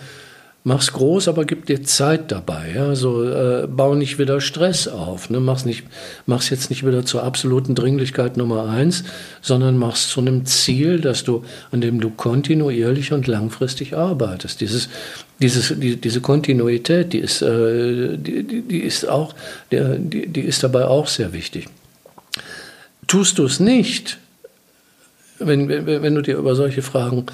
Mach's 0.66 0.94
groß, 0.94 1.28
aber 1.28 1.44
gib 1.44 1.66
dir 1.66 1.82
Zeit 1.84 2.32
dabei. 2.32 2.72
Ja? 2.74 2.94
So, 2.94 3.22
äh, 3.22 3.66
bau 3.66 3.94
nicht 3.94 4.18
wieder 4.18 4.40
Stress 4.40 4.88
auf. 4.88 5.28
Ne? 5.28 5.38
Mach's, 5.38 5.66
nicht, 5.66 5.84
mach's 6.24 6.48
jetzt 6.48 6.70
nicht 6.70 6.86
wieder 6.86 7.04
zur 7.04 7.22
absoluten 7.22 7.74
Dringlichkeit 7.74 8.38
Nummer 8.38 8.66
eins, 8.66 9.04
sondern 9.42 9.76
mach's 9.76 10.08
zu 10.08 10.20
einem 10.20 10.46
Ziel, 10.46 11.00
dass 11.00 11.22
du, 11.22 11.44
an 11.70 11.82
dem 11.82 12.00
du 12.00 12.08
kontinuierlich 12.08 13.12
und 13.12 13.26
langfristig 13.26 13.94
arbeitest. 13.94 14.62
Dieses, 14.62 14.88
dieses, 15.38 15.78
die, 15.78 15.96
diese 15.96 16.22
Kontinuität, 16.22 17.12
die 17.12 17.18
ist, 17.18 17.42
äh, 17.42 18.16
die, 18.16 18.42
die, 18.44 18.62
die, 18.62 18.78
ist 18.78 19.06
auch, 19.06 19.34
die, 19.70 20.28
die 20.28 20.40
ist 20.40 20.62
dabei 20.62 20.86
auch 20.86 21.08
sehr 21.08 21.34
wichtig. 21.34 21.68
Tust 23.06 23.36
du 23.36 23.44
es 23.44 23.60
nicht, 23.60 24.16
wenn, 25.38 25.68
wenn, 25.68 25.86
wenn 25.86 26.14
du 26.14 26.22
dir 26.22 26.38
über 26.38 26.54
solche 26.54 26.80
Fragen 26.80 27.26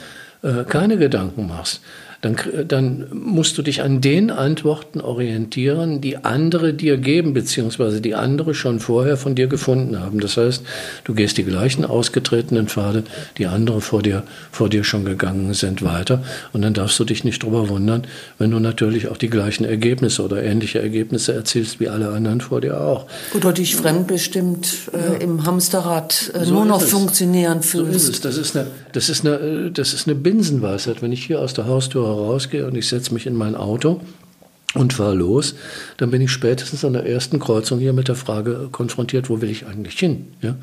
äh, 0.42 0.64
keine 0.64 0.96
Gedanken 0.96 1.46
machst, 1.46 1.80
dann, 2.20 2.36
dann 2.68 3.06
musst 3.12 3.56
du 3.56 3.62
dich 3.62 3.82
an 3.82 4.02
den 4.02 4.30
Antworten 4.30 5.00
orientieren, 5.00 6.02
die 6.02 6.18
andere 6.18 6.74
dir 6.74 6.98
geben, 6.98 7.32
beziehungsweise 7.32 8.02
die 8.02 8.14
andere 8.14 8.54
schon 8.54 8.78
vorher 8.78 9.16
von 9.16 9.34
dir 9.34 9.46
gefunden 9.46 9.98
haben. 10.00 10.20
Das 10.20 10.36
heißt, 10.36 10.62
du 11.04 11.14
gehst 11.14 11.38
die 11.38 11.44
gleichen 11.44 11.84
ausgetretenen 11.86 12.68
Pfade, 12.68 13.04
die 13.38 13.46
andere 13.46 13.80
vor 13.80 14.02
dir, 14.02 14.22
vor 14.52 14.68
dir 14.68 14.84
schon 14.84 15.06
gegangen 15.06 15.54
sind, 15.54 15.82
weiter. 15.82 16.22
Und 16.52 16.60
dann 16.60 16.74
darfst 16.74 17.00
du 17.00 17.04
dich 17.04 17.24
nicht 17.24 17.42
drüber 17.42 17.70
wundern, 17.70 18.06
wenn 18.38 18.50
du 18.50 18.58
natürlich 18.58 19.08
auch 19.08 19.16
die 19.16 19.30
gleichen 19.30 19.64
Ergebnisse 19.64 20.22
oder 20.22 20.42
ähnliche 20.42 20.80
Ergebnisse 20.82 21.32
erzielst 21.32 21.80
wie 21.80 21.88
alle 21.88 22.10
anderen 22.10 22.42
vor 22.42 22.60
dir 22.60 22.82
auch. 22.82 23.06
Oder 23.34 23.54
dich 23.54 23.76
fremdbestimmt 23.76 24.90
äh, 24.92 24.98
ja. 24.98 25.18
im 25.20 25.46
Hamsterrad 25.46 26.32
äh, 26.34 26.44
so 26.44 26.52
nur 26.52 26.66
noch 26.66 26.82
funktionieren 26.82 27.62
fühlst. 27.62 27.92
So 27.92 27.96
ist 27.96 28.08
es. 28.08 28.20
Das 28.20 28.36
ist 28.36 28.56
eine, 28.56 28.66
das 28.92 29.08
ist 29.08 29.26
eine, 29.26 29.70
das 29.70 29.94
ist 29.94 30.06
eine 30.06 30.16
Binsenweisheit. 30.16 31.00
Wenn 31.00 31.12
ich 31.12 31.24
hier 31.24 31.40
aus 31.40 31.54
der 31.54 31.66
Haustür 31.66 32.09
rausgehe 32.12 32.66
und 32.66 32.76
ich 32.76 32.88
setze 32.88 33.14
mich 33.14 33.26
in 33.26 33.34
mein 33.34 33.54
Auto 33.54 34.00
und 34.74 34.92
fahre 34.92 35.14
los, 35.14 35.54
dann 35.96 36.10
bin 36.10 36.20
ich 36.22 36.30
spätestens 36.30 36.84
an 36.84 36.92
der 36.92 37.06
ersten 37.06 37.38
Kreuzung 37.40 37.78
hier 37.78 37.92
mit 37.92 38.08
der 38.08 38.14
Frage 38.14 38.68
konfrontiert, 38.70 39.28
wo 39.28 39.40
will 39.40 39.50
ich 39.50 39.66
eigentlich 39.66 39.98
hin? 39.98 40.28
Ja? 40.42 40.56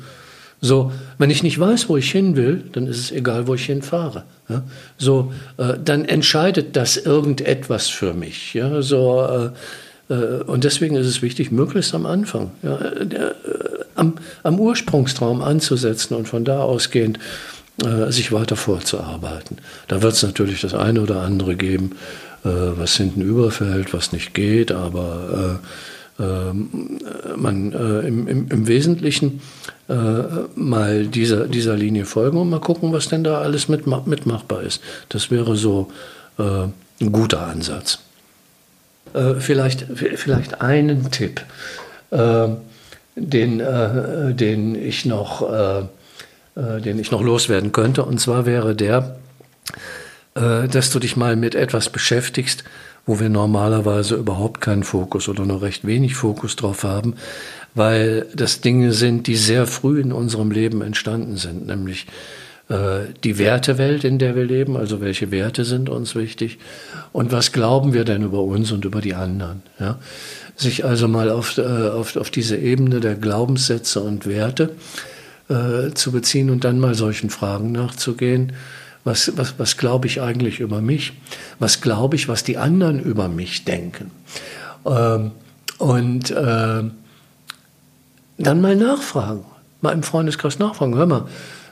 So, 0.60 0.90
wenn 1.18 1.30
ich 1.30 1.42
nicht 1.42 1.58
weiß, 1.58 1.88
wo 1.88 1.96
ich 1.96 2.10
hin 2.10 2.34
will, 2.34 2.64
dann 2.72 2.86
ist 2.86 2.98
es 2.98 3.12
egal, 3.12 3.46
wo 3.46 3.54
ich 3.54 3.66
hinfahre. 3.66 4.24
Ja? 4.48 4.62
So, 4.96 5.32
äh, 5.56 5.74
dann 5.84 6.04
entscheidet 6.04 6.74
das 6.74 6.96
irgendetwas 6.96 7.88
für 7.88 8.14
mich. 8.14 8.54
Ja? 8.54 8.82
So, 8.82 9.22
äh, 9.22 9.50
äh, 10.12 10.42
und 10.44 10.64
deswegen 10.64 10.96
ist 10.96 11.06
es 11.06 11.22
wichtig, 11.22 11.50
möglichst 11.50 11.94
am 11.94 12.06
Anfang, 12.06 12.50
ja, 12.62 12.76
der, 12.76 13.30
äh, 13.30 13.34
am, 13.94 14.14
am, 14.42 14.58
Ursprungstraum 14.58 15.42
anzusetzen 15.42 16.14
und 16.14 16.28
von 16.28 16.44
da 16.44 16.60
ausgehend 16.60 17.18
äh, 17.84 18.10
sich 18.10 18.32
weiter 18.32 18.56
vorzuarbeiten. 18.56 19.58
Da 19.86 20.02
wird 20.02 20.14
es 20.14 20.22
natürlich 20.22 20.60
das 20.60 20.74
eine 20.74 21.00
oder 21.00 21.22
andere 21.22 21.56
geben, 21.56 21.96
äh, 22.44 22.48
was 22.48 22.96
hinten 22.96 23.22
überfällt, 23.22 23.94
was 23.94 24.12
nicht 24.12 24.34
geht, 24.34 24.72
aber 24.72 25.60
ähm, 26.18 26.98
man 27.36 27.70
im, 27.70 28.26
im, 28.26 28.48
im 28.48 28.66
Wesentlichen 28.66 29.40
äh, 29.88 29.94
mal 30.56 31.06
dieser, 31.06 31.46
dieser 31.46 31.76
Linie 31.76 32.04
folgen 32.04 32.38
und 32.38 32.50
mal 32.50 32.60
gucken, 32.60 32.92
was 32.92 33.08
denn 33.08 33.22
da 33.22 33.38
alles 33.38 33.68
mit, 33.68 33.86
mitmachbar 33.86 34.62
ist. 34.62 34.82
Das 35.08 35.30
wäre 35.30 35.56
so 35.56 35.90
äh, 36.38 36.42
ein 37.00 37.12
guter 37.12 37.46
Ansatz. 37.46 38.00
Äh, 39.14 39.34
vielleicht, 39.38 39.86
vielleicht 39.94 40.60
einen 40.60 41.10
Tipp, 41.10 41.42
äh, 42.10 42.48
den, 43.16 43.60
äh, 43.60 44.34
den, 44.34 44.74
ich 44.74 45.06
noch, 45.06 45.88
äh, 46.58 46.80
den 46.80 46.98
ich 46.98 47.10
noch 47.10 47.22
loswerden 47.22 47.72
könnte. 47.72 48.04
Und 48.04 48.18
zwar 48.20 48.46
wäre 48.46 48.74
der, 48.74 49.16
dass 50.34 50.90
du 50.90 51.00
dich 51.00 51.16
mal 51.16 51.34
mit 51.34 51.56
etwas 51.56 51.90
beschäftigst, 51.90 52.62
wo 53.08 53.18
wir 53.18 53.30
normalerweise 53.30 54.16
überhaupt 54.16 54.60
keinen 54.60 54.84
Fokus 54.84 55.28
oder 55.28 55.46
nur 55.46 55.62
recht 55.62 55.86
wenig 55.86 56.14
Fokus 56.14 56.56
drauf 56.56 56.84
haben, 56.84 57.14
weil 57.74 58.26
das 58.34 58.60
Dinge 58.60 58.92
sind, 58.92 59.26
die 59.26 59.36
sehr 59.36 59.66
früh 59.66 59.98
in 59.98 60.12
unserem 60.12 60.50
Leben 60.50 60.82
entstanden 60.82 61.38
sind, 61.38 61.66
nämlich 61.66 62.06
äh, 62.68 63.14
die 63.24 63.38
Wertewelt, 63.38 64.04
in 64.04 64.18
der 64.18 64.36
wir 64.36 64.44
leben, 64.44 64.76
also 64.76 65.00
welche 65.00 65.30
Werte 65.30 65.64
sind 65.64 65.88
uns 65.88 66.14
wichtig 66.14 66.58
und 67.12 67.32
was 67.32 67.52
glauben 67.52 67.94
wir 67.94 68.04
denn 68.04 68.22
über 68.22 68.42
uns 68.42 68.72
und 68.72 68.84
über 68.84 69.00
die 69.00 69.14
anderen. 69.14 69.62
Ja? 69.80 69.98
Sich 70.54 70.84
also 70.84 71.08
mal 71.08 71.30
auf, 71.30 71.56
äh, 71.56 71.62
auf, 71.62 72.16
auf 72.16 72.30
diese 72.30 72.58
Ebene 72.58 73.00
der 73.00 73.14
Glaubenssätze 73.14 74.00
und 74.00 74.26
Werte 74.26 74.64
äh, 74.64 75.17
zu 75.94 76.12
beziehen 76.12 76.50
und 76.50 76.64
dann 76.64 76.78
mal 76.78 76.94
solchen 76.94 77.30
Fragen 77.30 77.72
nachzugehen. 77.72 78.52
Was, 79.04 79.32
was, 79.36 79.58
was 79.58 79.76
glaube 79.78 80.06
ich 80.06 80.20
eigentlich 80.20 80.60
über 80.60 80.82
mich? 80.82 81.14
Was 81.58 81.80
glaube 81.80 82.16
ich, 82.16 82.28
was 82.28 82.44
die 82.44 82.58
anderen 82.58 83.00
über 83.00 83.28
mich 83.28 83.64
denken? 83.64 84.10
Ähm, 84.84 85.30
und 85.78 86.30
äh, 86.30 86.82
dann 88.38 88.60
mal 88.60 88.76
nachfragen, 88.76 89.44
mal 89.80 89.92
im 89.92 90.02
Freundeskreis 90.02 90.58
nachfragen. 90.58 90.96
Hör 90.96 91.06
mal, 91.06 91.28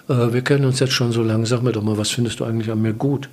äh, 0.09 0.33
wir 0.33 0.43
kennen 0.43 0.65
uns 0.65 0.81
jetzt 0.81 0.93
schon 0.93 1.13
so 1.13 1.23
lange, 1.23 1.47
sag 1.47 1.63
mir 1.63 1.73
doch 1.73 1.83
mal, 1.83 1.99
was 1.99 2.11
findest 2.11 2.41
du 2.41 2.45
eigentlich 2.45 2.71
an 2.71 2.81
mir 2.81 2.93
gut? 2.93 3.29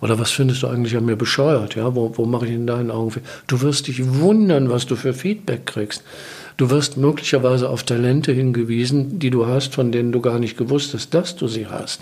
Oder 0.00 0.18
was 0.18 0.32
findest 0.32 0.62
du 0.62 0.66
eigentlich 0.66 0.96
an 0.96 1.04
mir 1.04 1.16
bescheuert? 1.16 1.76
Ja, 1.76 1.94
wo, 1.94 2.12
wo 2.16 2.26
mache 2.26 2.46
ich 2.46 2.52
in 2.52 2.66
deinen 2.66 2.90
Augen? 2.90 3.22
Du 3.46 3.60
wirst 3.60 3.86
dich 3.86 4.04
wundern, 4.18 4.68
was 4.68 4.86
du 4.86 4.96
für 4.96 5.14
Feedback 5.14 5.66
kriegst. 5.66 6.02
Du 6.56 6.70
wirst 6.70 6.96
möglicherweise 6.96 7.68
auf 7.68 7.82
Talente 7.82 8.32
hingewiesen, 8.32 9.18
die 9.18 9.30
du 9.30 9.46
hast, 9.46 9.74
von 9.74 9.90
denen 9.90 10.12
du 10.12 10.20
gar 10.20 10.38
nicht 10.38 10.56
gewusst 10.56 10.94
hast, 10.94 11.12
dass 11.12 11.36
du 11.36 11.48
sie 11.48 11.66
hast 11.66 12.00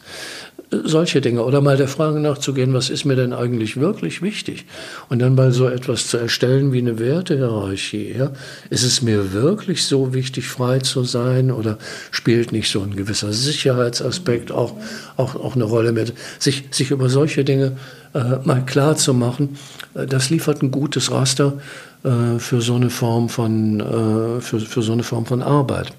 solche 0.84 1.20
Dinge 1.20 1.44
oder 1.44 1.60
mal 1.60 1.76
der 1.76 1.88
Frage 1.88 2.18
nachzugehen, 2.18 2.72
was 2.72 2.90
ist 2.90 3.04
mir 3.04 3.16
denn 3.16 3.32
eigentlich 3.32 3.78
wirklich 3.78 4.22
wichtig? 4.22 4.64
Und 5.08 5.18
dann 5.20 5.34
mal 5.34 5.52
so 5.52 5.68
etwas 5.68 6.08
zu 6.08 6.16
erstellen 6.16 6.72
wie 6.72 6.78
eine 6.78 6.98
Wertehierarchie. 6.98 8.14
Ja? 8.16 8.32
Ist 8.70 8.82
es 8.82 9.02
mir 9.02 9.32
wirklich 9.32 9.84
so 9.84 10.14
wichtig, 10.14 10.48
frei 10.48 10.78
zu 10.78 11.04
sein 11.04 11.50
oder 11.50 11.78
spielt 12.10 12.52
nicht 12.52 12.70
so 12.70 12.80
ein 12.80 12.96
gewisser 12.96 13.32
Sicherheitsaspekt 13.32 14.50
auch, 14.50 14.76
auch, 15.16 15.36
auch 15.36 15.54
eine 15.54 15.64
Rolle 15.64 15.92
mit? 15.92 16.14
Sich, 16.38 16.64
sich 16.70 16.90
über 16.90 17.08
solche 17.08 17.44
Dinge 17.44 17.76
äh, 18.14 18.38
mal 18.44 18.64
klar 18.64 18.96
zu 18.96 19.14
machen, 19.14 19.58
äh, 19.94 20.06
das 20.06 20.30
liefert 20.30 20.62
ein 20.62 20.70
gutes 20.70 21.10
Raster 21.10 21.58
äh, 22.04 22.38
für 22.38 22.60
so 22.60 22.74
eine 22.74 22.90
Form 22.90 23.28
von, 23.28 23.80
äh, 23.80 24.40
für, 24.40 24.60
für 24.60 24.82
so 24.82 24.92
eine 24.92 25.02
Form 25.02 25.26
von 25.26 25.42
Arbeit. 25.42 25.92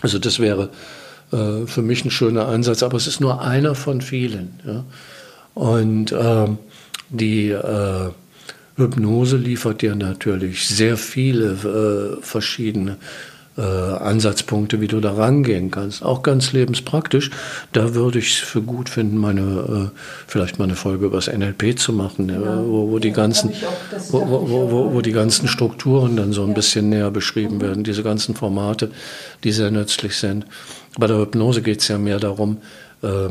Also 0.00 0.18
das 0.18 0.38
wäre 0.38 0.70
äh, 1.32 1.66
für 1.66 1.82
mich 1.82 2.04
ein 2.04 2.10
schöner 2.10 2.46
Ansatz, 2.48 2.82
aber 2.82 2.96
es 2.96 3.06
ist 3.06 3.20
nur 3.20 3.42
einer 3.42 3.74
von 3.74 4.00
vielen. 4.00 4.60
Ja. 4.66 4.84
Und 5.54 6.12
ähm, 6.12 6.58
die 7.08 7.50
äh, 7.50 8.10
Hypnose 8.76 9.36
liefert 9.36 9.82
dir 9.82 9.94
natürlich 9.94 10.68
sehr 10.68 10.96
viele 10.96 12.18
äh, 12.18 12.22
verschiedene 12.22 12.96
äh, 13.58 13.62
Ansatzpunkte, 13.62 14.80
wie 14.80 14.86
du 14.86 15.00
da 15.00 15.12
rangehen 15.14 15.70
kannst. 15.70 16.02
Auch 16.02 16.22
ganz 16.22 16.52
lebenspraktisch. 16.52 17.30
Da 17.72 17.94
würde 17.94 18.20
ich 18.20 18.30
es 18.30 18.36
für 18.38 18.62
gut 18.62 18.88
finden, 18.88 19.18
meine, 19.18 19.90
äh, 19.92 19.98
vielleicht 20.26 20.58
mal 20.58 20.64
eine 20.64 20.76
Folge 20.76 21.06
über 21.06 21.16
das 21.16 21.26
NLP 21.26 21.78
zu 21.78 21.92
machen, 21.92 22.28
ja, 22.28 22.64
wo, 22.64 22.90
wo, 22.90 22.98
die 22.98 23.10
ganzen, 23.10 23.52
wo, 24.10 24.20
wo, 24.20 24.94
wo, 24.94 25.00
die 25.00 25.12
ganzen 25.12 25.48
Strukturen 25.48 26.16
dann 26.16 26.32
so 26.32 26.44
ein 26.44 26.54
bisschen 26.54 26.88
näher 26.88 27.10
beschrieben 27.10 27.56
mhm. 27.56 27.62
werden, 27.62 27.84
diese 27.84 28.02
ganzen 28.02 28.34
Formate, 28.36 28.90
die 29.42 29.52
sehr 29.52 29.70
nützlich 29.70 30.16
sind. 30.16 30.46
Bei 30.96 31.06
der 31.06 31.18
Hypnose 31.18 31.62
geht 31.62 31.80
es 31.80 31.88
ja 31.88 31.98
mehr 31.98 32.20
darum, 32.20 32.58
äh, 33.02 33.30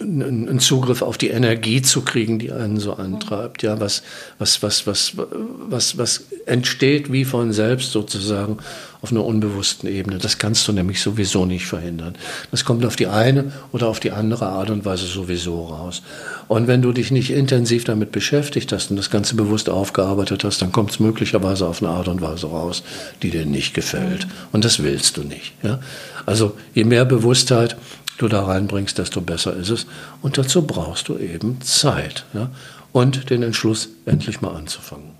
einen 0.00 0.60
Zugriff 0.60 1.02
auf 1.02 1.18
die 1.18 1.28
Energie 1.28 1.82
zu 1.82 2.02
kriegen, 2.02 2.38
die 2.38 2.52
einen 2.52 2.78
so 2.78 2.94
antreibt. 2.94 3.62
Ja, 3.62 3.80
was, 3.80 4.02
was, 4.38 4.62
was, 4.62 4.86
was, 4.86 5.12
was, 5.16 5.98
was 5.98 6.24
entsteht 6.46 7.12
wie 7.12 7.24
von 7.24 7.52
selbst 7.52 7.92
sozusagen 7.92 8.58
auf 9.00 9.12
einer 9.12 9.24
unbewussten 9.24 9.88
Ebene. 9.88 10.18
Das 10.18 10.38
kannst 10.38 10.66
du 10.66 10.72
nämlich 10.72 11.00
sowieso 11.00 11.46
nicht 11.46 11.66
verhindern. 11.66 12.16
Das 12.50 12.64
kommt 12.64 12.84
auf 12.84 12.96
die 12.96 13.06
eine 13.06 13.52
oder 13.72 13.88
auf 13.88 14.00
die 14.00 14.10
andere 14.10 14.46
Art 14.46 14.70
und 14.70 14.84
Weise 14.84 15.06
sowieso 15.06 15.66
raus. 15.66 16.02
Und 16.48 16.66
wenn 16.66 16.82
du 16.82 16.92
dich 16.92 17.10
nicht 17.10 17.30
intensiv 17.30 17.84
damit 17.84 18.10
beschäftigt 18.10 18.72
hast 18.72 18.90
und 18.90 18.96
das 18.96 19.10
Ganze 19.10 19.36
bewusst 19.36 19.68
aufgearbeitet 19.68 20.42
hast, 20.44 20.62
dann 20.62 20.72
kommt 20.72 20.90
es 20.90 21.00
möglicherweise 21.00 21.66
auf 21.66 21.82
eine 21.82 21.92
Art 21.92 22.08
und 22.08 22.20
Weise 22.20 22.48
raus, 22.48 22.82
die 23.22 23.30
dir 23.30 23.46
nicht 23.46 23.74
gefällt. 23.74 24.26
Und 24.52 24.64
das 24.64 24.82
willst 24.82 25.16
du 25.16 25.22
nicht. 25.22 25.52
Ja? 25.62 25.78
Also 26.26 26.56
je 26.74 26.84
mehr 26.84 27.04
Bewusstheit 27.04 27.76
du 28.18 28.28
da 28.28 28.44
reinbringst, 28.44 28.98
desto 28.98 29.20
besser 29.20 29.54
ist 29.54 29.70
es. 29.70 29.86
Und 30.22 30.38
dazu 30.38 30.66
brauchst 30.66 31.08
du 31.08 31.16
eben 31.16 31.60
Zeit 31.62 32.24
ja? 32.34 32.50
und 32.92 33.30
den 33.30 33.42
Entschluss, 33.42 33.88
endlich 34.06 34.40
mal 34.40 34.54
anzufangen. 34.54 35.18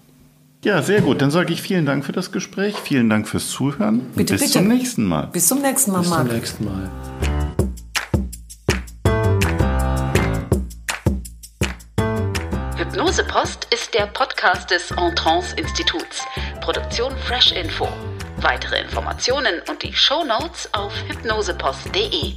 Ja, 0.64 0.82
sehr 0.82 1.01
gut. 1.03 1.22
Dann 1.22 1.30
sage 1.30 1.53
ich 1.53 1.62
vielen 1.62 1.86
Dank 1.86 2.05
für 2.05 2.12
das 2.12 2.32
Gespräch. 2.32 2.74
Vielen 2.76 3.09
Dank 3.09 3.28
fürs 3.28 3.49
Zuhören. 3.49 4.01
Bitte, 4.16 4.34
bis 4.34 4.42
bitte. 4.42 4.53
zum 4.55 4.68
nächsten 4.68 5.05
Mal. 5.05 5.28
Bis 5.28 5.46
zum 5.46 5.62
nächsten 5.62 5.92
Mal, 5.92 6.01
Bis 6.01 6.11
zum 6.11 6.26
nächsten 6.26 6.64
Mal. 6.64 6.90
Hypnose 12.76 13.22
Post 13.24 13.68
ist 13.72 13.94
der 13.94 14.07
Podcast 14.07 14.70
des 14.70 14.90
Entrance 14.90 15.55
Instituts. 15.57 16.24
Produktion 16.61 17.12
Fresh 17.26 17.53
Info. 17.53 17.88
Weitere 18.40 18.80
Informationen 18.80 19.62
und 19.70 19.82
die 19.82 19.92
Show 19.92 20.24
Notes 20.24 20.68
auf 20.72 20.92
hypnosepost.de. 21.09 22.34